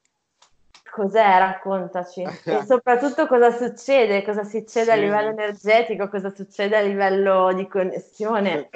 cos'è? 0.90 1.38
Raccontaci. 1.38 2.22
e 2.44 2.64
soprattutto 2.66 3.28
cosa 3.28 3.52
succede, 3.52 4.24
cosa 4.24 4.42
succede 4.42 4.86
sì. 4.86 4.90
a 4.90 4.96
livello 4.96 5.28
energetico, 5.28 6.09
cosa 6.09 6.34
succede 6.34 6.76
a 6.76 6.80
livello 6.80 7.52
di 7.52 7.68
connessione. 7.68 8.68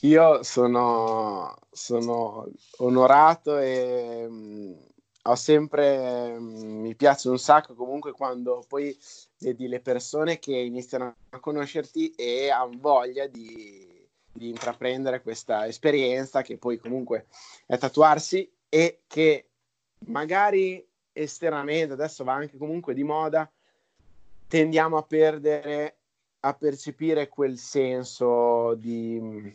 Io 0.00 0.42
sono, 0.42 1.54
sono 1.70 2.46
onorato 2.78 3.58
e 3.58 4.26
mh, 4.26 4.76
ho 5.22 5.34
sempre, 5.34 6.38
mh, 6.38 6.80
mi 6.80 6.94
piace 6.94 7.28
un 7.28 7.38
sacco 7.38 7.74
comunque 7.74 8.12
quando 8.12 8.64
poi 8.66 8.96
vedi 9.38 9.68
le 9.68 9.80
persone 9.80 10.38
che 10.38 10.56
iniziano 10.56 11.14
a 11.30 11.40
conoscerti 11.40 12.10
e 12.12 12.50
hanno 12.50 12.78
voglia 12.78 13.26
di, 13.26 14.08
di 14.32 14.48
intraprendere 14.48 15.22
questa 15.22 15.66
esperienza 15.66 16.42
che 16.42 16.56
poi 16.56 16.78
comunque 16.78 17.26
è 17.66 17.76
tatuarsi 17.76 18.50
e 18.68 19.02
che 19.06 19.48
magari 20.06 20.86
esternamente, 21.12 21.92
adesso 21.92 22.24
va 22.24 22.34
anche 22.34 22.56
comunque 22.56 22.94
di 22.94 23.02
moda, 23.02 23.50
tendiamo 24.48 24.96
a 24.96 25.02
perdere, 25.02 25.96
a 26.40 26.54
percepire 26.54 27.28
quel 27.28 27.58
senso 27.58 28.74
di 28.74 29.52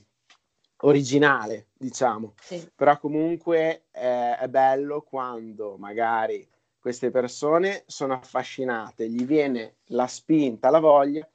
originale, 0.86 1.68
diciamo. 1.74 2.34
Sì. 2.40 2.70
Però 2.74 2.98
comunque 3.00 3.86
eh, 3.92 4.38
è 4.38 4.48
bello 4.48 5.02
quando 5.02 5.76
magari 5.78 6.48
queste 6.80 7.10
persone 7.10 7.84
sono 7.88 8.14
affascinate, 8.14 9.10
gli 9.10 9.26
viene 9.26 9.78
la 9.86 10.08
spinta, 10.08 10.70
la 10.70 10.80
voglia, 10.80 11.28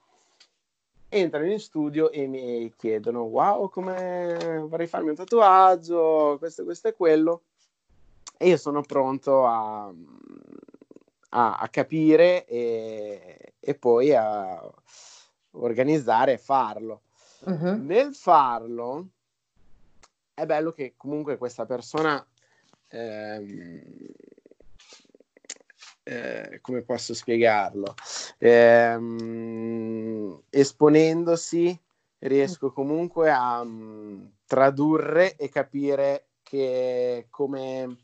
entrano 1.09 1.51
in 1.51 1.59
studio 1.59 2.13
e 2.13 2.29
mi 2.29 2.73
chiedono 2.77 3.23
wow 3.23 3.69
come 3.69 4.65
vorrei 4.69 4.87
farmi 4.87 5.09
un 5.09 5.17
tatuaggio, 5.17 6.37
questo, 6.39 6.65
questo 6.65 6.89
e 6.89 6.95
quello. 6.95 7.43
E 8.39 8.49
io 8.49 8.57
sono 8.57 8.81
pronto 8.83 9.45
a, 9.45 9.93
a, 11.31 11.57
a 11.57 11.69
capire 11.69 12.47
e, 12.47 13.55
e, 13.59 13.75
poi 13.75 14.15
a 14.15 14.73
organizzare 15.53 16.35
e 16.35 16.39
farlo. 16.39 17.03
Uh-huh. 17.45 17.77
Nel 17.83 18.15
farlo 18.15 19.09
è 20.41 20.47
bello 20.47 20.73
che 20.73 20.95
comunque 20.97 21.37
questa 21.37 21.67
persona 21.67 22.25
ehm, 22.89 23.83
eh, 26.03 26.59
come 26.61 26.83
posso 26.83 27.15
spiegarlo? 27.15 27.95
Eh, 28.39 28.99
esponendosi 30.51 31.79
riesco 32.21 32.73
comunque 32.73 33.31
a 33.31 33.61
um, 33.61 34.31
tradurre 34.47 35.37
e 35.37 35.49
capire 35.49 36.27
che 36.43 37.27
come, 37.31 37.97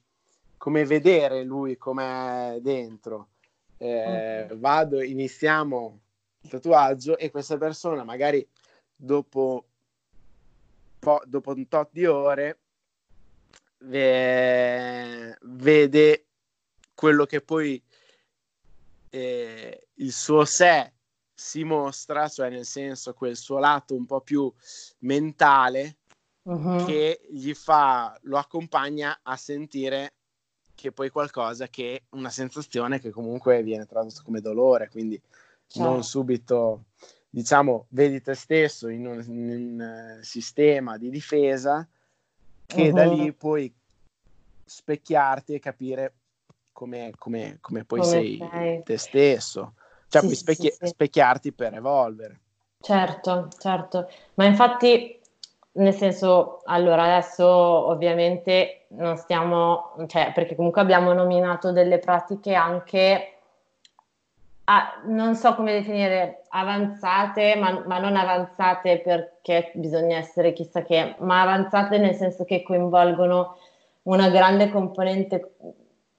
come 0.57 0.85
vedere 0.85 1.43
lui 1.43 1.77
come 1.77 2.59
dentro. 2.63 3.29
Eh, 3.79 4.45
okay. 4.45 4.59
Vado, 4.59 5.03
iniziamo 5.03 6.01
il 6.43 6.51
tatuaggio 6.51 7.19
e 7.19 7.31
questa 7.31 7.59
persona 7.59 8.05
magari 8.05 8.47
dopo, 8.95 9.65
po- 11.07 11.23
dopo 11.25 11.53
un 11.53 11.69
tot 11.69 11.91
di 11.93 12.05
ore 12.05 12.59
ve- 13.79 15.39
vede 15.41 16.27
quello 16.97 17.27
che 17.27 17.41
poi 17.41 17.81
eh, 19.11 19.87
il 19.95 20.13
suo 20.13 20.45
sé 20.45 20.95
si 21.33 21.63
mostra, 21.63 22.27
cioè 22.27 22.51
nel 22.51 22.65
senso 22.65 23.15
quel 23.15 23.37
suo 23.37 23.61
lato 23.61 23.95
un 23.95 24.05
po' 24.05 24.21
più 24.21 24.53
mentale 25.01 25.99
uh-huh. 26.43 26.85
che 26.85 27.21
gli 27.31 27.55
fa, 27.55 28.19
lo 28.23 28.37
accompagna 28.39 29.21
a 29.23 29.37
sentire 29.37 30.15
che 30.75 30.91
poi 30.91 31.11
qualcosa 31.11 31.69
che 31.69 32.07
una 32.11 32.31
sensazione 32.31 32.99
che 32.99 33.11
comunque 33.11 33.63
viene 33.63 33.87
tradotta 33.87 34.23
come 34.25 34.41
dolore, 34.41 34.89
quindi 34.89 35.23
certo. 35.69 35.89
non 35.89 36.03
subito, 36.03 36.87
diciamo, 37.37 37.85
vedi 37.91 38.23
te 38.23 38.33
stesso 38.33 38.89
in 38.89 39.07
un, 39.07 39.23
in 39.27 39.51
un 39.51 40.19
uh, 40.21 40.23
sistema 40.23 40.97
di 40.97 41.11
difesa 41.11 41.87
che 42.65 42.89
uh-huh. 42.89 42.95
da 42.95 43.05
lì 43.05 43.31
puoi 43.35 43.71
specchiarti 44.65 45.53
e 45.53 45.59
capire 45.59 46.15
come, 46.73 47.13
come, 47.19 47.59
come 47.61 47.85
poi 47.85 47.99
come 47.99 48.11
sei, 48.11 48.39
sei, 48.39 48.83
te 48.83 48.97
stesso. 48.97 49.75
Cioè, 50.09 50.23
sì, 50.23 50.27
puoi 50.29 50.35
specchi- 50.35 50.71
sì, 50.71 50.77
sì. 50.81 50.87
specchiarti 50.87 51.53
per 51.53 51.75
evolvere. 51.75 52.41
Certo, 52.81 53.49
certo. 53.59 54.09
Ma 54.37 54.47
infatti, 54.47 55.21
nel 55.73 55.93
senso, 55.93 56.63
allora 56.65 57.03
adesso 57.03 57.47
ovviamente 57.47 58.87
non 58.93 59.19
stiamo, 59.19 59.95
cioè, 60.07 60.33
perché 60.33 60.55
comunque 60.55 60.81
abbiamo 60.81 61.13
nominato 61.13 61.71
delle 61.71 61.99
pratiche 61.99 62.55
anche, 62.55 63.36
ah, 64.67 65.01
non 65.07 65.35
so 65.35 65.55
come 65.55 65.73
definire, 65.73 66.45
avanzate, 66.49 67.57
ma, 67.57 67.83
ma, 67.87 67.99
non 67.99 68.17
avanzate 68.17 69.01
perché 69.01 69.73
bisogna 69.75 70.19
essere 70.19 70.53
chissà 70.53 70.83
che, 70.83 71.17
ma 71.19 71.43
avanzate 71.43 71.99
nel 71.99 72.15
senso 72.15 72.45
che 72.45 72.63
coinvolgono 72.63 73.57
una 74.03 74.29
grande 74.29 74.71
componente 74.71 75.55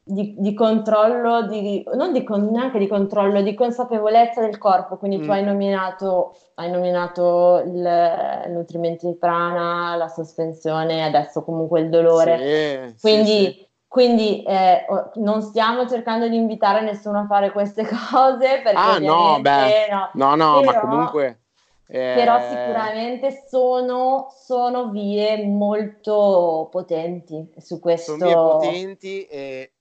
di, 0.08 0.36
di, 0.38 0.54
controllo, 0.54 1.48
di, 1.48 1.84
non 1.93 2.14
di, 2.14 2.26
neanche 2.52 2.80
di 2.80 2.88
controllo, 2.88 3.41
di 3.41 3.54
consapevolezza 3.54 4.41
del 4.41 4.58
corpo. 4.58 4.98
Quindi 4.98 5.18
mm. 5.18 5.24
tu 5.24 5.32
hai 5.32 5.43
nominato, 5.43 6.36
hai 6.56 6.72
nominato 6.72 7.62
il, 7.66 8.43
il 8.45 8.52
nutrimento 8.52 9.08
di 9.08 9.18
prana, 9.18 9.95
la 9.98 10.08
sospensione, 10.08 11.04
adesso 11.04 11.43
comunque 11.43 11.82
il 11.82 11.89
dolore. 11.89 12.93
Sì, 12.95 13.02
quindi, 13.02 13.26
sì, 13.26 13.43
sì. 13.43 13.66
Quindi 13.88 14.44
eh, 14.44 14.86
non 15.16 15.42
stiamo 15.42 15.88
cercando 15.88 16.28
di 16.28 16.36
invitare 16.36 16.82
nessuno 16.82 17.20
a 17.20 17.26
fare 17.26 17.52
queste 17.52 17.84
cose. 18.12 18.62
Perché 18.62 18.76
ah, 18.76 19.00
no, 19.00 19.40
beh, 19.40 19.88
no, 19.90 20.10
no, 20.14 20.36
no 20.36 20.60
però, 20.60 20.72
ma 20.72 20.80
comunque. 20.80 21.42
Eh... 21.90 22.14
Però 22.16 22.38
sicuramente 22.42 23.46
sono, 23.50 24.28
sono, 24.30 24.90
vie 24.90 25.46
molto 25.46 26.68
potenti 26.70 27.50
su 27.58 27.80
questo. 27.80 28.18
Sono 28.18 28.26
vie 28.26 28.36
potenti 28.36 29.24
e 29.26 29.72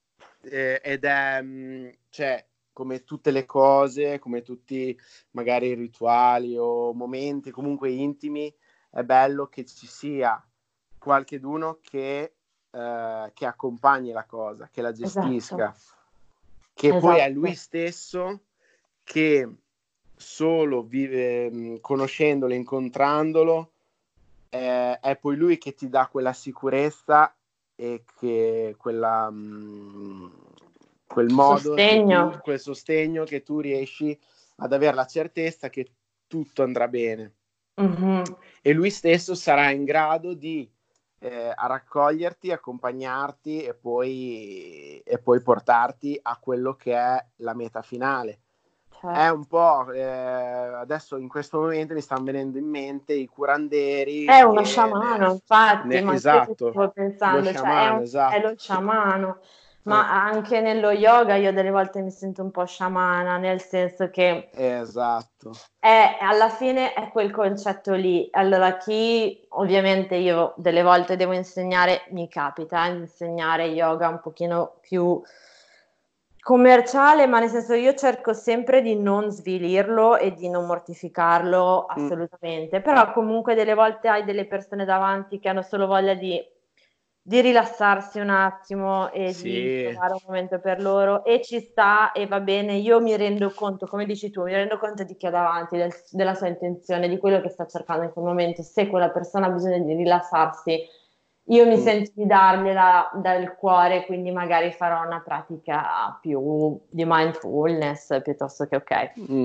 eh, 0.51 0.81
ed 0.83 1.05
è, 1.05 1.41
mm, 1.43 1.89
cioè, 2.09 2.45
come 2.73 3.05
tutte 3.05 3.31
le 3.31 3.45
cose, 3.45 4.19
come 4.19 4.43
tutti 4.43 4.97
magari 5.33 5.75
rituali 5.75 6.57
o 6.57 6.93
momenti 6.93 7.51
comunque 7.51 7.91
intimi, 7.91 8.55
è 8.91 9.03
bello 9.03 9.47
che 9.47 9.65
ci 9.65 9.87
sia 9.87 10.43
qualcheduno 10.99 11.79
che, 11.83 12.36
eh, 12.77 13.31
che 13.33 13.47
accompagni 13.47 14.13
la 14.13 14.25
cosa, 14.25 14.69
che 14.71 14.83
la 14.83 14.93
gestisca, 14.93 15.73
esatto. 15.73 15.79
che 16.75 16.89
esatto. 16.89 17.01
poi 17.01 17.19
è 17.21 17.31
lui 17.31 17.55
stesso 17.55 18.41
che 19.03 19.49
solo 20.15 20.83
vive 20.83 21.51
mm, 21.51 21.77
conoscendolo, 21.81 22.53
incontrandolo, 22.53 23.71
eh, 24.51 24.99
è 25.01 25.17
poi 25.17 25.37
lui 25.37 25.57
che 25.57 25.75
ti 25.75 25.89
dà 25.89 26.07
quella 26.09 26.35
sicurezza 26.35 27.35
e 27.75 28.05
che 28.19 28.75
quella, 28.77 29.31
mh, 29.31 29.37
mm, 29.37 30.27
quel 31.07 31.33
modo, 31.33 31.59
sostegno. 31.59 32.31
Tu, 32.33 32.39
quel 32.41 32.61
sostegno 32.61 33.25
che 33.25 33.43
tu 33.43 33.61
riesci 33.61 34.19
ad 34.57 34.75
avere 34.75 34.95
la 34.95 35.07
certezza 35.07 35.71
che 35.71 35.93
tutto 36.27 36.63
andrà 36.63 36.89
bene. 36.89 37.33
Mm-hmm. 37.81 38.23
E 38.61 38.73
lui 38.75 38.91
stesso 38.91 39.35
sarà 39.35 39.71
in 39.71 39.85
grado 39.85 40.35
di 40.35 40.71
eh, 41.19 41.55
raccoglierti, 41.55 42.53
accompagnarti 42.53 43.63
e 43.63 43.75
poi, 43.75 45.01
e 45.05 45.19
poi 45.19 45.41
portarti 45.41 46.19
a 46.23 46.39
quello 46.39 46.75
che 46.75 46.95
è 46.95 47.25
la 47.37 47.55
meta 47.55 47.83
finale 47.83 48.41
Certo. 48.99 49.21
È 49.21 49.31
un 49.31 49.45
po', 49.45 49.93
eh, 49.93 50.03
adesso 50.03 51.19
in 51.19 51.29
questo 51.29 51.61
momento 51.61 51.93
mi 51.93 52.01
stanno 52.01 52.25
venendo 52.25 52.57
in 52.57 52.67
mente 52.67 53.13
i 53.13 53.27
curanderi. 53.27 54.25
È 54.25 54.41
uno 54.41 54.65
sciamano, 54.65 55.33
infatti, 55.33 55.89
ne, 55.89 56.01
ma 56.01 56.15
esatto, 56.15 56.73
pensando, 56.95 57.43
cioè, 57.45 57.53
sciamano, 57.53 57.87
è, 57.87 57.97
un, 57.97 58.03
esatto. 58.03 58.35
è, 58.35 58.41
lo 58.41 58.55
sciamano. 58.57 59.39
Ma 59.87 60.25
anche 60.25 60.61
nello 60.61 60.91
yoga 60.91 61.37
io 61.37 61.53
delle 61.53 61.71
volte 61.71 62.01
mi 62.01 62.11
sento 62.11 62.43
un 62.43 62.51
po' 62.51 62.65
sciamana, 62.65 63.37
nel 63.37 63.61
senso 63.61 64.11
che... 64.11 64.51
Esatto. 64.53 65.53
È, 65.79 66.19
alla 66.21 66.49
fine 66.49 66.93
è 66.93 67.09
quel 67.11 67.31
concetto 67.31 67.95
lì. 67.95 68.29
Allora, 68.33 68.77
chi 68.79 69.47
ovviamente 69.51 70.17
io 70.17 70.55
delle 70.57 70.83
volte 70.83 71.15
devo 71.15 71.33
insegnare, 71.33 72.03
mi 72.11 72.29
capita 72.29 72.85
insegnare 72.87 73.67
yoga 73.67 74.09
un 74.09 74.21
pochino 74.21 74.79
più 74.81 75.23
commerciale, 76.47 77.27
ma 77.27 77.41
nel 77.41 77.49
senso 77.49 77.75
io 77.75 77.95
cerco 77.95 78.33
sempre 78.33 78.81
di 78.81 78.95
non 78.95 79.31
svilirlo 79.31 80.17
e 80.17 80.33
di 80.33 80.49
non 80.49 80.67
mortificarlo 80.67 81.87
assolutamente, 81.87 82.79
mm. 82.79 82.83
però 82.83 83.11
comunque 83.13 83.57
delle 83.57 83.75
volte 83.75 84.07
hai 84.07 84.25
delle 84.25 84.47
persone 84.47 84.85
davanti 84.85 85.41
che 85.41 85.49
hanno 85.49 85.63
solo 85.63 85.89
voglia 85.89 86.15
di 86.15 86.41
di 87.27 87.41
rilassarsi 87.41 88.21
un 88.21 88.31
attimo 88.31 89.11
e 89.11 89.33
sì. 89.33 89.51
di 89.51 89.89
trovare 89.91 90.13
un 90.13 90.21
momento 90.27 90.61
per 90.61 90.81
loro 90.81 91.25
e 91.25 91.43
ci 91.43 91.59
sta 91.59 92.13
e 92.13 92.29
va 92.29 92.39
bene, 92.39 92.75
io 92.75 93.01
mi 93.01 93.17
rendo 93.17 93.51
conto, 93.51 93.89
come 93.89 94.07
dici 94.07 94.31
tu, 94.31 94.45
mi 94.45 94.53
rendo 94.53 94.79
conto 94.79 95.03
di 95.03 95.17
chi 95.17 95.27
ho 95.27 95.31
davanti, 95.31 95.77
del, 95.77 95.91
della 96.13 96.35
sua 96.35 96.47
intenzione, 96.47 97.09
di 97.09 97.19
quello 97.19 97.41
che 97.41 97.49
sta 97.49 97.67
cercando 97.67 98.05
in 98.05 98.13
quel 98.13 98.27
momento, 98.27 98.63
se 98.63 98.87
quella 98.87 99.11
persona 99.11 99.47
ha 99.47 99.51
bisogno 99.51 99.83
di 99.83 99.95
rilassarsi, 99.95 100.87
io 101.49 101.67
mi 101.67 101.77
mm. 101.77 101.81
sento 101.81 102.13
di 102.15 102.27
dargliela 102.27 103.11
dal 103.15 103.57
cuore, 103.57 104.07
quindi 104.07 104.31
magari 104.31 104.71
farò 104.71 105.05
una 105.05 105.21
pratica 105.21 106.17
più 106.21 106.81
di 106.89 107.05
mindfulness 107.05 108.23
piuttosto 108.23 108.67
che 108.67 108.77
ok. 108.77 109.13
Mm 109.33 109.45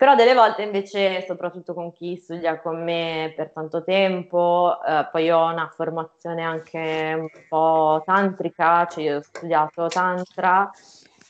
però 0.00 0.14
delle 0.14 0.32
volte 0.32 0.62
invece, 0.62 1.26
soprattutto 1.26 1.74
con 1.74 1.92
chi 1.92 2.16
studia 2.16 2.58
con 2.58 2.82
me 2.82 3.34
per 3.36 3.50
tanto 3.50 3.84
tempo, 3.84 4.78
eh, 4.82 5.06
poi 5.12 5.30
ho 5.30 5.44
una 5.44 5.70
formazione 5.76 6.42
anche 6.42 7.14
un 7.18 7.28
po' 7.46 8.02
tantrica, 8.06 8.86
cioè 8.86 9.04
io 9.04 9.18
ho 9.18 9.20
studiato 9.20 9.88
tantra, 9.88 10.70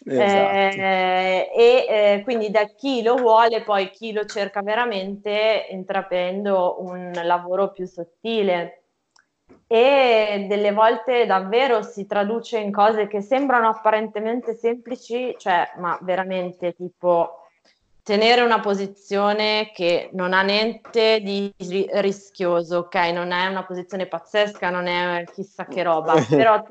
esatto. 0.04 0.80
eh, 0.80 1.50
e 1.52 1.86
eh, 1.88 2.20
quindi 2.22 2.52
da 2.52 2.64
chi 2.66 3.02
lo 3.02 3.16
vuole, 3.16 3.62
poi 3.62 3.90
chi 3.90 4.12
lo 4.12 4.24
cerca 4.24 4.62
veramente, 4.62 5.66
intraprendo 5.70 6.76
un 6.78 7.10
lavoro 7.24 7.72
più 7.72 7.86
sottile. 7.86 8.82
E 9.66 10.46
delle 10.48 10.70
volte 10.70 11.26
davvero 11.26 11.82
si 11.82 12.06
traduce 12.06 12.58
in 12.58 12.70
cose 12.70 13.08
che 13.08 13.20
sembrano 13.20 13.68
apparentemente 13.68 14.54
semplici, 14.54 15.34
cioè, 15.38 15.72
ma 15.78 15.98
veramente 16.02 16.72
tipo 16.72 17.39
tenere 18.02 18.42
una 18.42 18.60
posizione 18.60 19.70
che 19.74 20.10
non 20.12 20.32
ha 20.32 20.42
niente 20.42 21.20
di 21.20 21.52
rischioso, 21.56 22.78
ok? 22.78 22.94
Non 23.12 23.32
è 23.32 23.46
una 23.46 23.64
posizione 23.64 24.06
pazzesca, 24.06 24.70
non 24.70 24.86
è 24.86 25.24
chissà 25.32 25.66
che 25.66 25.82
roba, 25.82 26.14
però 26.28 26.62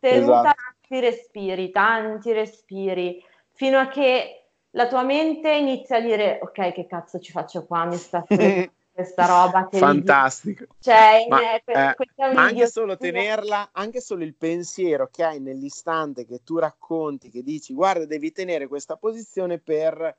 esatto. 0.00 0.54
tanti 0.88 1.00
respiri, 1.00 1.70
tanti 1.70 2.32
respiri, 2.32 3.24
fino 3.52 3.78
a 3.78 3.88
che 3.88 4.46
la 4.70 4.88
tua 4.88 5.02
mente 5.02 5.50
inizia 5.52 5.96
a 5.96 6.00
dire 6.00 6.38
ok, 6.42 6.72
che 6.72 6.86
cazzo 6.86 7.18
ci 7.18 7.32
faccio 7.32 7.64
qua, 7.64 7.84
mi 7.84 7.96
sta 7.96 8.24
questa 8.92 9.24
roba 9.24 9.68
che 9.68 9.78
fantastico 9.78 10.66
cioè, 10.78 11.24
ma, 11.26 11.54
eh, 11.54 11.94
ma 12.34 12.42
anche 12.42 12.66
solo 12.66 12.98
tenerla 12.98 13.70
anche 13.72 14.02
solo 14.02 14.22
il 14.22 14.34
pensiero 14.34 15.08
che 15.10 15.24
hai 15.24 15.40
nell'istante 15.40 16.26
che 16.26 16.42
tu 16.44 16.58
racconti 16.58 17.30
che 17.30 17.42
dici 17.42 17.72
guarda 17.72 18.04
devi 18.04 18.32
tenere 18.32 18.68
questa 18.68 18.96
posizione 18.96 19.58
per 19.58 20.14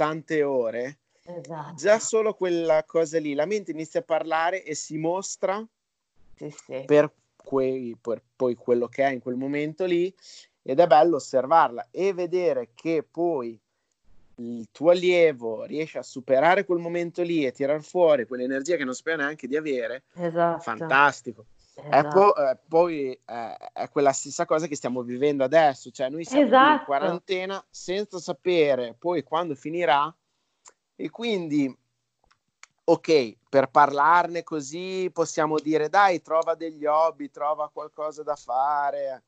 tante 0.00 0.42
ore, 0.42 1.00
esatto. 1.24 1.74
già 1.74 1.98
solo 1.98 2.32
quella 2.32 2.84
cosa 2.84 3.18
lì, 3.18 3.34
la 3.34 3.44
mente 3.44 3.70
inizia 3.70 4.00
a 4.00 4.02
parlare 4.02 4.64
e 4.64 4.74
si 4.74 4.96
mostra 4.96 5.62
sì, 6.34 6.50
sì. 6.50 6.84
Per, 6.86 7.12
quei, 7.36 7.94
per 8.00 8.22
poi 8.34 8.54
quello 8.54 8.88
che 8.88 9.04
è 9.04 9.10
in 9.10 9.20
quel 9.20 9.34
momento 9.34 9.84
lì 9.84 10.10
ed 10.62 10.80
è 10.80 10.86
bello 10.86 11.16
osservarla 11.16 11.88
e 11.90 12.14
vedere 12.14 12.70
che 12.74 13.06
poi 13.08 13.60
il 14.36 14.68
tuo 14.72 14.90
allievo 14.90 15.64
riesce 15.64 15.98
a 15.98 16.02
superare 16.02 16.64
quel 16.64 16.78
momento 16.78 17.20
lì 17.20 17.44
e 17.44 17.52
tirar 17.52 17.82
fuori 17.82 18.24
quell'energia 18.24 18.76
che 18.76 18.84
non 18.84 18.94
sapeva 18.94 19.18
neanche 19.18 19.46
di 19.46 19.56
avere, 19.56 20.04
esatto. 20.14 20.62
fantastico. 20.62 21.44
Esatto. 21.82 21.96
Ecco, 21.96 22.36
eh, 22.36 22.58
poi 22.68 23.10
eh, 23.12 23.56
è 23.72 23.88
quella 23.88 24.12
stessa 24.12 24.44
cosa 24.44 24.66
che 24.66 24.76
stiamo 24.76 25.02
vivendo 25.02 25.44
adesso, 25.44 25.90
cioè 25.90 26.08
noi 26.08 26.24
siamo 26.24 26.46
esatto. 26.46 26.78
in 26.78 26.84
quarantena 26.84 27.64
senza 27.70 28.18
sapere 28.18 28.94
poi 28.98 29.22
quando 29.22 29.54
finirà 29.54 30.14
e 30.96 31.10
quindi 31.10 31.74
ok, 32.84 33.36
per 33.48 33.70
parlarne 33.70 34.42
così 34.42 35.10
possiamo 35.12 35.58
dire 35.58 35.88
dai, 35.88 36.22
trova 36.22 36.54
degli 36.54 36.84
hobby, 36.86 37.30
trova 37.30 37.70
qualcosa 37.70 38.22
da 38.22 38.36
fare, 38.36 39.22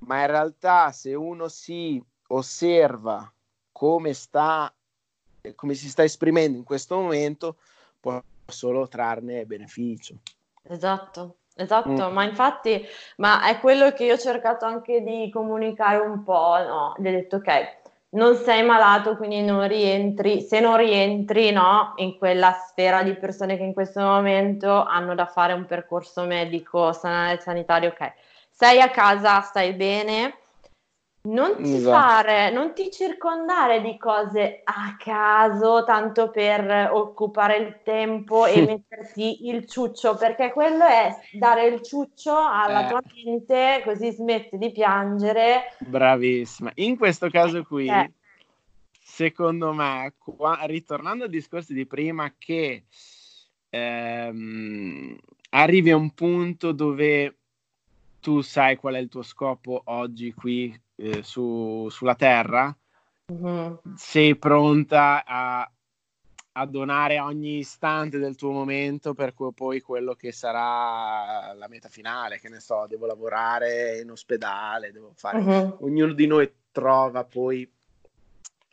ma 0.00 0.20
in 0.20 0.26
realtà 0.26 0.92
se 0.92 1.14
uno 1.14 1.48
si 1.48 2.02
osserva 2.28 3.32
come 3.72 4.12
sta 4.12 4.72
come 5.54 5.74
si 5.74 5.88
sta 5.88 6.02
esprimendo 6.02 6.58
in 6.58 6.64
questo 6.64 6.96
momento 6.96 7.56
può 8.00 8.20
solo 8.46 8.88
trarne 8.88 9.46
beneficio. 9.46 10.18
Esatto. 10.62 11.36
Esatto, 11.60 12.08
mm. 12.08 12.12
ma 12.12 12.22
infatti, 12.22 12.86
ma 13.16 13.48
è 13.48 13.58
quello 13.58 13.90
che 13.90 14.04
io 14.04 14.14
ho 14.14 14.18
cercato 14.18 14.64
anche 14.64 15.02
di 15.02 15.28
comunicare 15.28 15.96
un 15.98 16.22
po', 16.22 16.56
no? 16.64 16.94
Gli 16.98 17.08
ho 17.08 17.10
detto, 17.10 17.36
ok, 17.36 17.76
non 18.10 18.36
sei 18.36 18.62
malato, 18.62 19.16
quindi 19.16 19.42
non 19.42 19.66
rientri, 19.66 20.40
se 20.40 20.60
non 20.60 20.76
rientri, 20.76 21.50
no, 21.50 21.94
in 21.96 22.16
quella 22.16 22.52
sfera 22.52 23.02
di 23.02 23.12
persone 23.14 23.56
che 23.56 23.64
in 23.64 23.72
questo 23.72 24.00
momento 24.00 24.84
hanno 24.84 25.16
da 25.16 25.26
fare 25.26 25.52
un 25.52 25.66
percorso 25.66 26.24
medico, 26.26 26.92
sanitario, 26.92 27.88
ok, 27.88 28.12
sei 28.50 28.80
a 28.80 28.90
casa, 28.90 29.40
stai 29.40 29.72
bene, 29.72 30.34
non 31.28 31.56
ti 31.56 31.76
esatto. 31.76 31.98
fare, 31.98 32.50
non 32.50 32.72
ti 32.74 32.90
circondare 32.90 33.80
di 33.80 33.96
cose 33.98 34.62
a 34.64 34.96
caso, 34.98 35.84
tanto 35.84 36.30
per 36.30 36.90
occupare 36.92 37.56
il 37.56 37.80
tempo 37.82 38.46
e 38.46 38.64
metterti 38.64 39.48
il 39.48 39.66
ciuccio, 39.66 40.16
perché 40.16 40.52
quello 40.52 40.84
è 40.84 41.14
dare 41.32 41.66
il 41.66 41.82
ciuccio 41.82 42.34
alla 42.34 42.86
eh. 42.86 42.88
tua 42.88 43.00
mente, 43.24 43.82
così 43.84 44.10
smetti 44.10 44.56
di 44.56 44.72
piangere. 44.72 45.76
Bravissima. 45.78 46.72
In 46.76 46.96
questo 46.96 47.28
caso 47.28 47.62
qui, 47.62 47.88
eh. 47.88 48.12
secondo 48.90 49.72
me, 49.72 50.14
qua, 50.18 50.60
ritornando 50.62 51.24
al 51.24 51.30
discorso 51.30 51.72
di 51.72 51.86
prima, 51.86 52.32
che 52.38 52.84
ehm, 53.68 55.16
arrivi 55.50 55.90
a 55.90 55.96
un 55.96 56.10
punto 56.10 56.72
dove 56.72 57.34
tu 58.20 58.40
sai 58.40 58.76
qual 58.76 58.94
è 58.94 58.98
il 58.98 59.08
tuo 59.08 59.22
scopo 59.22 59.82
oggi 59.84 60.34
qui 60.34 60.78
eh, 60.98 61.22
su, 61.22 61.88
sulla 61.90 62.14
Terra, 62.14 62.76
mm-hmm. 63.32 63.74
sei 63.96 64.36
pronta 64.36 65.24
a, 65.24 65.70
a, 66.52 66.66
donare 66.66 67.20
ogni 67.20 67.58
istante 67.58 68.18
del 68.18 68.34
tuo 68.34 68.50
momento 68.50 69.14
per 69.14 69.32
que- 69.34 69.52
poi 69.54 69.80
quello 69.80 70.14
che 70.14 70.32
sarà 70.32 71.52
la 71.54 71.68
meta 71.68 71.88
finale, 71.88 72.40
che 72.40 72.48
ne 72.48 72.60
so, 72.60 72.86
devo 72.88 73.06
lavorare 73.06 74.00
in 74.00 74.10
ospedale, 74.10 74.92
devo 74.92 75.12
fare... 75.14 75.40
Mm-hmm. 75.40 75.70
Ognuno 75.80 76.12
di 76.12 76.26
noi 76.26 76.52
trova 76.72 77.24
poi 77.24 77.70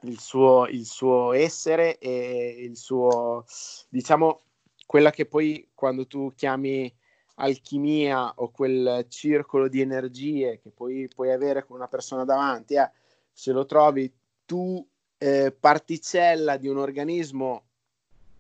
il 0.01 0.19
suo, 0.19 0.67
il 0.67 0.85
suo 0.85 1.33
essere 1.33 1.97
e 1.97 2.55
il 2.59 2.75
suo, 2.75 3.45
diciamo, 3.89 4.41
quella 4.85 5.11
che 5.11 5.25
poi 5.25 5.69
quando 5.73 6.05
tu 6.07 6.33
chiami 6.35 6.93
alchimia 7.35 8.33
o 8.35 8.49
quel 8.49 9.05
circolo 9.09 9.67
di 9.67 9.81
energie 9.81 10.59
che 10.61 10.69
poi 10.69 11.07
puoi 11.13 11.31
avere 11.31 11.65
con 11.65 11.77
una 11.77 11.87
persona 11.87 12.23
davanti, 12.23 12.75
eh, 12.75 12.89
se 13.31 13.51
lo 13.51 13.65
trovi 13.65 14.11
tu 14.45 14.85
eh, 15.17 15.51
particella 15.57 16.57
di 16.57 16.67
un 16.67 16.77
organismo 16.77 17.63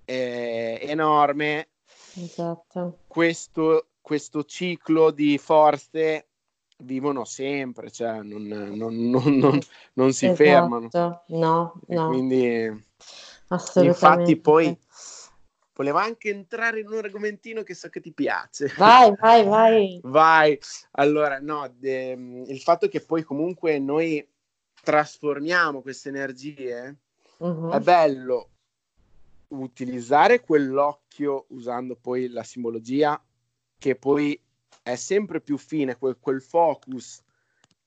eh, 0.05 0.79
enorme, 0.81 1.69
esatto. 2.15 2.99
questo, 3.07 3.87
questo 4.01 4.43
ciclo 4.43 5.11
di 5.11 5.37
forze 5.37 6.27
vivono 6.79 7.25
sempre, 7.25 7.89
cioè 7.89 8.21
non, 8.21 8.43
non, 8.43 9.09
non, 9.09 9.59
non 9.93 10.13
si 10.13 10.25
esatto. 10.25 10.43
fermano. 10.43 10.89
No, 11.27 11.79
no. 11.87 12.07
quindi, 12.07 12.85
infatti, 13.75 14.37
poi 14.37 14.77
Volevo 15.75 15.97
anche 15.97 16.29
entrare 16.29 16.79
in 16.79 16.87
un 16.87 16.97
argomentino 16.97 17.61
che 17.61 17.73
so 17.73 17.89
che 17.89 17.99
ti 17.99 18.13
piace. 18.13 18.73
Vai, 18.77 19.13
vai, 19.19 19.43
vai. 19.43 19.99
vai. 20.05 20.59
Allora, 20.91 21.39
no, 21.39 21.67
de, 21.77 22.11
il 22.47 22.59
fatto 22.61 22.87
che 22.87 23.01
poi 23.01 23.23
comunque 23.23 23.77
noi 23.77 24.25
trasformiamo 24.81 25.81
queste 25.81 26.09
energie 26.09 26.95
uh-huh. 27.37 27.71
è 27.71 27.79
bello 27.79 28.49
utilizzare 29.49 30.41
quell'occhio 30.41 31.45
usando 31.49 31.95
poi 31.95 32.29
la 32.29 32.43
simbologia 32.43 33.21
che 33.77 33.95
poi 33.95 34.39
è 34.81 34.95
sempre 34.95 35.41
più 35.41 35.57
fine, 35.57 35.97
quel, 35.97 36.17
quel 36.19 36.41
focus 36.41 37.21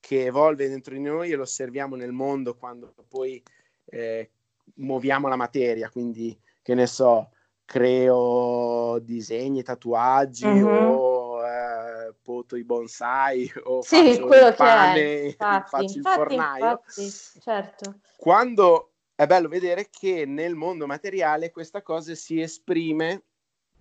che 0.00 0.26
evolve 0.26 0.68
dentro 0.68 0.94
di 0.94 1.00
noi 1.00 1.30
e 1.30 1.36
lo 1.36 1.42
osserviamo 1.42 1.96
nel 1.96 2.12
mondo 2.12 2.56
quando 2.56 2.92
poi 3.08 3.42
eh, 3.86 4.30
muoviamo 4.74 5.28
la 5.28 5.36
materia, 5.36 5.90
quindi 5.90 6.38
che 6.62 6.74
ne 6.74 6.86
so, 6.86 7.30
creo 7.68 8.98
disegni, 9.00 9.62
tatuaggi 9.62 10.46
mm-hmm. 10.46 10.64
o 10.64 11.44
eh, 11.44 12.14
poto 12.22 12.56
i 12.56 12.64
bonsai 12.64 13.52
o 13.64 13.82
sì, 13.82 14.14
faccio 14.14 14.26
quello 14.26 14.48
il 14.48 14.54
pane, 14.54 15.14
infatti, 15.36 15.68
faccio 15.68 15.96
infatti, 15.98 15.98
il 15.98 16.02
fornaio. 16.02 16.70
Infatti, 16.70 17.40
certo. 17.40 18.00
Quando 18.16 18.92
è 19.14 19.26
bello 19.26 19.48
vedere 19.48 19.88
che 19.90 20.24
nel 20.24 20.54
mondo 20.54 20.86
materiale 20.86 21.50
questa 21.50 21.82
cosa 21.82 22.14
si 22.14 22.40
esprime 22.40 23.24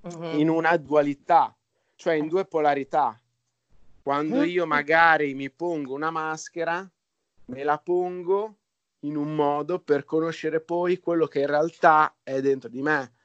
mm-hmm. 0.05 0.37
in 0.37 0.49
una 0.49 0.75
dualità, 0.75 1.55
cioè 1.95 2.15
in 2.15 2.27
due 2.27 2.43
polarità. 2.43 3.17
Quando 4.03 4.43
io 4.43 4.65
magari 4.65 5.33
mi 5.33 5.49
pongo 5.49 5.93
una 5.93 6.11
maschera, 6.11 6.85
me 7.45 7.63
la 7.63 7.77
pongo 7.77 8.55
in 9.01 9.15
un 9.15 9.33
modo 9.33 9.79
per 9.79 10.03
conoscere 10.03 10.59
poi 10.59 10.99
quello 10.99 11.27
che 11.27 11.39
in 11.39 11.47
realtà 11.47 12.17
è 12.21 12.41
dentro 12.41 12.69
di 12.69 12.81
me 12.81 13.15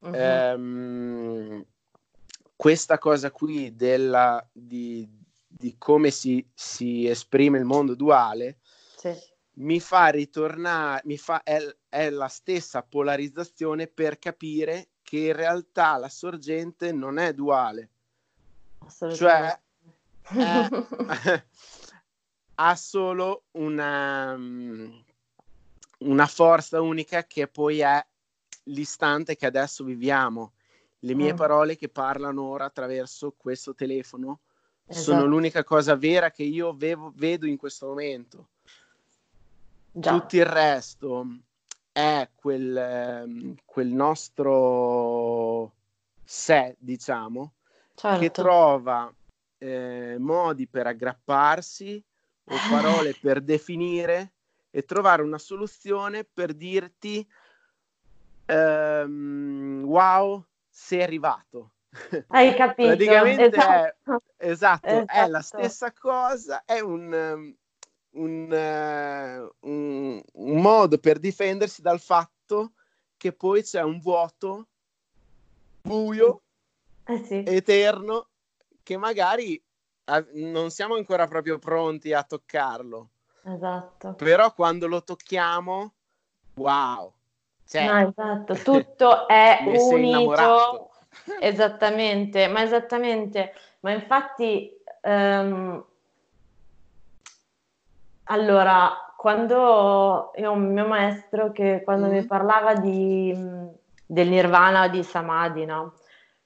Uh-huh. 0.00 0.14
Ehm, 0.14 1.66
questa 2.54 2.98
cosa 2.98 3.30
qui 3.30 3.74
della, 3.76 4.44
di, 4.52 5.08
di 5.46 5.76
come 5.78 6.10
si, 6.10 6.44
si, 6.54 7.06
esprime 7.06 7.58
il 7.58 7.64
mondo 7.64 7.94
duale, 7.94 8.58
sì. 8.96 9.12
mi 9.54 9.80
fa 9.80 10.08
ritornare, 10.08 11.02
mi 11.04 11.16
fa, 11.16 11.42
è, 11.42 11.58
è 11.88 12.10
la 12.10 12.28
stessa 12.28 12.82
polarizzazione 12.82 13.86
per 13.86 14.18
capire 14.18 14.88
che 15.02 15.18
in 15.18 15.32
realtà 15.34 15.96
la 15.96 16.08
sorgente 16.08 16.92
non 16.92 17.18
è 17.18 17.32
duale. 17.32 17.90
Cioè, 19.14 19.60
è, 20.22 20.68
ha 22.60 22.76
solo 22.76 23.44
una, 23.52 24.36
una 25.98 26.26
forza 26.26 26.80
unica 26.80 27.24
che 27.24 27.46
poi 27.48 27.80
è 27.80 28.06
l'istante 28.68 29.36
che 29.36 29.46
adesso 29.46 29.84
viviamo. 29.84 30.52
Le 31.00 31.14
mie 31.14 31.32
mm. 31.32 31.36
parole 31.36 31.76
che 31.76 31.88
parlano 31.88 32.42
ora 32.42 32.64
attraverso 32.64 33.34
questo 33.36 33.74
telefono 33.74 34.40
esatto. 34.86 35.04
sono 35.04 35.26
l'unica 35.26 35.62
cosa 35.62 35.94
vera 35.94 36.30
che 36.30 36.42
io 36.42 36.74
vevo, 36.74 37.12
vedo 37.14 37.46
in 37.46 37.56
questo 37.56 37.86
momento. 37.86 38.48
Già. 39.92 40.12
Tutto 40.12 40.36
il 40.36 40.46
resto 40.46 41.26
è 41.92 42.28
quel, 42.34 42.76
ehm, 42.76 43.54
quel 43.64 43.88
nostro 43.88 45.72
sé, 46.24 46.76
diciamo, 46.78 47.54
certo. 47.94 48.20
che 48.20 48.30
trova 48.30 49.12
eh, 49.58 50.16
modi 50.18 50.66
per 50.66 50.86
aggrapparsi 50.86 52.02
o 52.44 52.54
parole 52.70 53.16
per 53.20 53.40
definire 53.40 54.32
e 54.70 54.84
trovare 54.84 55.22
una 55.22 55.38
soluzione 55.38 56.24
per 56.24 56.54
dirti 56.54 57.26
ehm, 58.48 59.84
wow, 59.84 60.44
sei 60.68 61.02
arrivato. 61.02 61.72
Hai 62.28 62.54
capito? 62.54 62.88
Praticamente 62.88 63.46
esatto. 63.46 64.22
È, 64.36 64.50
esatto, 64.50 64.86
esatto, 64.86 65.12
è 65.12 65.28
la 65.28 65.38
esatto. 65.38 65.62
stessa 65.62 65.92
cosa, 65.92 66.62
è 66.64 66.80
un, 66.80 67.12
um, 67.12 67.56
un, 68.22 68.50
uh, 68.50 69.68
un, 69.68 70.22
un, 70.32 70.60
modo 70.60 70.98
per 70.98 71.18
difendersi 71.18 71.82
dal 71.82 72.00
fatto 72.00 72.72
che 73.16 73.32
poi 73.32 73.62
c'è 73.62 73.82
un 73.82 73.98
vuoto 73.98 74.68
buio, 75.82 76.42
eh 77.04 77.24
sì. 77.24 77.42
eterno, 77.46 78.28
che 78.82 78.96
magari 78.96 79.60
non 80.34 80.70
siamo 80.70 80.94
ancora 80.94 81.26
proprio 81.26 81.58
pronti 81.58 82.12
a 82.12 82.22
toccarlo. 82.22 83.10
Esatto. 83.44 84.14
Però 84.14 84.52
quando 84.54 84.86
lo 84.86 85.02
tocchiamo, 85.02 85.94
wow. 86.54 87.12
Cioè, 87.68 87.86
no, 87.86 88.08
esatto, 88.08 88.54
tutto 88.64 89.28
è 89.28 89.58
unito. 89.92 90.90
Esattamente, 91.40 92.46
ma 92.48 92.62
esattamente, 92.62 93.52
ma 93.80 93.90
infatti 93.90 94.70
um, 95.02 95.84
allora, 98.24 99.12
quando 99.16 100.32
io 100.36 100.50
ho 100.50 100.54
un 100.54 100.72
mio 100.72 100.86
maestro 100.86 101.50
che 101.50 101.82
quando 101.84 102.06
mm. 102.06 102.10
mi 102.10 102.24
parlava 102.24 102.74
di, 102.74 103.36
del 104.06 104.28
nirvana 104.28 104.84
o 104.84 104.88
di 104.88 105.02
samadhi, 105.02 105.64
no? 105.64 105.94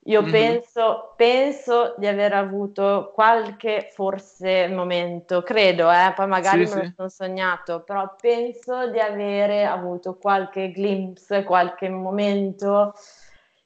Io 0.07 0.21
mm-hmm. 0.21 0.31
penso, 0.33 1.13
penso, 1.17 1.95
di 1.97 2.09
aver 2.09 2.33
avuto 2.33 3.13
qualche 3.15 3.89
forse 3.93 4.67
momento, 4.67 5.43
credo, 5.43 5.93
eh, 5.93 6.13
poi 6.17 6.27
magari 6.27 6.67
sì, 6.67 6.75
me 6.75 6.81
lo 6.81 6.87
sì. 6.87 6.93
sono 6.97 7.09
sognato, 7.09 7.83
però 7.83 8.13
penso 8.21 8.89
di 8.89 8.99
avere 8.99 9.65
avuto 9.65 10.17
qualche 10.17 10.71
glimpse, 10.71 11.45
qualche 11.45 11.89
momento 11.89 12.95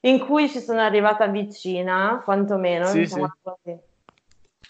in 0.01 0.19
cui 0.27 0.49
ci 0.51 0.61
sono 0.61 0.81
arrivata 0.81 1.27
vicina, 1.27 2.21
quantomeno, 2.23 2.85
sì, 2.85 2.99
diciamo 2.99 3.35
così. 3.43 3.79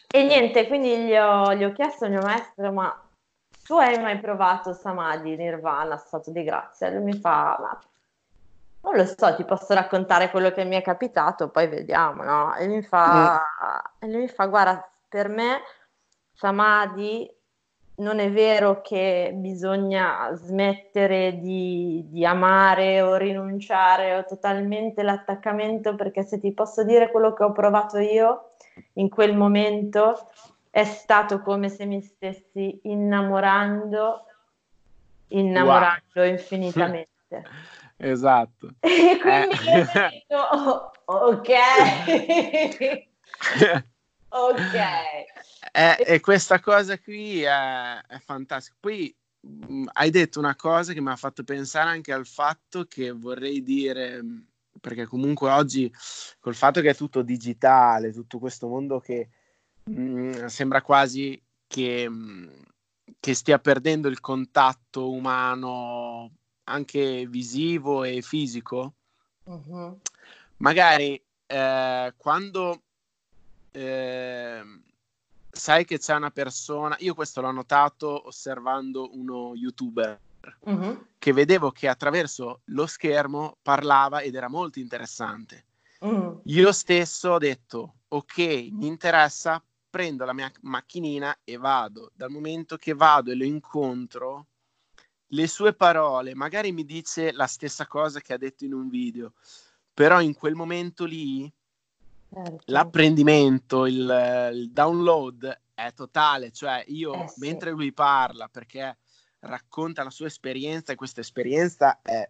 E 0.08 0.22
niente, 0.22 0.68
quindi 0.68 0.98
gli 0.98 1.16
ho, 1.16 1.52
gli 1.52 1.64
ho, 1.64 1.72
chiesto 1.72 2.04
al 2.04 2.12
mio 2.12 2.22
maestro, 2.22 2.70
ma 2.70 3.02
tu 3.64 3.74
hai 3.74 4.00
mai 4.00 4.20
provato 4.20 4.72
Samadhi, 4.72 5.34
Nirvana, 5.34 5.96
stato 5.96 6.30
di 6.30 6.44
grazia? 6.44 6.90
Lui 6.90 7.02
mi 7.02 7.14
fa, 7.14 7.58
ma 7.60 7.78
non 8.86 8.96
lo 8.96 9.04
so, 9.04 9.34
ti 9.34 9.44
posso 9.44 9.74
raccontare 9.74 10.30
quello 10.30 10.52
che 10.52 10.64
mi 10.64 10.76
è 10.76 10.82
capitato, 10.82 11.48
poi 11.48 11.66
vediamo, 11.66 12.22
no? 12.22 12.54
E 12.54 12.68
mi 12.68 12.82
fa, 12.82 13.34
mm. 13.34 14.04
e 14.04 14.12
lui 14.12 14.20
mi 14.22 14.28
fa 14.28 14.46
guarda, 14.46 14.88
per 15.08 15.28
me 15.28 15.60
Samadhi 16.32 17.28
non 17.96 18.18
è 18.18 18.30
vero 18.30 18.82
che 18.82 19.32
bisogna 19.34 20.30
smettere 20.34 21.40
di, 21.40 22.04
di, 22.08 22.24
amare 22.24 23.00
o 23.00 23.16
rinunciare 23.16 24.14
o 24.16 24.24
totalmente 24.24 25.02
l'attaccamento, 25.02 25.94
perché 25.96 26.22
se 26.22 26.38
ti 26.38 26.52
posso 26.52 26.84
dire 26.84 27.10
quello 27.10 27.32
che 27.32 27.42
ho 27.42 27.52
provato 27.52 27.98
io 27.98 28.50
in 28.94 29.08
quel 29.08 29.34
momento 29.34 30.28
è 30.70 30.84
stato 30.84 31.40
come 31.40 31.70
se 31.70 31.86
mi 31.86 32.02
stessi 32.02 32.80
innamorando, 32.82 34.26
innamorando 35.28 36.20
wow. 36.20 36.26
infinitamente. 36.26 37.08
Esatto. 37.96 38.74
E 38.82 39.18
quindi 39.18 39.68
eh. 39.68 39.80
ho 39.80 39.88
detto, 40.10 40.36
oh, 40.36 40.90
ok, 41.06 41.48
ok. 44.28 44.74
Eh, 45.72 45.96
e 46.06 46.20
questa 46.20 46.60
cosa 46.60 46.98
qui 46.98 47.42
è, 47.42 48.00
è 48.00 48.18
fantastica. 48.18 48.76
Poi 48.78 49.14
mh, 49.40 49.72
mm, 49.72 49.86
hai 49.92 50.10
detto 50.10 50.38
una 50.38 50.54
cosa 50.56 50.92
che 50.92 51.00
mi 51.00 51.10
ha 51.10 51.16
fatto 51.16 51.42
pensare 51.44 51.90
anche 51.90 52.12
al 52.12 52.26
fatto 52.26 52.84
che 52.84 53.10
vorrei 53.12 53.62
dire, 53.62 54.22
mm, 54.22 54.38
perché 54.80 55.06
comunque 55.06 55.50
oggi 55.50 55.92
col 56.40 56.54
fatto 56.54 56.80
che 56.80 56.90
è 56.90 56.94
tutto 56.94 57.22
digitale, 57.22 58.12
tutto 58.12 58.38
questo 58.38 58.68
mondo 58.68 59.00
che 59.00 59.28
mh, 59.84 60.00
mm, 60.00 60.46
sembra 60.46 60.82
quasi 60.82 61.40
che, 61.66 62.08
mh, 62.08 62.64
che 63.20 63.34
stia 63.34 63.58
perdendo 63.58 64.08
il 64.08 64.20
contatto 64.20 65.10
umano 65.10 66.30
anche 66.68 67.26
visivo 67.26 68.04
e 68.04 68.22
fisico, 68.22 68.94
uh-huh. 69.44 69.98
magari 70.58 71.20
eh, 71.46 72.14
quando 72.16 72.82
eh, 73.70 74.62
sai 75.50 75.84
che 75.84 75.98
c'è 75.98 76.14
una 76.14 76.30
persona, 76.30 76.96
io 77.00 77.14
questo 77.14 77.40
l'ho 77.40 77.50
notato 77.50 78.26
osservando 78.26 79.16
uno 79.16 79.52
youtuber, 79.54 80.18
uh-huh. 80.60 81.06
che 81.18 81.32
vedevo 81.32 81.70
che 81.70 81.88
attraverso 81.88 82.60
lo 82.64 82.86
schermo 82.86 83.56
parlava 83.62 84.20
ed 84.20 84.34
era 84.34 84.48
molto 84.48 84.78
interessante. 84.78 85.64
Uh-huh. 86.00 86.40
Io 86.44 86.72
stesso 86.72 87.30
ho 87.30 87.38
detto, 87.38 87.94
ok, 88.08 88.38
mi 88.70 88.86
interessa, 88.86 89.62
prendo 89.88 90.24
la 90.24 90.34
mia 90.34 90.50
macchinina 90.62 91.38
e 91.42 91.56
vado. 91.56 92.10
Dal 92.14 92.30
momento 92.30 92.76
che 92.76 92.92
vado 92.92 93.30
e 93.30 93.34
lo 93.34 93.44
incontro, 93.44 94.46
le 95.28 95.46
sue 95.46 95.74
parole, 95.74 96.34
magari 96.34 96.72
mi 96.72 96.84
dice 96.84 97.32
la 97.32 97.46
stessa 97.46 97.86
cosa 97.86 98.20
che 98.20 98.32
ha 98.32 98.38
detto 98.38 98.64
in 98.64 98.72
un 98.72 98.88
video, 98.88 99.32
però 99.92 100.20
in 100.20 100.34
quel 100.34 100.54
momento 100.54 101.04
lì 101.04 101.50
certo. 102.32 102.62
l'apprendimento, 102.66 103.86
il, 103.86 104.50
il, 104.52 104.70
download 104.70 105.60
è 105.74 105.92
totale, 105.94 106.52
cioè 106.52 106.84
io 106.88 107.14
eh, 107.14 107.28
sì. 107.28 107.40
mentre 107.40 107.70
lui 107.70 107.92
parla, 107.92 108.48
perché 108.48 108.96
racconta 109.40 110.02
la 110.02 110.10
sua 110.10 110.26
esperienza 110.26 110.92
e 110.92 110.96
questa 110.96 111.20
esperienza 111.20 112.00
è, 112.02 112.28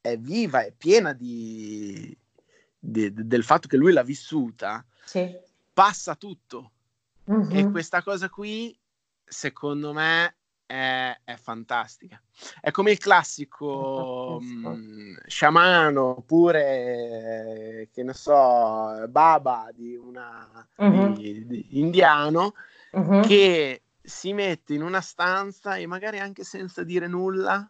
è 0.00 0.16
viva, 0.18 0.64
è 0.64 0.72
piena 0.72 1.12
di, 1.12 2.16
di, 2.78 3.12
del 3.12 3.44
fatto 3.44 3.68
che 3.68 3.76
lui 3.76 3.92
l'ha 3.92 4.02
vissuta, 4.02 4.84
sì. 5.04 5.34
passa 5.72 6.16
tutto. 6.16 6.72
Mm-hmm. 7.30 7.56
E 7.56 7.70
questa 7.70 8.02
cosa 8.02 8.28
qui, 8.28 8.76
secondo 9.24 9.92
me, 9.92 10.34
è, 10.70 11.18
è, 11.24 11.34
fantastica. 11.34 12.22
È 12.60 12.70
come 12.70 12.92
il 12.92 12.98
classico 12.98 14.38
um, 14.40 15.18
sciamano 15.26 16.18
oppure, 16.18 17.88
che 17.92 18.04
ne 18.04 18.14
so, 18.14 19.04
baba 19.08 19.68
di 19.74 19.96
una 19.96 20.64
uh-huh. 20.76 21.12
di, 21.14 21.44
di 21.44 21.66
indiano 21.80 22.54
uh-huh. 22.92 23.20
che 23.22 23.82
si 24.00 24.32
mette 24.32 24.74
in 24.74 24.82
una 24.82 25.00
stanza 25.00 25.74
e 25.74 25.86
magari 25.86 26.20
anche 26.20 26.44
senza 26.44 26.84
dire 26.84 27.08
nulla 27.08 27.68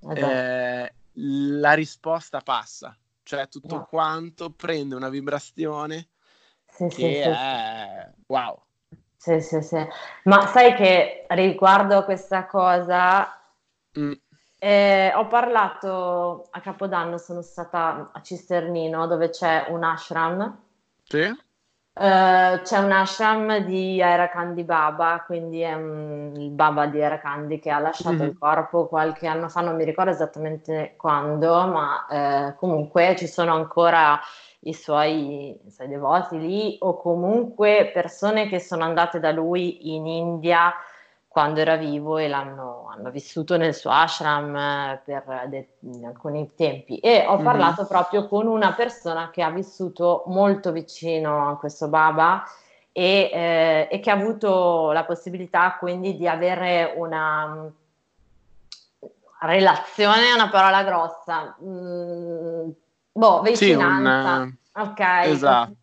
esatto. 0.00 0.30
eh, 0.32 0.92
la 1.12 1.72
risposta 1.72 2.40
passa, 2.40 2.96
cioè 3.22 3.48
tutto 3.48 3.76
no. 3.76 3.86
quanto 3.88 4.50
prende 4.50 4.96
una 4.96 5.08
vibrazione 5.08 6.08
sì, 6.68 6.88
che 6.88 6.94
sì, 6.94 7.04
è 7.04 8.10
sì. 8.12 8.22
wow. 8.26 8.65
Sì, 9.26 9.40
sì, 9.40 9.60
sì. 9.60 9.84
Ma 10.22 10.46
sai 10.46 10.72
che 10.74 11.26
riguardo 11.30 11.96
a 11.96 12.04
questa 12.04 12.46
cosa, 12.46 13.36
mm. 13.98 14.12
eh, 14.56 15.12
ho 15.16 15.26
parlato 15.26 16.46
a 16.52 16.60
Capodanno, 16.60 17.18
sono 17.18 17.42
stata 17.42 18.10
a 18.12 18.22
Cisternino 18.22 19.08
dove 19.08 19.30
c'è 19.30 19.66
un 19.70 19.82
ashram. 19.82 20.58
Sì. 21.02 21.22
Uh, 21.22 22.60
c'è 22.62 22.78
un 22.78 22.92
ashram 22.92 23.56
di 23.64 24.00
Arakandi 24.00 24.62
Baba, 24.62 25.24
quindi 25.26 25.62
è 25.62 25.74
um, 25.74 26.32
il 26.36 26.50
Baba 26.50 26.86
di 26.86 27.02
Arakandi 27.02 27.58
che 27.58 27.70
ha 27.70 27.80
lasciato 27.80 28.16
mm-hmm. 28.16 28.28
il 28.28 28.38
corpo 28.38 28.86
qualche 28.86 29.26
anno 29.26 29.48
fa, 29.48 29.60
non 29.60 29.74
mi 29.74 29.84
ricordo 29.84 30.10
esattamente 30.12 30.94
quando, 30.96 31.66
ma 31.66 32.06
uh, 32.08 32.54
comunque 32.58 33.16
ci 33.16 33.26
sono 33.26 33.54
ancora 33.54 34.20
i 34.66 34.74
suoi, 34.74 35.58
i 35.64 35.70
suoi 35.70 35.88
devoti 35.88 36.38
lì 36.38 36.76
o 36.80 36.96
comunque 36.96 37.90
persone 37.92 38.48
che 38.48 38.60
sono 38.60 38.84
andate 38.84 39.20
da 39.20 39.32
lui 39.32 39.94
in 39.94 40.06
India 40.06 40.72
quando 41.28 41.60
era 41.60 41.76
vivo 41.76 42.16
e 42.16 42.28
l'hanno 42.28 42.86
hanno 42.90 43.10
vissuto 43.10 43.56
nel 43.56 43.74
suo 43.74 43.90
ashram 43.90 44.56
eh, 44.56 45.02
per 45.04 45.46
de- 45.48 45.68
alcuni 46.04 46.50
tempi 46.54 46.98
e 46.98 47.26
ho 47.26 47.36
mhm. 47.36 47.44
parlato 47.44 47.82
mm-hmm. 47.82 47.90
proprio 47.90 48.26
con 48.26 48.46
una 48.46 48.72
persona 48.72 49.30
che 49.30 49.42
ha 49.42 49.50
vissuto 49.50 50.24
molto 50.26 50.72
vicino 50.72 51.50
a 51.50 51.58
questo 51.58 51.88
Baba 51.88 52.42
e, 52.90 53.30
eh, 53.30 53.88
e 53.90 54.00
che 54.00 54.10
ha 54.10 54.14
avuto 54.14 54.92
la 54.92 55.04
possibilità 55.04 55.76
quindi 55.78 56.16
di 56.16 56.26
avere 56.26 56.94
una 56.96 57.46
mm, 57.46 57.66
relazione, 59.40 60.30
è 60.30 60.32
una 60.32 60.48
parola 60.48 60.82
grossa, 60.82 61.54
mm, 61.62 62.70
boh, 63.16 63.40
vicinanza, 63.40 64.36
sì, 64.36 64.42
un, 64.42 64.88
ok. 64.88 65.00
Esatto. 65.24 65.74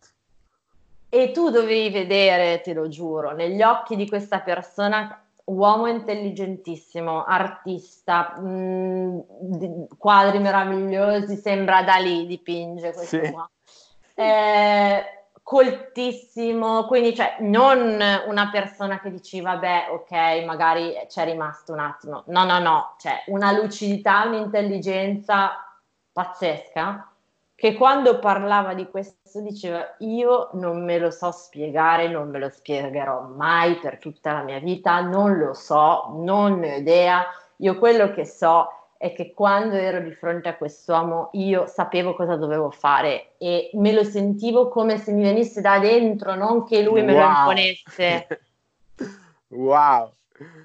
E 1.08 1.30
tu 1.32 1.50
dovevi 1.50 1.90
vedere, 1.90 2.60
te 2.60 2.72
lo 2.72 2.88
giuro, 2.88 3.32
negli 3.32 3.62
occhi 3.62 3.96
di 3.96 4.08
questa 4.08 4.40
persona 4.40 5.20
uomo 5.44 5.86
intelligentissimo, 5.86 7.24
artista, 7.24 8.36
mh, 8.38 8.46
mm, 8.46 9.82
quadri 9.98 10.38
meravigliosi, 10.38 11.36
sembra 11.36 11.82
da 11.82 11.96
lì 11.96 12.26
dipinge 12.26 12.92
questo 12.92 13.24
sì. 13.24 13.30
qua. 13.30 13.48
Eh, 14.14 15.04
coltissimo, 15.42 16.86
quindi 16.86 17.14
cioè, 17.14 17.36
non 17.40 18.00
una 18.26 18.50
persona 18.50 18.98
che 18.98 19.10
dici 19.10 19.40
vabbè 19.42 19.88
ok 19.90 20.44
magari 20.46 20.94
c'è 21.06 21.24
rimasto 21.24 21.72
un 21.72 21.80
attimo, 21.80 22.22
no 22.28 22.44
no 22.44 22.58
no, 22.60 22.94
cioè 22.98 23.22
una 23.26 23.52
lucidità, 23.52 24.24
un'intelligenza 24.24 25.64
pazzesca 26.12 27.13
che 27.64 27.72
quando 27.72 28.18
parlava 28.18 28.74
di 28.74 28.90
questo 28.90 29.40
diceva 29.40 29.94
io 30.00 30.50
non 30.52 30.84
me 30.84 30.98
lo 30.98 31.10
so 31.10 31.30
spiegare, 31.30 32.08
non 32.08 32.28
me 32.28 32.38
lo 32.38 32.50
spiegherò 32.50 33.22
mai 33.22 33.78
per 33.78 33.96
tutta 33.96 34.34
la 34.34 34.42
mia 34.42 34.58
vita, 34.58 35.00
non 35.00 35.38
lo 35.38 35.54
so, 35.54 36.10
non 36.12 36.58
ne 36.58 36.74
ho 36.74 36.76
idea, 36.76 37.24
io 37.56 37.78
quello 37.78 38.12
che 38.12 38.26
so 38.26 38.68
è 38.98 39.14
che 39.14 39.32
quando 39.32 39.76
ero 39.76 40.00
di 40.00 40.12
fronte 40.12 40.50
a 40.50 40.56
quest'uomo 40.56 41.30
io 41.32 41.66
sapevo 41.66 42.14
cosa 42.14 42.36
dovevo 42.36 42.70
fare 42.70 43.32
e 43.38 43.70
me 43.72 43.92
lo 43.92 44.04
sentivo 44.04 44.68
come 44.68 44.98
se 44.98 45.12
mi 45.12 45.22
venisse 45.22 45.62
da 45.62 45.78
dentro, 45.78 46.34
non 46.34 46.66
che 46.66 46.82
lui 46.82 47.02
me 47.02 47.14
wow. 47.14 47.22
lo 47.22 47.28
imponesse. 47.38 48.26
wow! 49.48 50.12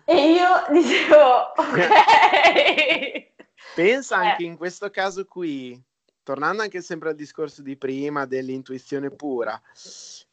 E 0.03 0.31
io 0.31 0.47
dicevo, 0.69 1.53
ok. 1.55 3.27
Pensa 3.73 4.17
anche 4.17 4.43
eh. 4.43 4.47
in 4.47 4.57
questo 4.57 4.89
caso 4.89 5.25
qui, 5.25 5.81
tornando 6.23 6.61
anche 6.61 6.81
sempre 6.81 7.09
al 7.09 7.15
discorso 7.15 7.61
di 7.61 7.75
prima 7.75 8.25
dell'intuizione 8.25 9.09
pura, 9.09 9.59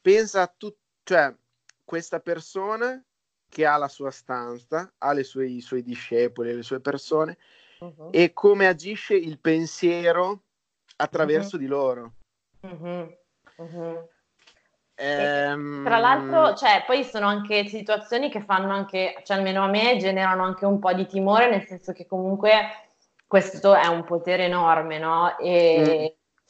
pensa 0.00 0.42
a 0.42 0.46
tu, 0.46 0.74
cioè 1.02 1.34
questa 1.84 2.20
persona 2.20 3.02
che 3.48 3.64
ha 3.64 3.76
la 3.76 3.88
sua 3.88 4.10
stanza, 4.10 4.92
ha 4.98 5.22
sue, 5.22 5.46
i 5.46 5.60
suoi 5.60 5.82
discepoli, 5.82 6.54
le 6.54 6.62
sue 6.62 6.80
persone, 6.80 7.38
uh-huh. 7.78 8.10
e 8.10 8.32
come 8.32 8.66
agisce 8.66 9.14
il 9.14 9.38
pensiero 9.38 10.42
attraverso 10.96 11.56
uh-huh. 11.56 11.62
di 11.62 11.66
loro. 11.68 12.12
Uh-huh. 12.60 14.08
Ehm... 14.96 15.84
Tra 15.84 15.98
l'altro, 15.98 16.54
cioè, 16.54 16.84
poi 16.86 17.04
sono 17.04 17.26
anche 17.26 17.66
situazioni 17.68 18.30
che 18.30 18.42
fanno 18.42 18.72
anche, 18.72 19.20
cioè 19.24 19.36
almeno 19.36 19.62
a 19.62 19.68
me, 19.68 19.96
generano 19.98 20.42
anche 20.42 20.64
un 20.64 20.78
po' 20.78 20.92
di 20.92 21.06
timore, 21.06 21.50
nel 21.50 21.66
senso 21.66 21.92
che 21.92 22.06
comunque 22.06 22.85
questo 23.26 23.74
è 23.74 23.86
un 23.86 24.04
potere 24.04 24.44
enorme, 24.44 24.98
no? 24.98 25.36
E 25.38 26.14
mm. 26.14 26.44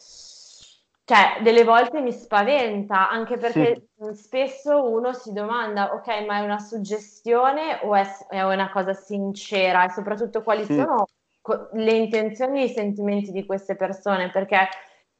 cioè, 1.04 1.42
delle 1.42 1.64
volte 1.64 2.00
mi 2.00 2.12
spaventa, 2.12 3.08
anche 3.08 3.36
perché 3.36 3.88
sì. 3.96 4.14
spesso 4.14 4.88
uno 4.90 5.12
si 5.12 5.32
domanda, 5.32 5.92
ok, 5.94 6.24
ma 6.26 6.38
è 6.38 6.44
una 6.44 6.58
suggestione 6.58 7.80
o 7.82 7.94
è, 7.94 8.06
è 8.28 8.42
una 8.42 8.70
cosa 8.70 8.92
sincera? 8.92 9.84
E 9.84 9.90
soprattutto 9.90 10.42
quali 10.42 10.64
sì. 10.64 10.74
sono 10.74 11.06
le 11.72 11.92
intenzioni 11.92 12.62
e 12.62 12.64
i 12.64 12.70
sentimenti 12.70 13.30
di 13.30 13.46
queste 13.46 13.76
persone? 13.76 14.30
Perché 14.30 14.68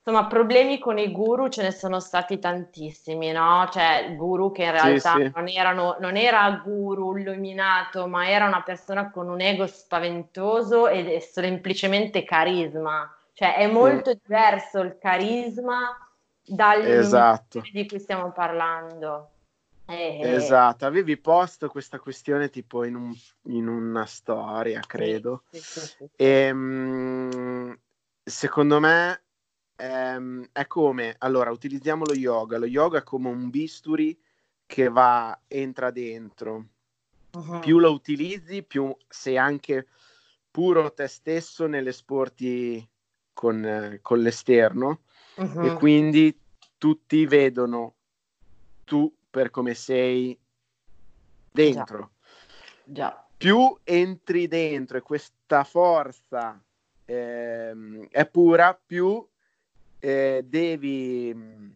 Insomma, 0.09 0.28
problemi 0.28 0.78
con 0.78 0.98
i 0.98 1.11
guru 1.11 1.48
ce 1.48 1.62
ne 1.62 1.72
sono 1.72 1.98
stati 1.98 2.38
tantissimi, 2.38 3.32
no? 3.32 3.68
Cioè, 3.72 4.14
guru 4.16 4.52
che 4.52 4.62
in 4.62 4.70
realtà 4.70 5.14
sì, 5.16 5.22
sì. 5.24 5.32
Non, 5.34 5.48
erano, 5.48 5.96
non 5.98 6.16
era 6.16 6.48
guru 6.64 7.16
illuminato, 7.16 8.07
ma 8.07 8.28
era 8.28 8.46
una 8.46 8.62
persona 8.62 9.11
con 9.11 9.28
un 9.28 9.40
ego 9.40 9.66
spaventoso 9.66 10.86
ed 10.86 11.18
semplicemente 11.18 12.22
carisma. 12.22 13.12
Cioè, 13.32 13.57
è 13.57 13.66
molto 13.66 14.12
sì. 14.12 14.20
diverso 14.24 14.78
il 14.78 14.96
carisma 14.96 15.98
dall'illuminazione 16.40 17.00
esatto. 17.00 17.62
di 17.72 17.88
cui 17.88 17.98
stiamo 17.98 18.30
parlando. 18.30 19.30
Eh, 19.86 20.20
esatto, 20.20 20.86
avevi 20.86 21.16
posto 21.16 21.68
questa 21.68 21.98
questione 21.98 22.48
tipo 22.48 22.84
in, 22.84 22.94
un, 22.94 23.12
in 23.46 23.66
una 23.66 24.07
storia, 24.07 24.78
credo. 24.86 25.42
Sì, 25.50 25.59
sì, 25.59 25.80
sì, 25.80 26.09
e, 26.14 26.26
ehm, 26.46 27.76
secondo 28.22 28.78
me 28.78 29.22
ehm, 29.77 30.49
è 30.53 30.66
come, 30.66 31.14
allora, 31.18 31.51
utilizziamo 31.51 32.05
lo 32.05 32.14
yoga. 32.14 32.59
Lo 32.59 32.66
yoga 32.66 32.99
è 32.99 33.03
come 33.03 33.29
un 33.29 33.51
bisturi 33.51 34.18
che 34.66 34.89
va, 34.89 35.39
entra 35.47 35.91
dentro. 35.91 36.66
Uh-huh. 37.33 37.61
Più 37.61 37.79
lo 37.79 37.93
utilizzi, 37.93 38.62
più 38.62 38.95
sei 39.07 39.37
anche 39.37 39.87
puro 40.51 40.93
te 40.93 41.07
stesso 41.07 41.66
nell'esporti 41.66 42.87
con, 43.33 43.64
eh, 43.64 43.99
con 44.01 44.20
l'esterno 44.20 45.03
uh-huh. 45.37 45.66
e 45.66 45.74
quindi 45.74 46.41
tutti 46.79 47.27
vedono 47.27 47.95
tu 48.85 49.14
per 49.29 49.51
come 49.51 49.74
sei 49.74 50.39
dentro. 51.53 52.12
Già. 52.85 53.11
Già. 53.11 53.29
Più 53.37 53.79
entri 53.85 54.49
dentro 54.49 54.97
e 54.97 55.03
questa 55.03 55.62
forza 55.64 56.59
ehm, 57.05 58.09
è 58.09 58.27
pura, 58.27 58.74
più 58.74 59.27
eh, 59.99 60.44
devi 60.47 61.32
mm, 61.34 61.70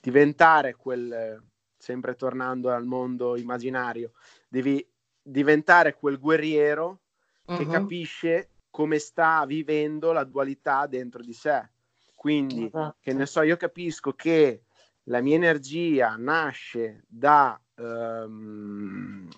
diventare 0.00 0.74
quel, 0.74 1.42
sempre 1.76 2.14
tornando 2.14 2.70
al 2.70 2.84
mondo 2.84 3.36
immaginario, 3.36 4.12
devi 4.48 4.86
diventare 5.22 5.94
quel 5.94 6.18
guerriero 6.18 7.00
uh-huh. 7.46 7.56
che 7.56 7.66
capisce 7.66 8.48
come 8.70 8.98
sta 8.98 9.44
vivendo 9.46 10.12
la 10.12 10.24
dualità 10.24 10.86
dentro 10.86 11.22
di 11.22 11.32
sé. 11.32 11.68
Quindi, 12.14 12.66
esatto. 12.66 12.96
che 13.00 13.12
ne 13.12 13.26
so, 13.26 13.42
io 13.42 13.56
capisco 13.56 14.12
che 14.12 14.62
la 15.04 15.20
mia 15.20 15.36
energia 15.36 16.16
nasce 16.16 17.04
da, 17.06 17.60
um, 17.76 19.28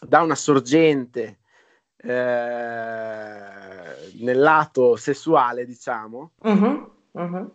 da 0.00 0.22
una 0.22 0.34
sorgente 0.34 1.38
eh, 1.96 2.08
nel 4.18 4.38
lato 4.38 4.96
sessuale, 4.96 5.66
diciamo, 5.66 6.32
uh-huh. 6.38 6.99
Uh-huh. 7.12 7.54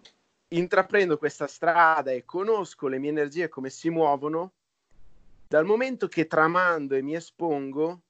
Intraprendo 0.49 1.17
questa 1.17 1.47
strada 1.47 2.11
e 2.11 2.23
conosco 2.25 2.87
le 2.87 2.99
mie 2.99 3.09
energie 3.09 3.49
come 3.49 3.69
si 3.69 3.89
muovono, 3.89 4.53
dal 5.47 5.65
momento 5.65 6.07
che 6.07 6.27
tramando 6.27 6.95
e 6.95 7.01
mi 7.01 7.15
espongo, 7.15 8.01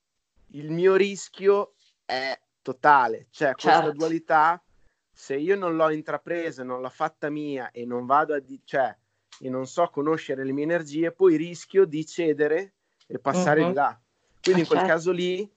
il 0.50 0.72
mio 0.72 0.96
rischio 0.96 1.74
è 2.06 2.40
totale. 2.62 3.28
Cioè, 3.30 3.54
certo. 3.56 3.62
questa 3.62 3.92
dualità, 3.92 4.64
se 5.12 5.36
io 5.36 5.56
non 5.56 5.76
l'ho 5.76 5.90
intrapresa, 5.90 6.64
non 6.64 6.82
l'ho 6.82 6.90
fatta 6.90 7.30
mia 7.30 7.72
e 7.72 7.86
non 7.86 8.06
vado 8.06 8.34
a 8.34 8.40
di- 8.40 8.62
cioè, 8.64 8.96
e 9.40 9.50
non 9.50 9.68
so 9.68 9.88
conoscere 9.90 10.44
le 10.44 10.52
mie 10.52 10.64
energie, 10.64 11.12
poi 11.12 11.36
rischio 11.36 11.86
di 11.86 12.06
cedere 12.06 12.74
e 13.08 13.20
passare 13.20 13.62
uh-huh. 13.62 13.68
di 13.68 13.74
là. 13.74 14.00
Quindi 14.42 14.62
in 14.62 14.68
quel 14.68 14.80
certo. 14.80 14.94
caso 14.94 15.12
lì 15.12 15.50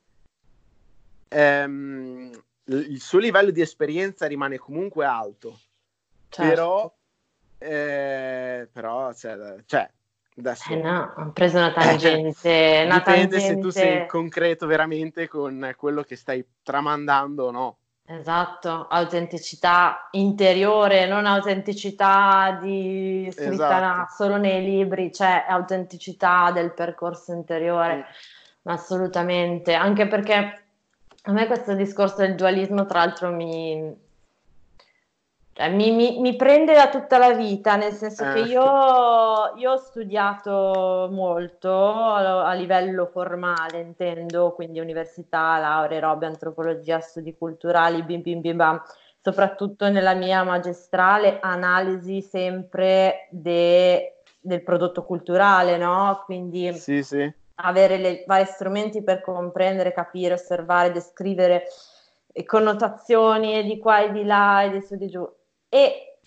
ehm, 1.29 2.31
il 2.65 3.01
suo 3.01 3.19
livello 3.19 3.51
di 3.51 3.61
esperienza 3.61 4.27
rimane 4.27 4.59
comunque 4.59 5.05
alto, 5.05 5.59
Certo. 6.29 6.49
Però, 6.49 6.95
eh, 7.59 8.69
però 8.73 9.13
cioè, 9.13 9.57
cioè 9.67 9.91
adesso... 10.39 10.73
Eh 10.73 10.77
no, 10.77 11.15
ho 11.17 11.31
preso 11.33 11.59
una 11.59 11.73
tangente. 11.75 12.83
una 12.85 12.99
Dipende 12.99 13.39
tangente... 13.39 13.41
se 13.41 13.59
tu 13.59 13.71
sei 13.71 14.07
concreto 14.07 14.67
veramente 14.67 15.29
con 15.29 15.75
quello 15.77 16.03
che 16.03 16.17
stai 16.17 16.45
tramandando 16.63 17.47
o 17.47 17.51
no. 17.51 17.77
Esatto, 18.11 18.87
autenticità 18.89 20.09
interiore, 20.13 21.07
non 21.07 21.27
autenticità 21.27 22.59
di 22.63 23.29
scritta 23.31 23.51
esatto. 23.51 24.15
solo 24.15 24.39
nei 24.39 24.65
libri, 24.65 25.13
cioè 25.13 25.45
autenticità 25.47 26.51
del 26.51 26.73
percorso 26.73 27.33
interiore, 27.33 27.97
mm. 27.97 28.71
assolutamente, 28.71 29.75
anche 29.75 30.07
perché 30.07 30.63
a 31.23 31.33
me 31.33 31.47
questo 31.47 31.75
discorso 31.75 32.17
del 32.23 32.35
dualismo, 32.35 32.87
tra 32.87 33.01
l'altro, 33.01 33.31
mi, 33.31 33.95
mi, 35.67 35.91
mi, 35.91 36.21
mi, 36.21 36.37
prende 36.37 36.73
da 36.73 36.89
tutta 36.89 37.19
la 37.19 37.33
vita, 37.33 37.75
nel 37.75 37.93
senso 37.93 38.25
eh. 38.25 38.33
che 38.33 38.39
io, 38.41 38.63
io, 39.57 39.73
ho 39.73 39.77
studiato 39.77 41.09
molto 41.11 41.69
a, 41.69 42.53
livello 42.53 43.07
formale, 43.07 43.81
intendo, 43.81 44.53
quindi 44.53 44.79
università, 44.79 45.59
laurea, 45.59 45.99
robe, 45.99 46.27
antropologia, 46.27 47.01
studi 47.01 47.37
culturali, 47.37 48.05
bim 48.05 48.23
bim 48.23 48.41
bim 48.41 48.57
bam. 48.57 48.83
soprattutto 49.21 49.89
nella 49.89 50.15
mia 50.15 50.45
magistrale, 50.45 51.41
analisi 51.41 52.23
sempre 52.23 53.27
de, 53.31 54.21
del 54.41 54.63
prodotto 54.63 55.03
culturale, 55.03 55.77
no? 55.77 56.23
Quindi 56.25 56.73
sì, 56.75 57.03
sì. 57.03 57.29
avere 57.57 57.97
i 57.97 58.25
vari 58.29 58.45
strumenti 58.45 59.03
per 59.03 59.21
comprendere, 59.23 59.93
capire, 59.93 60.35
osservare, 60.35 60.93
descrivere 60.93 61.65
connotazioni 62.47 63.65
di 63.65 63.79
qua 63.79 64.05
e 64.05 64.13
di 64.13 64.25
là 64.25 64.63
e 64.63 64.71
di 64.71 64.81
su 64.83 64.95
e 64.95 64.97
di 64.99 65.09
giù. 65.09 65.29
E 65.69 66.19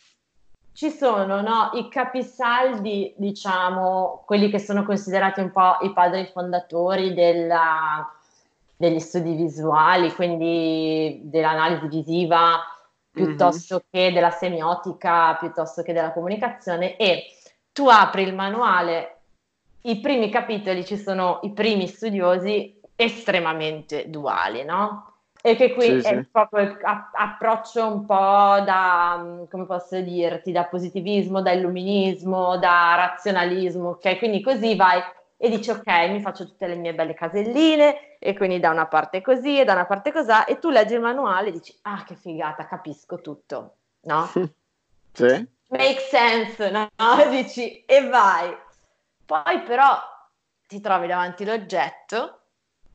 ci 0.74 0.90
sono 0.90 1.42
no, 1.42 1.72
i 1.74 1.90
capisaldi, 1.90 3.14
diciamo, 3.18 4.24
quelli 4.26 4.50
che 4.50 4.60
sono 4.60 4.84
considerati 4.84 5.42
un 5.42 5.52
po' 5.52 5.78
i 5.82 5.92
padri 5.94 6.30
fondatori 6.32 7.14
della, 7.14 8.10
degli 8.76 9.00
studi 9.00 9.36
visuali, 9.36 10.14
quindi 10.14 11.22
dell'analisi 11.24 11.88
visiva 11.88 12.60
piuttosto 13.12 13.76
mm-hmm. 13.76 14.08
che 14.08 14.14
della 14.14 14.32
semiotica, 14.32 15.36
piuttosto 15.36 15.84
che 15.84 15.94
della 15.94 16.14
comunicazione 16.14 16.96
e 16.96 17.26
tu 17.74 17.88
apri 17.88 18.24
il 18.24 18.34
manuale, 18.34 19.18
i 19.82 20.00
primi 20.00 20.30
capitoli 20.30 20.86
ci 20.86 20.98
sono 20.98 21.40
i 21.44 21.52
primi 21.52 21.88
studiosi 21.88 22.80
estremamente 22.96 24.10
duali, 24.10 24.64
no? 24.64 25.11
E 25.42 25.56
che 25.56 25.74
qui 25.74 26.02
sì, 26.02 26.08
è 26.08 26.22
sì. 26.22 26.28
proprio 26.32 26.78
approccio 27.14 27.86
un 27.86 28.06
po' 28.06 28.64
da, 28.64 29.46
come 29.50 29.66
posso 29.66 30.00
dirti, 30.00 30.52
da 30.52 30.66
positivismo, 30.66 31.42
da 31.42 31.52
illuminismo, 31.52 32.58
da 32.58 32.94
razionalismo, 32.96 33.90
ok? 33.90 34.20
Quindi 34.20 34.42
così 34.42 34.76
vai 34.76 35.02
e 35.38 35.50
dici 35.50 35.72
ok, 35.72 35.88
mi 36.10 36.22
faccio 36.22 36.46
tutte 36.46 36.68
le 36.68 36.76
mie 36.76 36.94
belle 36.94 37.16
caselline 37.16 38.18
e 38.20 38.36
quindi 38.36 38.60
da 38.60 38.70
una 38.70 38.86
parte 38.86 39.22
così 39.22 39.60
e 39.60 39.64
da 39.64 39.74
una 39.74 39.88
parte 39.88 40.12
così 40.12 40.30
e 40.46 40.60
tu 40.60 40.70
leggi 40.70 40.94
il 40.94 41.02
manuale 41.02 41.50
e 41.50 41.52
dici 41.54 41.76
ah 41.82 42.04
che 42.04 42.14
figata, 42.14 42.68
capisco 42.68 43.20
tutto, 43.22 43.76
no? 44.02 44.30
Sì. 45.14 45.46
Make 45.68 46.00
sense, 46.10 46.70
no? 46.70 46.88
dici 47.32 47.84
e 47.86 48.08
vai. 48.08 48.56
Poi 49.26 49.62
però 49.64 50.00
ti 50.68 50.80
trovi 50.80 51.08
davanti 51.08 51.44
l'oggetto 51.44 52.40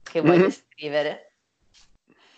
che 0.02 0.20
vuoi 0.20 0.36
mm-hmm. 0.36 0.46
descrivere 0.46 1.25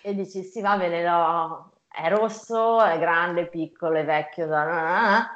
e 0.09 0.15
dici 0.15 0.43
sì 0.43 0.61
va 0.61 0.77
bene, 0.77 1.03
no, 1.03 1.73
è 1.91 2.09
rosso, 2.09 2.83
è 2.83 2.99
grande, 2.99 3.47
piccolo, 3.47 3.99
è 3.99 4.05
vecchio, 4.05 4.47
ma 4.49 5.29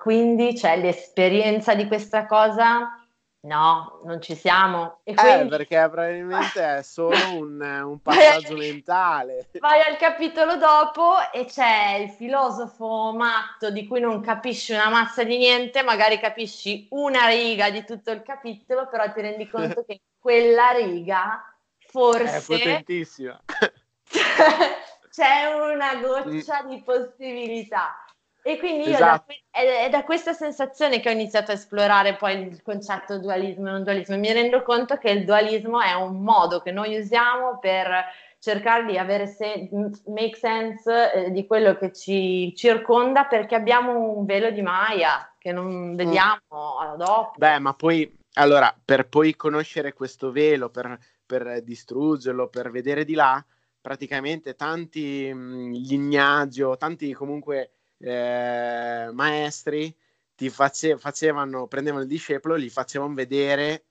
quindi 0.00 0.54
c'è 0.54 0.76
l'esperienza 0.76 1.74
di 1.74 1.86
questa 1.86 2.26
cosa 2.26 3.00
No, 3.42 4.00
non 4.04 4.20
ci 4.20 4.34
siamo. 4.34 5.00
E 5.02 5.12
eh, 5.12 5.14
quindi... 5.14 5.46
Eh, 5.46 5.48
perché 5.48 5.76
probabilmente 5.90 6.76
è 6.76 6.82
solo 6.82 7.16
un, 7.36 7.58
un 7.60 7.98
passaggio 8.02 8.54
mentale. 8.54 9.48
Vai 9.58 9.80
al 9.80 9.96
capitolo 9.96 10.56
dopo 10.56 11.14
e 11.32 11.46
c'è 11.46 11.94
il 12.02 12.10
filosofo 12.10 13.14
matto 13.16 13.70
di 13.70 13.86
cui 13.86 14.00
non 14.00 14.20
capisci 14.20 14.72
una 14.72 14.90
massa 14.90 15.24
di 15.24 15.38
niente, 15.38 15.82
magari 15.82 16.18
capisci 16.18 16.86
una 16.90 17.28
riga 17.28 17.70
di 17.70 17.82
tutto 17.84 18.10
il 18.10 18.22
capitolo, 18.22 18.88
però 18.88 19.10
ti 19.10 19.22
rendi 19.22 19.48
conto 19.48 19.84
che 19.88 20.00
quella 20.18 20.72
riga 20.72 21.42
forse... 21.90 22.36
È 22.36 22.42
potentissima. 22.42 23.40
c'è 25.10 25.52
una 25.52 25.96
goccia 25.96 26.62
di 26.62 26.82
possibilità. 26.82 28.04
E 28.42 28.58
quindi 28.58 28.88
io 28.88 28.94
esatto. 28.94 29.34
da, 29.50 29.60
è, 29.60 29.84
è, 29.84 29.90
da 29.90 30.02
questa 30.02 30.32
sensazione 30.32 31.00
che 31.00 31.10
ho 31.10 31.12
iniziato 31.12 31.50
a 31.50 31.54
esplorare 31.54 32.16
poi 32.16 32.40
il 32.40 32.62
concetto 32.62 33.18
dualismo 33.18 33.68
e 33.68 33.72
non 33.72 33.82
dualismo. 33.82 34.16
Mi 34.16 34.32
rendo 34.32 34.62
conto 34.62 34.96
che 34.96 35.10
il 35.10 35.26
dualismo 35.26 35.80
è 35.80 35.92
un 35.92 36.22
modo 36.22 36.62
che 36.62 36.70
noi 36.70 36.98
usiamo 36.98 37.58
per 37.58 38.06
cercare 38.38 38.86
di 38.86 38.96
avere 38.96 39.26
se, 39.26 39.68
make 40.06 40.36
sense 40.36 41.12
eh, 41.12 41.30
di 41.30 41.46
quello 41.46 41.76
che 41.76 41.92
ci 41.92 42.54
circonda 42.56 43.24
perché 43.24 43.54
abbiamo 43.54 44.16
un 44.16 44.24
velo 44.24 44.50
di 44.50 44.62
Maya 44.62 45.30
che 45.36 45.52
non 45.52 45.92
mm. 45.92 45.96
vediamo 45.96 46.40
mm. 46.48 46.96
dopo. 46.96 47.32
Beh, 47.36 47.58
ma 47.58 47.74
poi, 47.74 48.10
allora, 48.34 48.74
per 48.82 49.06
poi 49.06 49.36
conoscere 49.36 49.92
questo 49.92 50.32
velo, 50.32 50.70
per, 50.70 50.98
per 51.30 51.62
distruggerlo, 51.62 52.48
per 52.48 52.72
vedere 52.72 53.04
di 53.04 53.14
là, 53.14 53.44
praticamente 53.80 54.56
tanti 54.56 55.32
mh, 55.32 55.70
gli 55.74 55.92
Ignazio, 55.92 56.76
tanti 56.76 57.12
comunque 57.12 57.70
eh, 57.98 59.10
maestri 59.12 59.96
ti 60.34 60.50
face- 60.50 60.98
facevano, 60.98 61.68
prendevano 61.68 62.02
il 62.02 62.08
discepolo 62.08 62.56
e 62.56 62.62
gli 62.62 62.68
facevano 62.68 63.14
vedere 63.14 63.84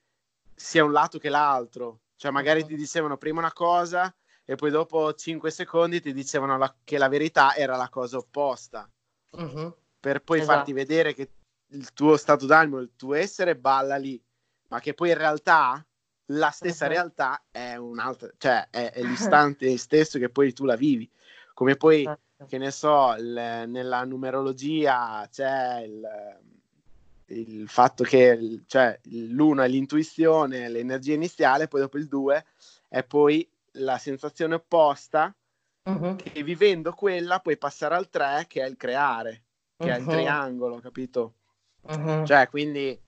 sia 0.54 0.84
un 0.84 0.92
lato 0.92 1.18
che 1.18 1.30
l'altro. 1.30 2.02
Cioè, 2.18 2.30
magari 2.32 2.66
ti 2.66 2.76
dicevano 2.76 3.16
prima 3.16 3.40
una 3.40 3.54
cosa 3.54 4.14
e 4.44 4.56
poi 4.56 4.70
dopo 4.70 5.14
5 5.14 5.50
secondi 5.50 6.02
ti 6.02 6.12
dicevano 6.12 6.58
la- 6.58 6.76
che 6.84 6.98
la 6.98 7.08
verità 7.08 7.56
era 7.56 7.78
la 7.78 7.88
cosa 7.88 8.18
opposta. 8.18 8.90
Uh-huh. 9.32 9.74
Per 9.98 10.22
poi 10.24 10.40
esatto. 10.40 10.56
farti 10.58 10.74
vedere 10.74 11.14
che 11.14 11.30
il 11.68 11.94
tuo 11.94 12.18
stato 12.18 12.46
d'animo, 12.46 12.80
il 12.80 12.92
tuo 12.98 13.14
essere 13.14 13.56
balla 13.56 13.96
lì, 13.96 14.22
ma 14.68 14.82
che 14.82 14.94
poi 14.94 15.10
in 15.12 15.18
realtà 15.18 15.82
la 16.32 16.50
stessa 16.50 16.88
realtà 16.88 17.44
è 17.52 17.76
un'altra, 17.76 18.30
cioè 18.38 18.68
è, 18.70 18.92
è 18.92 19.02
l'istante 19.04 19.78
stesso 19.78 20.20
che 20.20 20.30
poi 20.30 20.54
tu 20.54 20.66
la 20.66 20.76
vivi. 20.76 21.10
Come 21.54 21.76
poi 21.76 22.06
uh-huh 22.06 22.18
che 22.48 22.58
ne 22.58 22.72
so, 22.72 23.16
il, 23.18 23.66
nella 23.68 24.04
numerologia 24.06 25.28
c'è 25.30 25.82
il, 25.82 26.40
il 27.26 27.68
fatto 27.68 28.04
che 28.04 28.62
cioè, 28.66 29.00
l'uno 29.04 29.62
è 29.62 29.68
l'intuizione, 29.68 30.70
l'energia 30.70 31.14
iniziale, 31.14 31.68
poi 31.68 31.82
dopo 31.82 31.98
il 31.98 32.08
due 32.08 32.46
è 32.88 33.04
poi 33.04 33.48
la 33.74 33.98
sensazione 33.98 34.56
opposta 34.56 35.34
uh-huh. 35.84 36.16
che 36.16 36.44
vivendo 36.44 36.94
quella 36.94 37.40
puoi 37.40 37.58
passare 37.58 37.96
al 37.96 38.10
tre 38.10 38.46
che 38.48 38.64
è 38.64 38.68
il 38.68 38.78
creare, 38.78 39.44
che 39.76 39.88
uh-huh. 39.88 39.94
è 39.94 40.00
il 40.00 40.06
triangolo, 40.06 40.80
capito? 40.80 41.34
Uh-huh. 41.82 42.26
Cioè, 42.26 42.48
quindi 42.50 43.00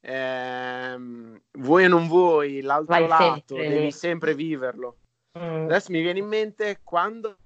ehm, 0.00 1.40
vuoi 1.52 1.84
o 1.84 1.88
non 1.88 2.08
vuoi, 2.08 2.60
l'altro 2.60 2.94
Vai 2.94 3.06
lato, 3.06 3.56
sempre 3.56 3.68
devi 3.68 3.90
sempre 3.92 4.34
viverlo. 4.34 4.96
Mm. 5.38 5.64
Adesso 5.64 5.92
mi 5.92 6.00
viene 6.00 6.18
in 6.18 6.26
mente 6.26 6.80
quando 6.82 7.36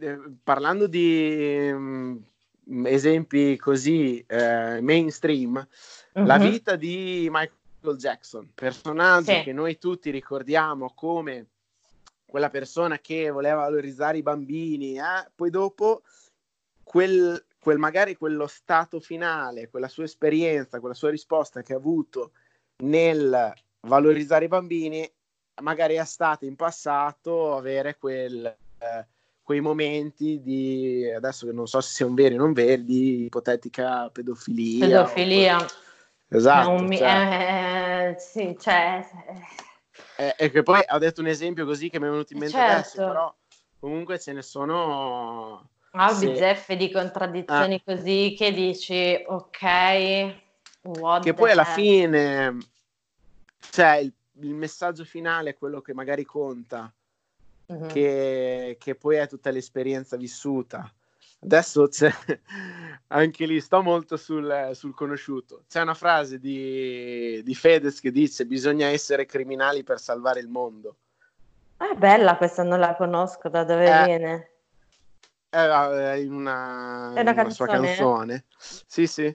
eh, 0.00 0.18
parlando 0.42 0.86
di 0.86 1.70
um, 1.72 2.22
esempi 2.84 3.56
così 3.56 4.24
eh, 4.26 4.80
mainstream, 4.80 5.66
uh-huh. 6.12 6.24
la 6.24 6.38
mhm. 6.38 6.50
vita 6.50 6.76
di 6.76 7.28
Michael 7.30 7.96
Jackson, 7.96 8.50
personaggio 8.54 9.32
sì. 9.32 9.42
che 9.42 9.52
noi 9.52 9.78
tutti 9.78 10.10
ricordiamo 10.10 10.92
come 10.94 11.46
quella 12.24 12.50
persona 12.50 12.98
che 12.98 13.30
voleva 13.30 13.62
valorizzare 13.62 14.18
i 14.18 14.22
bambini, 14.22 14.98
eh? 14.98 15.28
poi 15.34 15.50
dopo 15.50 16.02
quel, 16.82 17.42
quel, 17.60 17.78
magari 17.78 18.16
quello 18.16 18.46
stato 18.46 19.00
finale, 19.00 19.68
quella 19.68 19.88
sua 19.88 20.04
esperienza, 20.04 20.80
quella 20.80 20.94
sua 20.94 21.10
risposta 21.10 21.62
che 21.62 21.72
ha 21.72 21.76
avuto 21.76 22.32
nel 22.84 23.52
valorizzare 23.80 24.44
i 24.44 24.48
bambini, 24.48 25.10
magari 25.62 25.94
è 25.94 26.04
stata 26.04 26.44
in 26.44 26.56
passato 26.56 27.54
avere 27.56 27.96
quel... 27.98 28.46
Eh, 28.46 29.06
quei 29.48 29.60
momenti 29.62 30.42
di 30.42 31.10
adesso 31.10 31.46
che 31.46 31.52
non 31.52 31.66
so 31.66 31.80
se 31.80 31.94
siano 31.94 32.12
veri 32.12 32.34
o 32.34 32.36
non 32.36 32.52
veri 32.52 32.84
di 32.84 33.24
ipotetica 33.24 34.10
pedofilia 34.10 34.86
pedofilia. 34.86 35.56
o... 35.56 35.66
esatto 36.28 36.82
mi... 36.82 36.98
cioè... 36.98 38.10
eh, 38.14 38.20
sì, 38.20 38.54
cioè... 38.60 39.02
eh, 40.18 40.34
e 40.36 40.50
che 40.50 40.62
poi 40.62 40.82
ho 40.86 40.98
detto 40.98 41.22
un 41.22 41.28
esempio 41.28 41.64
così 41.64 41.88
che 41.88 41.98
mi 41.98 42.08
è 42.08 42.10
venuto 42.10 42.34
in 42.34 42.40
mente 42.40 42.56
certo. 42.58 42.72
adesso 42.72 42.96
però 43.06 43.34
comunque 43.80 44.18
ce 44.18 44.34
ne 44.34 44.42
sono 44.42 45.70
ah, 46.06 46.14
se... 46.14 46.26
bizzeffe 46.26 46.76
di 46.76 46.90
contraddizioni 46.90 47.74
ah. 47.74 47.82
così 47.84 48.34
che 48.36 48.52
dici 48.52 49.22
ok 49.26 49.60
che 51.20 51.34
poi 51.34 51.50
alla 51.50 51.64
fine 51.64 52.56
cioè 53.70 53.96
il, 53.96 54.12
il 54.40 54.54
messaggio 54.54 55.04
finale 55.04 55.50
è 55.50 55.56
quello 55.56 55.80
che 55.80 55.92
magari 55.92 56.24
conta 56.24 56.92
uh-huh. 57.68 57.86
che, 57.86 58.76
che, 58.78 58.94
poi 58.94 59.16
è 59.16 59.26
tutta 59.28 59.50
l'esperienza 59.50 60.16
vissuta. 60.16 60.90
Adesso 61.40 61.88
c'è 61.88 62.10
anche 63.08 63.46
lì, 63.46 63.60
sto 63.60 63.82
molto 63.82 64.16
sul, 64.16 64.70
sul 64.72 64.94
conosciuto. 64.94 65.64
C'è 65.68 65.80
una 65.80 65.94
frase 65.94 66.38
di, 66.38 67.40
di, 67.44 67.54
Fedez 67.54 68.00
che 68.00 68.10
dice: 68.10 68.46
Bisogna 68.46 68.88
essere 68.88 69.26
criminali 69.26 69.84
per 69.84 70.00
salvare 70.00 70.40
il 70.40 70.48
mondo. 70.48 70.96
Ah, 71.76 71.92
è 71.92 71.94
bella 71.94 72.36
questa, 72.36 72.64
non 72.64 72.80
la 72.80 72.96
conosco. 72.96 73.48
Da 73.48 73.62
dove 73.62 73.84
eh, 73.84 74.04
viene? 74.04 74.50
È 75.50 76.12
in 76.14 76.32
una, 76.32 77.14
è 77.14 77.20
una, 77.20 77.32
una 77.32 77.50
sua 77.50 77.66
canzone. 77.66 78.44
Sì, 78.58 79.06
sì. 79.06 79.34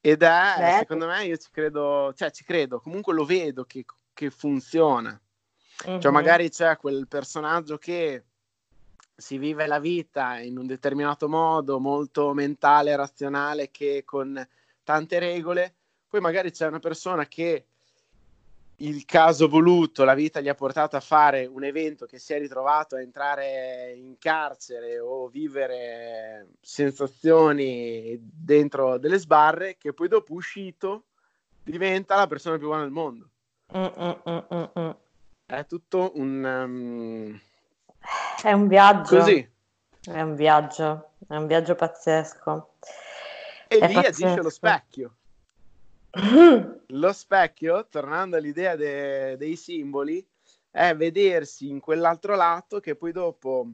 Ed 0.00 0.22
è, 0.22 0.54
Beh, 0.58 0.76
secondo 0.80 1.06
me, 1.06 1.24
io 1.24 1.36
ci 1.36 1.48
credo, 1.50 2.12
cioè 2.14 2.30
ci 2.30 2.44
credo, 2.44 2.80
comunque 2.80 3.14
lo 3.14 3.24
vedo 3.24 3.64
che, 3.64 3.84
che 4.12 4.30
funziona. 4.30 5.18
Uh-huh. 5.86 6.00
Cioè, 6.00 6.12
magari 6.12 6.50
c'è 6.50 6.76
quel 6.76 7.06
personaggio 7.08 7.78
che 7.78 8.24
si 9.16 9.38
vive 9.38 9.66
la 9.66 9.78
vita 9.78 10.40
in 10.40 10.58
un 10.58 10.66
determinato 10.66 11.28
modo, 11.28 11.78
molto 11.78 12.34
mentale, 12.34 12.96
razionale, 12.96 13.70
che 13.70 14.02
con 14.04 14.46
tante 14.82 15.18
regole, 15.18 15.74
poi 16.08 16.20
magari 16.20 16.50
c'è 16.50 16.66
una 16.66 16.80
persona 16.80 17.26
che 17.26 17.66
il 18.78 19.04
caso 19.04 19.48
voluto, 19.48 20.04
la 20.04 20.14
vita 20.14 20.40
gli 20.40 20.48
ha 20.48 20.54
portato 20.54 20.96
a 20.96 21.00
fare 21.00 21.46
un 21.46 21.64
evento 21.64 22.06
che 22.06 22.18
si 22.18 22.32
è 22.32 22.38
ritrovato 22.38 22.96
a 22.96 23.00
entrare 23.00 23.92
in 23.94 24.16
carcere 24.18 24.98
o 24.98 25.28
vivere 25.28 26.48
sensazioni 26.60 28.18
dentro 28.20 28.98
delle 28.98 29.18
sbarre, 29.18 29.76
che 29.78 29.92
poi 29.92 30.08
dopo 30.08 30.32
uscito 30.34 31.04
diventa 31.62 32.16
la 32.16 32.26
persona 32.26 32.58
più 32.58 32.66
buona 32.66 32.82
del 32.82 32.90
mondo. 32.90 33.28
Mm, 33.76 33.86
mm, 33.98 34.12
mm, 34.28 34.64
mm 34.78 34.90
è 35.46 35.66
tutto 35.66 36.12
un... 36.14 36.44
Um... 36.44 37.40
È 38.42 38.52
un 38.52 38.66
viaggio. 38.66 39.18
Così. 39.18 39.52
È 40.06 40.20
un 40.20 40.34
viaggio, 40.34 41.12
è 41.26 41.36
un 41.36 41.46
viaggio 41.46 41.74
pazzesco. 41.74 42.74
E 43.68 43.78
è 43.78 43.86
lì 43.88 43.94
pazzesco. 43.94 44.24
agisce 44.24 44.42
lo 44.42 44.50
specchio. 44.50 45.14
Lo 46.86 47.12
specchio, 47.12 47.86
tornando 47.88 48.36
all'idea 48.36 48.76
de- 48.76 49.36
dei 49.36 49.56
simboli, 49.56 50.26
è 50.70 50.94
vedersi 50.96 51.68
in 51.68 51.80
quell'altro 51.80 52.34
lato 52.34 52.80
che 52.80 52.96
poi 52.96 53.12
dopo, 53.12 53.70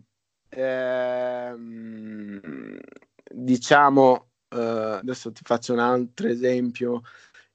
ehm, 0.49 2.41
diciamo, 3.31 4.31
eh, 4.49 4.59
adesso 4.59 5.33
ti 5.33 5.41
faccio 5.45 5.73
un 5.73 5.79
altro 5.79 6.29
esempio, 6.29 7.03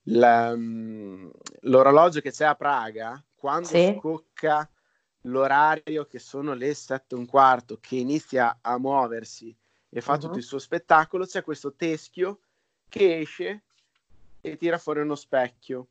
la, 0.10 0.52
um, 0.52 1.32
l'orologio 1.62 2.22
che 2.22 2.32
c'è 2.32 2.46
a 2.46 2.56
Praga, 2.56 3.24
quando 3.36 3.68
sì. 3.68 3.96
scocca 3.98 4.70
l'orario 5.22 6.06
che 6.06 6.20
sono 6.20 6.54
le 6.54 6.74
sette 6.74 7.16
e 7.16 7.18
un 7.18 7.26
quarto, 7.26 7.78
che 7.80 7.96
inizia 7.96 8.60
a 8.62 8.78
muoversi 8.78 9.56
e 9.90 10.02
fa 10.02 10.14
uh-huh. 10.14 10.20
tutto 10.20 10.38
il 10.38 10.44
suo 10.44 10.60
spettacolo, 10.60 11.26
c'è 11.26 11.44
questo 11.44 11.76
teschio 11.76 12.40
che 12.88 13.20
esce 13.20 13.65
e 14.52 14.58
tira 14.58 14.78
fuori 14.78 15.02
uno 15.02 15.16
specchio, 15.16 15.88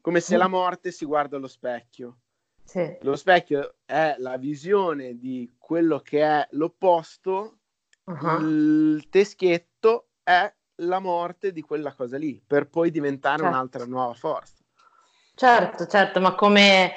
come 0.00 0.20
se 0.20 0.36
la 0.36 0.48
morte 0.48 0.90
si 0.90 1.04
guarda 1.04 1.36
allo 1.36 1.48
specchio. 1.48 2.18
Sì. 2.64 2.96
Lo 3.02 3.16
specchio 3.16 3.76
è 3.84 4.14
la 4.18 4.36
visione 4.36 5.18
di 5.18 5.54
quello 5.58 6.00
che 6.00 6.22
è 6.22 6.46
l'opposto, 6.52 7.58
uh-huh. 8.04 8.40
il 8.40 9.08
teschietto 9.08 10.08
è 10.22 10.52
la 10.76 10.98
morte 10.98 11.52
di 11.52 11.60
quella 11.60 11.94
cosa 11.94 12.16
lì, 12.16 12.42
per 12.44 12.68
poi 12.68 12.90
diventare 12.90 13.38
certo. 13.38 13.52
un'altra 13.52 13.84
nuova 13.84 14.14
forza. 14.14 14.62
Certo, 15.34 15.86
certo, 15.86 16.20
ma 16.20 16.34
come 16.34 16.92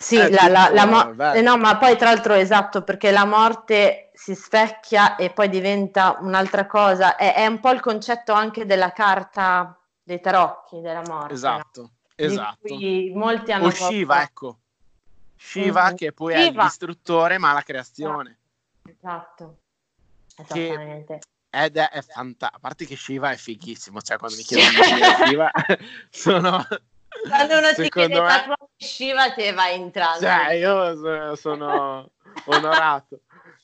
sì, 0.00 0.16
eh, 0.16 0.30
la, 0.30 0.48
la, 0.48 0.70
la 0.72 0.86
mo- 0.86 1.32
eh, 1.34 1.42
no, 1.42 1.58
ma 1.58 1.76
poi 1.76 1.94
tra 1.98 2.08
l'altro 2.08 2.32
esatto, 2.32 2.82
perché 2.82 3.10
la 3.10 3.26
morte 3.26 4.10
si 4.14 4.34
specchia 4.34 5.16
e 5.16 5.28
poi 5.28 5.50
diventa 5.50 6.16
un'altra 6.20 6.66
cosa. 6.66 7.16
È, 7.16 7.34
è 7.34 7.46
un 7.46 7.60
po' 7.60 7.70
il 7.70 7.80
concetto 7.80 8.32
anche 8.32 8.64
della 8.64 8.92
carta 8.92 9.78
dei 10.02 10.18
tarocchi 10.18 10.80
della 10.80 11.02
morte. 11.06 11.34
Esatto, 11.34 11.80
no? 11.82 11.90
esatto. 12.14 12.78
molti 13.14 13.52
hanno 13.52 13.66
o 13.66 13.70
Shiva, 13.70 14.22
ecco. 14.22 14.60
Shiva 15.36 15.84
mm-hmm. 15.84 15.94
che 15.94 16.12
poi 16.12 16.32
Shiva. 16.32 16.44
è 16.44 16.48
il 16.48 16.68
distruttore 16.68 17.36
ma 17.36 17.52
la 17.52 17.62
creazione. 17.62 18.38
Esatto, 18.88 19.58
esattamente. 20.34 21.18
ed 21.50 21.76
è, 21.76 21.90
è 21.90 22.00
fantastico, 22.00 22.56
a 22.56 22.58
parte 22.58 22.86
che 22.86 22.96
Shiva 22.96 23.32
è 23.32 23.36
fighissimo, 23.36 24.00
cioè 24.00 24.16
quando 24.16 24.38
mi 24.38 24.44
chiedono 24.44 24.78
di 24.82 25.26
Shiva 25.26 25.50
sono 26.08 26.66
quando 27.28 27.58
uno 27.58 27.72
ti 27.74 27.88
chiede 27.88 28.20
me... 28.20 28.44
Shiva 28.82 29.30
te 29.34 29.52
vai 29.52 29.78
in 29.78 29.90
trance. 29.90 30.24
Cioè, 30.24 30.52
io 30.54 31.36
sono 31.36 32.10
onorato. 32.46 33.20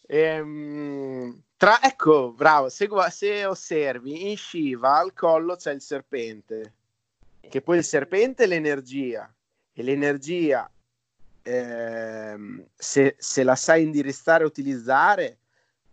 Ehm, 0.07 1.43
tra, 1.57 1.83
ecco, 1.83 2.33
bravo, 2.33 2.69
se, 2.69 2.87
se, 3.11 3.47
osservi, 3.47 4.31
in 4.31 4.37
Shiva 4.37 4.99
al 4.99 5.15
collo 5.15 5.57
c'è 5.57 5.73
il 5.73 5.81
serpente, 5.81 6.75
che 7.41 7.63
poi 7.63 7.79
il 7.79 7.85
serpente 7.85 8.45
è 8.45 8.47
l'energia, 8.47 9.33
e 9.73 9.83
l'energia, 9.83 10.71
ehm, 11.43 12.67
se, 12.75 13.17
se, 13.19 13.43
la 13.43 13.57
sai 13.57 13.85
indirizzare 13.85 14.45
e 14.45 14.47
utilizzare, 14.47 15.39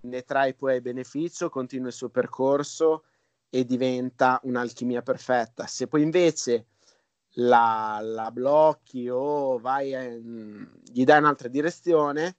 ne 0.02 0.24
trai 0.24 0.54
poi 0.54 0.82
beneficio, 0.82 1.50
continua 1.50 1.88
il 1.88 1.94
suo 1.94 2.10
percorso 2.10 3.06
e 3.50 3.64
diventa 3.64 4.38
un'alchimia 4.44 5.02
perfetta. 5.02 5.66
Se 5.66 5.88
poi 5.88 6.02
invece 6.02 6.66
la, 7.34 8.00
la 8.02 8.32
blocchi 8.32 9.10
o 9.10 9.58
vai 9.60 9.96
a, 9.96 10.04
gli 10.04 11.04
dai 11.04 11.20
un'altra 11.20 11.48
direzione, 11.48 12.38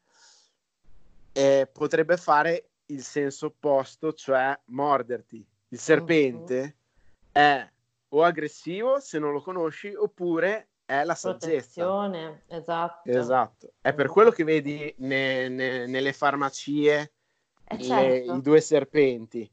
eh, 1.32 1.68
potrebbe 1.72 2.16
fare 2.16 2.70
il 2.86 3.02
senso 3.02 3.46
opposto, 3.46 4.12
cioè 4.12 4.58
morderti. 4.66 5.44
Il 5.68 5.78
serpente 5.78 6.60
uh-huh. 6.60 7.30
è 7.32 7.70
o 8.08 8.22
aggressivo 8.22 9.00
se 9.00 9.18
non 9.18 9.32
lo 9.32 9.42
conosci, 9.42 9.92
oppure 9.92 10.68
è 10.84 11.02
la 11.02 11.14
saggezza. 11.14 11.82
Esatto. 13.10 13.10
esatto. 13.10 13.72
È 13.80 13.92
per 13.92 14.08
quello 14.08 14.30
che 14.30 14.44
vedi 14.44 14.94
ne, 14.98 15.48
ne, 15.48 15.86
nelle 15.86 16.12
farmacie 16.12 17.12
eh 17.64 17.82
certo. 17.82 18.32
le, 18.32 18.36
i 18.36 18.40
due 18.42 18.60
serpenti 18.60 19.50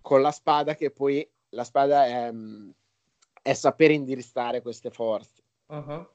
con 0.00 0.22
la 0.22 0.30
spada 0.30 0.74
che 0.74 0.90
poi 0.90 1.28
la 1.50 1.64
spada 1.64 2.06
è, 2.06 2.32
è 3.48 3.54
sapere 3.54 3.94
indirizzare 3.94 4.60
queste 4.60 4.90
forze. 4.90 5.42
Uh-huh. 5.68 6.06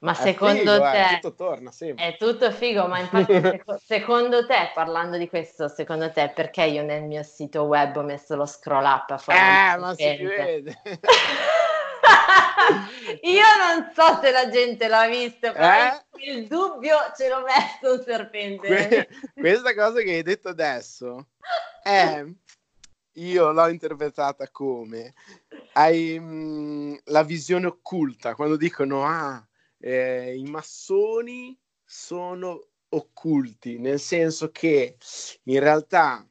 Ma 0.00 0.12
è 0.12 0.14
secondo 0.14 0.72
figo, 0.72 0.90
te 0.90 1.00
eh, 1.00 1.18
tutto 1.20 1.34
torna, 1.34 1.70
sì. 1.70 1.94
è 1.96 2.16
tutto 2.18 2.50
figo, 2.50 2.86
ma 2.86 2.98
infatti 2.98 3.32
seco- 3.40 3.80
secondo 3.82 4.46
te, 4.46 4.72
parlando 4.74 5.16
di 5.16 5.26
questo, 5.28 5.68
secondo 5.68 6.10
te 6.10 6.30
perché 6.34 6.64
io 6.64 6.82
nel 6.82 7.04
mio 7.04 7.22
sito 7.22 7.62
web 7.62 7.96
ho 7.96 8.02
messo 8.02 8.36
lo 8.36 8.44
scroll 8.44 8.84
up 8.84 9.10
a 9.10 9.22
Eh, 9.28 9.78
ma 9.78 9.94
si 9.94 10.02
vede. 10.02 10.76
io 13.22 13.46
non 13.58 13.90
so 13.94 14.18
se 14.20 14.32
la 14.32 14.50
gente 14.50 14.88
l'ha 14.88 15.06
visto, 15.06 15.52
però 15.52 15.86
eh? 15.86 16.02
il 16.30 16.46
dubbio 16.46 16.96
ce 17.16 17.28
l'ho 17.28 17.42
messo 17.42 17.94
un 17.94 18.02
serpente. 18.02 18.66
Que- 18.66 19.08
questa 19.34 19.74
cosa 19.74 20.02
che 20.02 20.10
hai 20.10 20.22
detto 20.22 20.48
adesso 20.48 21.28
è 21.82 22.24
io 23.14 23.52
l'ho 23.52 23.68
interpretata 23.68 24.48
come 24.50 25.14
hai 25.74 26.18
mh, 26.18 26.24
mm, 26.24 26.94
la 27.04 27.22
visione 27.22 27.66
occulta 27.66 28.34
quando 28.34 28.56
dicono 28.56 29.04
ah 29.04 29.46
eh, 29.78 30.36
i 30.36 30.44
massoni 30.44 31.58
sono 31.84 32.68
occulti 32.90 33.78
nel 33.78 34.00
senso 34.00 34.50
che 34.50 34.96
in 35.44 35.60
realtà 35.60 36.26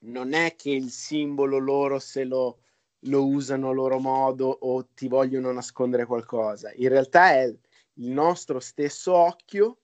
non 0.00 0.32
è 0.32 0.54
che 0.56 0.70
il 0.70 0.90
simbolo 0.90 1.58
loro 1.58 1.98
se 1.98 2.24
lo, 2.24 2.58
lo 3.00 3.26
usano 3.26 3.70
a 3.70 3.72
loro 3.72 3.98
modo 3.98 4.46
o 4.46 4.86
ti 4.94 5.08
vogliono 5.08 5.52
nascondere 5.52 6.04
qualcosa 6.04 6.70
in 6.74 6.88
realtà 6.88 7.32
è 7.32 7.44
il 7.44 8.10
nostro 8.10 8.60
stesso 8.60 9.14
occhio 9.14 9.78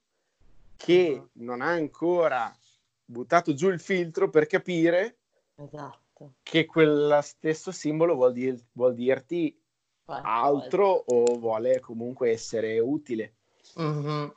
che 0.77 1.11
uh-huh. 1.13 1.29
non 1.45 1.61
ha 1.61 1.71
ancora 1.71 2.55
buttato 3.05 3.55
giù 3.55 3.71
il 3.71 3.81
filtro 3.81 4.29
per 4.31 4.47
capire 4.47 5.19
Esatto. 5.57 6.35
Che 6.43 6.65
quel 6.67 7.19
stesso 7.23 7.71
simbolo 7.73 8.15
vuol, 8.15 8.33
dir, 8.33 8.59
vuol 8.73 8.95
dirti 8.95 9.57
Qualcosa. 10.05 10.35
altro 10.35 10.87
o 11.07 11.39
vuole 11.39 11.81
comunque 11.81 12.31
essere 12.31 12.79
utile. 12.79 13.37
Mm-hmm. 13.81 14.29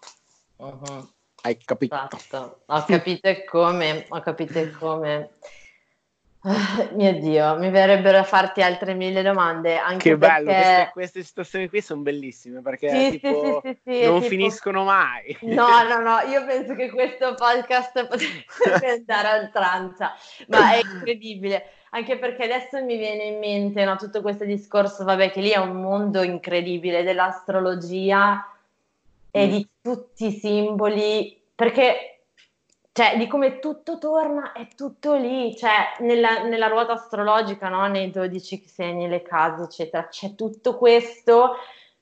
Mm-hmm. 0.61 0.99
Hai 1.43 1.57
capito? 1.57 1.95
Esatto. 1.95 2.63
Ho 2.65 2.83
capito 2.85 3.29
come, 3.49 4.05
ho 4.09 4.19
capito 4.21 4.69
come. 4.79 5.37
Oh, 6.41 6.89
mio 6.93 7.19
Dio, 7.19 7.57
mi 7.57 7.69
verrebbero 7.69 8.19
a 8.19 8.23
farti 8.23 8.61
altre 8.61 8.93
mille 8.93 9.21
domande. 9.23 9.77
Anche 9.77 10.11
che 10.11 10.17
bello, 10.17 10.45
perché... 10.45 10.61
queste, 10.61 10.89
queste, 10.93 11.23
situazioni 11.23 11.67
qui 11.67 11.81
sono 11.81 12.01
bellissime 12.01 12.61
perché 12.61 12.89
sì, 12.89 13.11
tipo, 13.19 13.61
sì, 13.63 13.77
sì, 13.83 14.03
non 14.05 14.19
tipo... 14.19 14.29
finiscono 14.29 14.83
mai. 14.83 15.35
No, 15.41 15.83
no, 15.83 15.99
no, 15.99 16.19
io 16.29 16.45
penso 16.45 16.75
che 16.75 16.89
questo 16.91 17.33
podcast 17.33 18.07
potrebbe 18.07 18.45
andare 18.99 19.27
a 19.27 19.41
oltranza, 19.41 20.13
ma 20.47 20.73
è 20.73 20.81
incredibile. 20.83 21.71
Anche 21.89 22.17
perché 22.17 22.43
adesso 22.43 22.83
mi 22.83 22.97
viene 22.97 23.23
in 23.23 23.39
mente 23.39 23.83
no, 23.83 23.95
tutto 23.95 24.21
questo 24.21 24.45
discorso, 24.45 25.03
vabbè, 25.03 25.31
che 25.31 25.41
lì 25.41 25.49
è 25.49 25.57
un 25.57 25.81
mondo 25.81 26.21
incredibile 26.21 27.01
dell'astrologia 27.03 28.45
e 29.31 29.47
mm. 29.47 29.49
di 29.49 29.67
tutti 29.81 30.27
i 30.27 30.31
simboli, 30.31 31.41
perché 31.55 32.16
cioè 32.97 33.15
di 33.15 33.27
come 33.27 33.59
tutto 33.59 33.99
torna, 33.99 34.53
è 34.53 34.69
tutto 34.75 35.13
lì, 35.13 35.55
cioè 35.55 35.93
nella, 35.99 36.41
nella 36.41 36.65
ruota 36.65 36.93
astrologica, 36.93 37.69
no? 37.69 37.85
nei 37.85 38.09
12 38.09 38.63
segni, 38.65 39.07
le 39.07 39.21
case, 39.21 39.65
eccetera, 39.65 40.07
c'è 40.07 40.33
tutto 40.33 40.75
questo 40.77 41.57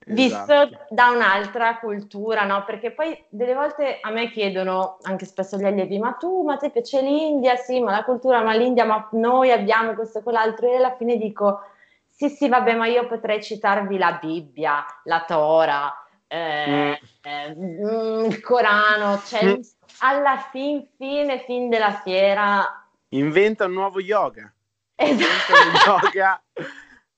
visto 0.06 0.54
esatto. 0.54 0.86
da 0.88 1.10
un'altra 1.10 1.80
cultura, 1.80 2.46
no? 2.46 2.64
Perché 2.64 2.92
poi 2.92 3.26
delle 3.28 3.54
volte 3.54 3.98
a 4.00 4.10
me 4.10 4.32
chiedono, 4.32 5.00
anche 5.02 5.26
spesso 5.26 5.58
gli 5.58 5.66
allievi, 5.66 6.00
ma 6.00 6.14
tu, 6.14 6.44
ma 6.44 6.56
ti 6.56 6.70
piace 6.70 7.02
l'India? 7.02 7.58
Sì, 7.58 7.82
ma 7.82 7.92
la 7.92 8.06
cultura, 8.06 8.42
ma 8.42 8.56
l'India, 8.56 8.86
ma 8.86 9.10
noi 9.12 9.52
abbiamo 9.52 9.96
questo 9.96 10.20
e 10.20 10.24
quell'altro, 10.24 10.72
e 10.72 10.78
alla 10.78 10.96
fine 10.96 11.18
dico, 11.18 11.60
sì, 12.08 12.30
sì, 12.30 12.48
vabbè, 12.48 12.74
ma 12.74 12.88
io 12.88 13.06
potrei 13.06 13.44
citarvi 13.44 13.98
la 13.98 14.18
Bibbia, 14.22 14.86
la 15.04 15.26
Tora, 15.28 15.94
eh, 16.26 16.98
mm. 17.02 17.20
eh, 17.22 17.54
mm, 17.54 18.26
il 18.28 18.40
Corano, 18.40 19.20
cioè 19.26 19.44
mm 19.44 19.62
alla 20.00 20.38
fin 20.52 20.88
fine, 20.98 21.44
fin 21.46 21.70
della 21.70 22.02
fiera... 22.04 22.88
Inventa 23.10 23.66
un 23.66 23.74
nuovo 23.74 24.00
yoga. 24.00 24.52
Esatto. 24.96 26.08
yoga 26.10 26.42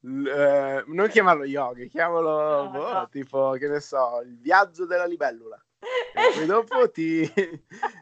eh, 0.08 0.84
non 0.88 1.08
chiamarlo 1.10 1.44
yoga, 1.44 1.84
chiamalo 1.86 2.64
no, 2.64 2.70
boh, 2.70 2.94
no. 2.94 3.10
tipo, 3.10 3.52
che 3.52 3.68
ne 3.68 3.80
so, 3.80 4.22
il 4.24 4.38
viaggio 4.40 4.86
della 4.86 5.06
libellula. 5.06 5.62
E 5.80 6.34
poi 6.34 6.46
dopo 6.46 6.90
ti, 6.90 7.30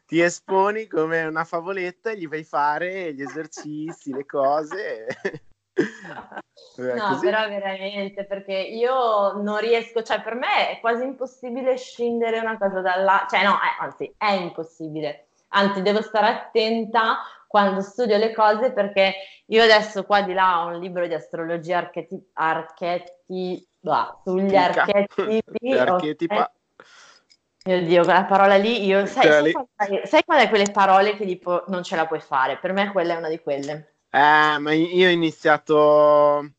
ti, 0.05 0.21
esponi 0.21 0.87
come 0.87 1.25
una 1.25 1.43
favoletta 1.43 2.11
e 2.11 2.17
gli 2.17 2.27
fai 2.27 2.43
fare 2.43 3.13
gli 3.13 3.21
esercizi, 3.21 4.13
le 4.13 4.25
cose. 4.25 5.07
No, 5.75 7.07
così. 7.07 7.25
però 7.25 7.47
veramente, 7.47 8.25
perché 8.25 8.53
io 8.53 9.33
non 9.41 9.59
riesco, 9.59 10.01
cioè 10.01 10.21
per 10.21 10.35
me 10.35 10.69
è 10.69 10.79
quasi 10.79 11.03
impossibile 11.03 11.77
scindere 11.77 12.39
una 12.39 12.57
cosa 12.57 12.81
dall'altra, 12.81 13.37
cioè 13.37 13.47
no, 13.47 13.55
eh, 13.55 13.83
anzi 13.83 14.13
è 14.17 14.31
impossibile, 14.31 15.27
anzi 15.49 15.81
devo 15.81 16.01
stare 16.01 16.27
attenta 16.27 17.17
quando 17.47 17.81
studio 17.81 18.17
le 18.17 18.33
cose 18.33 18.71
perché 18.71 19.13
io 19.45 19.63
adesso 19.63 20.03
qua 20.03 20.21
di 20.21 20.33
là 20.33 20.63
ho 20.63 20.67
un 20.67 20.79
libro 20.79 21.07
di 21.07 21.13
astrologia 21.13 21.77
archeti- 21.77 22.31
archeti- 22.33 23.67
bah, 23.79 24.19
sugli 24.23 24.55
archetipi. 24.55 25.71
Archetipa. 25.77 26.51
Mio 27.67 27.81
Dio, 27.81 28.03
quella 28.03 28.25
parola 28.25 28.57
lì, 28.57 28.85
io, 28.85 29.07
sai, 29.07 29.51
sai, 29.51 30.01
sai 30.03 30.23
qual 30.23 30.39
è 30.39 30.49
quelle 30.49 30.71
parole 30.71 31.15
che 31.15 31.25
tipo 31.25 31.63
non 31.67 31.81
ce 31.81 31.95
la 31.95 32.05
puoi 32.05 32.19
fare? 32.19 32.57
Per 32.57 32.73
me 32.73 32.91
quella 32.91 33.15
è 33.15 33.17
una 33.17 33.29
di 33.29 33.39
quelle. 33.39 33.94
Eh, 34.15 34.59
ma 34.59 34.71
io 34.71 35.07
ho 35.07 35.11
iniziato... 35.11 36.53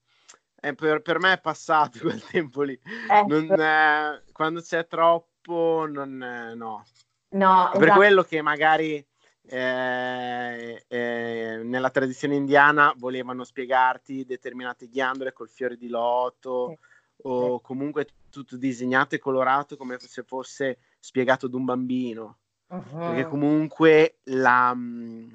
Eh, 0.61 0.75
per, 0.75 1.01
per, 1.01 1.19
me 1.21 1.35
è 1.35 1.41
passato 1.41 2.01
quel 2.03 2.23
tempo 2.23 2.63
lì. 2.63 2.79
Eh, 3.11 3.25
non, 3.27 3.51
eh, 3.51 4.23
quando 4.33 4.61
c'è 4.61 4.87
troppo, 4.87 5.87
non, 5.89 6.23
eh, 6.23 6.55
no. 6.55 6.85
No, 7.31 7.71
per 7.73 7.83
esatto. 7.83 7.99
quello 7.99 8.23
che 8.25 8.43
magari 8.43 9.05
eh, 9.49 10.85
eh, 10.87 11.61
nella 11.63 11.91
tradizione 11.91 12.35
indiana 12.35 12.93
volevano 12.97 13.45
spiegarti 13.45 14.25
determinate 14.25 14.89
ghiandole 14.89 15.33
col 15.33 15.49
fiore 15.49 15.77
di 15.77 15.89
loto 15.89 16.79
o 17.23 17.61
comunque 17.61 18.09
tutto 18.31 18.57
disegnato 18.57 19.15
e 19.15 19.19
colorato 19.19 19.77
come 19.77 19.99
se 19.99 20.23
fosse 20.25 20.79
spiegato 20.99 21.47
ad 21.47 21.55
un 21.55 21.65
bambino. 21.65 22.39
Uh-huh. 22.69 22.99
Perché 22.99 23.27
comunque 23.27 24.19
la, 24.25 24.75
mm, 24.75 25.29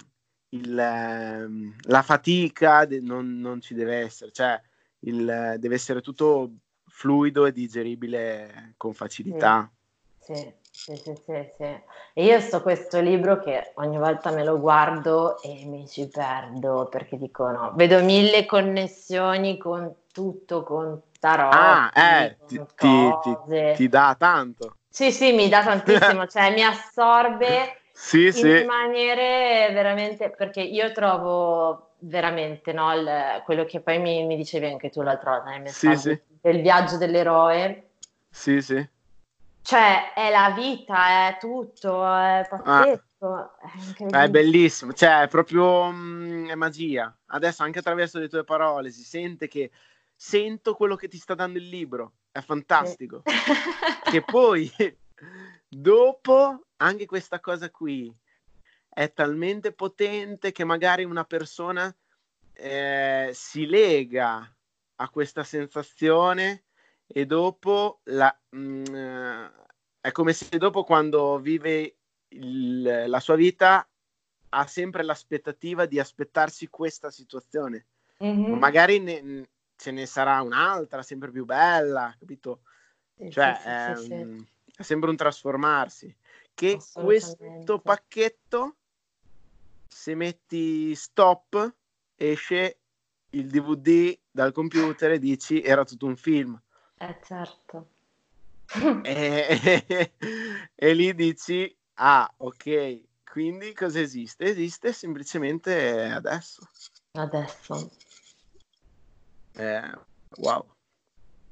il, 0.51 0.77
ehm, 0.77 1.75
la 1.83 2.01
fatica 2.01 2.85
de- 2.85 3.01
non, 3.01 3.39
non, 3.39 3.61
ci 3.61 3.73
deve 3.73 3.97
essere, 3.97 4.31
cioè 4.31 4.59
il, 4.99 5.55
deve 5.57 5.75
essere 5.75 6.01
tutto 6.01 6.51
fluido 6.87 7.45
e 7.45 7.51
digeribile 7.51 8.73
con 8.77 8.93
facilità. 8.93 9.69
Sì, 10.19 10.33
sì. 10.35 10.59
Sì, 10.73 10.95
sì, 10.95 11.13
sì, 11.15 11.51
sì. 11.57 11.63
E 12.13 12.23
io 12.25 12.39
sto 12.39 12.61
questo 12.61 13.01
libro 13.01 13.39
che 13.39 13.73
ogni 13.75 13.97
volta 13.99 14.31
me 14.31 14.43
lo 14.43 14.57
guardo 14.57 15.39
e 15.41 15.65
mi 15.65 15.87
ci 15.87 16.07
perdo 16.07 16.87
perché 16.89 17.17
dico 17.17 17.51
no, 17.51 17.73
vedo 17.75 18.01
mille 18.01 18.45
connessioni 18.45 19.57
con 19.57 19.93
tutto, 20.11 20.63
con 20.63 21.01
tarot. 21.19 21.53
Ah, 21.53 21.91
eh, 21.93 22.37
ti, 22.47 22.59
ti, 22.75 23.19
ti, 23.21 23.75
ti, 23.75 23.89
dà 23.89 24.15
tanto. 24.17 24.77
Sì, 24.89 25.11
sì, 25.11 25.33
mi 25.33 25.49
dà 25.49 25.61
tantissimo, 25.61 26.25
cioè 26.31 26.51
mi 26.53 26.63
assorbe 26.63 27.80
sì, 28.01 28.25
in 28.25 28.33
sì. 28.33 28.63
maniere 28.65 29.69
veramente, 29.73 30.29
perché 30.29 30.61
io 30.61 30.91
trovo 30.91 31.93
veramente 31.99 32.73
no, 32.73 32.93
il, 32.93 33.41
quello 33.45 33.65
che 33.65 33.79
poi 33.79 33.99
mi, 33.99 34.25
mi, 34.25 34.35
dicevi 34.35 34.65
anche 34.65 34.89
tu 34.89 35.01
l'altra 35.01 35.31
volta 35.31 35.51
nel 35.51 35.61
messaggio 35.61 35.97
sì, 35.97 36.09
sì. 36.09 36.21
del 36.41 36.61
viaggio 36.61 36.97
dell'eroe. 36.97 37.89
Sì, 38.29 38.61
sì 38.61 38.87
cioè, 39.63 40.13
è 40.13 40.31
la 40.31 40.51
vita, 40.55 41.27
è 41.27 41.37
tutto, 41.39 42.03
è 42.05 42.45
pazzesco. 42.49 43.01
Ah, 43.21 43.51
è, 44.09 44.23
è, 44.23 44.29
bellissimo, 44.29 44.93
cioè, 44.93 45.21
è 45.21 45.27
proprio 45.27 45.91
mh, 45.91 45.95
mm, 45.95 46.49
è 46.49 46.55
magia. 46.55 47.15
Adesso, 47.27 47.63
anche 47.63 47.79
attraverso 47.79 48.17
le 48.17 48.27
tue 48.27 48.43
parole, 48.43 48.89
si 48.89 49.03
sente 49.03 49.47
che 49.47 49.71
sento 50.15 50.73
quello 50.73 50.95
che 50.95 51.07
ti 51.07 51.17
sta 51.17 51.35
dando 51.35 51.59
il 51.59 51.69
libro. 51.69 52.13
È 52.31 52.41
fantastico. 52.41 53.21
Sì. 53.23 53.31
che 54.11 54.21
poi, 54.23 54.71
dopo, 55.69 56.65
anche 56.81 57.05
questa 57.05 57.39
cosa 57.39 57.69
qui 57.69 58.13
è 58.89 59.13
talmente 59.13 59.71
potente 59.71 60.51
che 60.51 60.63
magari 60.63 61.03
una 61.03 61.23
persona 61.23 61.93
eh, 62.53 63.31
si 63.33 63.65
lega 63.65 64.55
a 64.95 65.09
questa 65.09 65.43
sensazione 65.43 66.65
e 67.07 67.25
dopo 67.25 68.01
la, 68.05 68.35
mh, 68.49 68.83
mm, 68.89 69.45
è 70.01 70.11
come 70.11 70.33
se 70.33 70.57
dopo 70.57 70.83
quando 70.83 71.39
vive 71.39 71.97
il, 72.29 73.05
la 73.07 73.19
sua 73.19 73.35
vita 73.35 73.87
ha 74.53 74.67
sempre 74.67 75.03
l'aspettativa 75.03 75.85
di 75.85 75.99
aspettarsi 75.99 76.67
questa 76.67 77.09
situazione. 77.09 77.85
Mm-hmm. 78.23 78.53
Magari 78.53 78.99
ne, 78.99 79.49
ce 79.75 79.91
ne 79.91 80.05
sarà 80.05 80.41
un'altra 80.41 81.01
sempre 81.01 81.31
più 81.31 81.45
bella, 81.45 82.13
capito? 82.19 82.61
Sì, 83.15 83.31
cioè 83.31 83.57
sì, 83.59 83.67
è, 83.67 83.93
sì, 83.95 84.11
un, 84.11 84.45
è, 84.75 84.81
sempre 84.81 85.09
un 85.09 85.15
trasformarsi. 85.15 86.15
Che 86.53 86.79
questo 86.93 87.79
pacchetto, 87.79 88.75
se 89.87 90.15
metti 90.15 90.93
stop, 90.95 91.75
esce 92.15 92.79
il 93.31 93.49
DVD 93.49 94.17
dal 94.29 94.51
computer 94.51 95.11
e 95.11 95.19
dici 95.19 95.61
era 95.61 95.83
tutto 95.83 96.05
un 96.05 96.15
film. 96.15 96.59
Eh 96.97 97.19
certo. 97.23 97.89
e, 99.03 100.13
e 100.75 100.93
lì 100.93 101.13
dici, 101.15 101.75
ah 101.95 102.31
ok, 102.37 103.01
quindi 103.23 103.73
cosa 103.73 103.99
esiste? 103.99 104.45
Esiste 104.45 104.93
semplicemente 104.93 106.03
adesso. 106.03 106.67
Adesso. 107.13 107.91
Eh, 109.53 109.91
wow. 110.37 110.65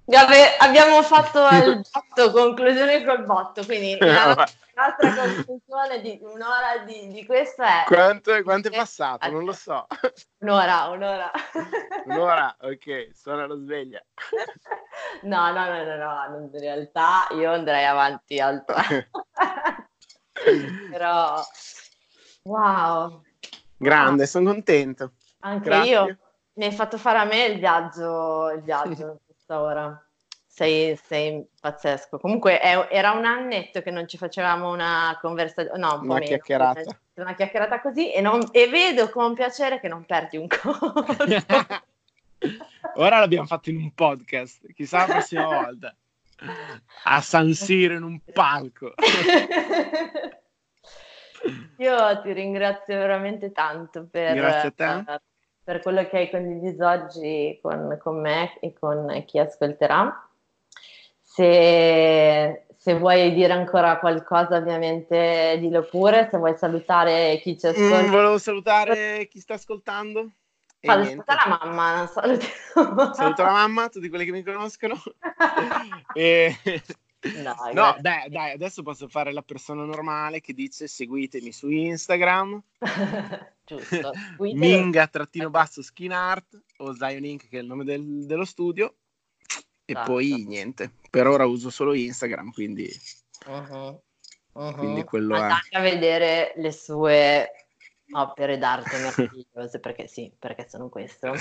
Vabbè, 0.06 0.58
abbiamo 0.60 1.04
fatto 1.04 1.40
il 1.66 1.86
botto, 1.92 2.32
conclusione 2.32 3.06
col 3.06 3.26
botto, 3.26 3.64
quindi 3.64 3.98
la 4.80 4.96
nostra 4.98 5.44
conclusione 5.44 6.02
di 6.02 6.20
un'ora 6.22 6.84
di, 6.86 7.08
di 7.08 7.26
questo 7.26 7.64
è... 7.64 7.84
Quanto, 7.86 8.42
quanto 8.44 8.70
è 8.70 8.72
passato? 8.72 9.30
Non 9.30 9.44
lo 9.44 9.52
so. 9.52 9.86
Un'ora, 10.40 10.88
un'ora. 10.88 11.32
Un'ora, 12.06 12.56
ok, 12.62 13.10
suona 13.14 13.48
la 13.48 13.56
sveglia. 13.56 14.04
No, 15.22 15.52
no, 15.52 15.66
no, 15.66 15.84
no, 15.84 15.96
no, 15.96 16.50
in 16.52 16.60
realtà 16.60 17.28
io 17.32 17.52
andrei 17.52 17.86
avanti 17.86 18.40
altra. 18.40 18.82
Però, 20.92 21.42
wow. 22.44 23.22
Grande, 23.78 24.24
wow. 24.24 24.26
sono 24.26 24.52
contento. 24.52 25.14
Anche 25.40 25.70
Grazie. 25.70 25.92
io. 25.92 26.18
Mi 26.54 26.66
hai 26.66 26.74
fatto 26.74 26.98
fare 26.98 27.18
a 27.18 27.24
me 27.24 27.46
il 27.46 27.60
viaggio, 27.60 28.50
il 28.50 28.62
viaggio 28.62 29.22
questa 29.26 29.62
ora. 29.62 30.09
Sei, 30.60 31.00
sei, 31.02 31.48
pazzesco. 31.62 32.20
Comunque 32.20 32.60
è, 32.60 32.90
era 32.92 33.12
un 33.12 33.24
annetto 33.24 33.82
che 33.82 33.92
non 33.92 34.10
ci 34.10 34.18
facevamo 34.18 34.70
una 34.70 35.18
conversazione, 35.22 35.80
no, 35.80 35.94
un 35.94 36.02
una 36.04 36.16
meno, 36.16 36.26
chiacchierata. 36.26 37.00
Una 37.14 37.34
chiacchierata 37.34 37.80
così 37.80 38.12
e, 38.12 38.20
non, 38.20 38.46
e, 38.52 38.68
vedo 38.68 39.10
con 39.10 39.36
piacere 39.36 39.80
che 39.80 39.88
non 39.88 40.04
perdi 40.04 40.36
un 40.36 40.48
corso. 40.48 40.94
Ora 42.96 43.20
l'abbiamo 43.20 43.46
fatto 43.46 43.70
in 43.70 43.78
un 43.78 43.94
podcast, 43.94 44.74
chissà 44.74 45.08
la 45.08 45.14
prossima 45.14 45.46
volta. 45.46 45.96
A 47.06 47.22
San 47.22 47.54
Siro 47.54 47.94
in 47.94 48.04
un 48.04 48.20
palco. 48.34 48.96
Io 51.78 52.22
ti 52.22 52.34
ringrazio 52.34 52.98
veramente 52.98 53.54
tanto 53.54 54.10
per, 54.12 54.74
uh, 54.76 55.20
per 55.64 55.82
quello 55.82 56.06
che 56.10 56.18
hai 56.18 56.30
condiviso 56.30 56.86
oggi 56.86 57.58
con, 57.62 57.98
con, 58.04 58.20
me 58.20 58.60
e 58.60 58.74
con 58.74 59.24
chi 59.26 59.40
ascolterà. 59.40 60.28
Se, 61.40 62.66
se, 62.76 62.96
vuoi 62.96 63.34
dire 63.34 63.54
ancora 63.54 63.98
qualcosa, 63.98 64.58
ovviamente 64.58 65.56
dillo 65.62 65.84
pure. 65.84 66.28
Se 66.30 66.38
vuoi 66.38 66.58
salutare 66.58 67.40
chi 67.42 67.58
ci 67.58 67.68
ascolta. 67.68 68.02
Mm, 68.02 68.10
volevo 68.10 68.38
salutare 68.38 69.28
chi 69.32 69.40
sta 69.40 69.54
ascoltando. 69.54 70.32
Saluta 70.82 71.36
la 71.46 71.60
mamma, 71.62 71.96
non 71.96 72.08
salutiamo. 72.08 73.14
Saluto 73.14 73.42
la 73.42 73.52
mamma, 73.52 73.88
tutti 73.88 74.10
quelli 74.10 74.26
che 74.26 74.32
mi 74.32 74.44
conoscono. 74.44 75.02
e... 76.14 76.58
No, 77.42 77.56
no 77.74 77.96
dai, 78.00 78.30
dai, 78.30 78.52
adesso 78.52 78.82
posso 78.82 79.08
fare 79.08 79.32
la 79.32 79.42
persona 79.42 79.84
normale 79.84 80.42
che 80.42 80.54
dice 80.54 80.88
seguitemi 80.88 81.54
su 81.54 81.70
Instagram. 81.70 82.62
Giusto. 83.64 84.12
Minga-basso 84.40 85.82
skin 85.84 86.12
art 86.12 86.62
o 86.78 86.94
Zion 86.96 87.24
Inc. 87.24 87.48
che 87.48 87.60
è 87.60 87.62
il 87.62 87.68
nome 87.68 87.86
del, 87.86 88.26
dello 88.26 88.46
studio. 88.46 88.94
E 89.90 89.94
esatto. 89.94 90.12
poi 90.12 90.46
niente, 90.48 90.92
per 91.10 91.26
ora 91.26 91.48
uso 91.48 91.72
solo 91.72 91.96
Instagram, 91.96 92.52
quindi... 92.52 92.88
Uh-huh. 93.48 94.00
Uh-huh. 94.52 94.76
Quindi 94.76 95.04
quello 95.04 95.34
Andate 95.36 95.68
è. 95.72 95.78
a 95.78 95.82
vedere 95.82 96.54
le 96.58 96.72
sue 96.72 97.52
opere 98.12 98.60
d'arte 98.60 98.98
meravigliose 98.98 99.80
perché 99.80 100.08
sì, 100.08 100.32
perché 100.38 100.68
sono 100.70 100.90
questo. 100.90 101.34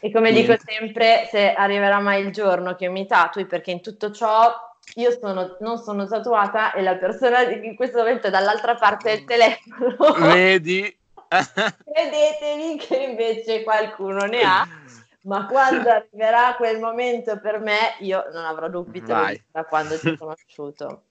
E 0.00 0.12
come 0.12 0.30
dico 0.32 0.54
sempre, 0.64 1.26
se 1.28 1.52
arriverà 1.52 1.98
mai 1.98 2.24
il 2.24 2.32
giorno 2.32 2.76
che 2.76 2.88
mi 2.88 3.04
tatui, 3.06 3.46
perché 3.46 3.72
in 3.72 3.80
tutto 3.80 4.12
ciò 4.12 4.54
io 4.94 5.10
sono, 5.10 5.56
non 5.58 5.78
sono 5.78 6.06
tatuata 6.06 6.72
e 6.72 6.82
la 6.82 6.96
persona 6.96 7.42
in 7.42 7.74
questo 7.74 7.98
momento 7.98 8.28
è 8.28 8.30
dall'altra 8.30 8.76
parte 8.76 9.10
del 9.10 9.24
telefono. 9.24 10.12
Vedi? 10.20 10.96
Credetevi 11.28 12.78
che 12.78 12.96
invece 12.96 13.64
qualcuno 13.64 14.24
ne 14.26 14.42
ha. 14.42 14.68
ma 15.28 15.46
quando 15.46 15.88
arriverà 15.92 16.54
quel 16.56 16.80
momento 16.80 17.38
per 17.38 17.60
me, 17.60 17.94
io 18.00 18.24
non 18.32 18.44
avrò 18.44 18.68
dubbi 18.68 19.00
da 19.02 19.36
quando 19.68 19.98
ti 19.98 20.08
ho 20.08 20.16
conosciuto. 20.16 21.04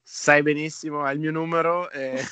Sai 0.00 0.42
benissimo, 0.42 1.04
è 1.06 1.12
il 1.12 1.18
mio 1.18 1.32
numero. 1.32 1.90
E... 1.90 2.22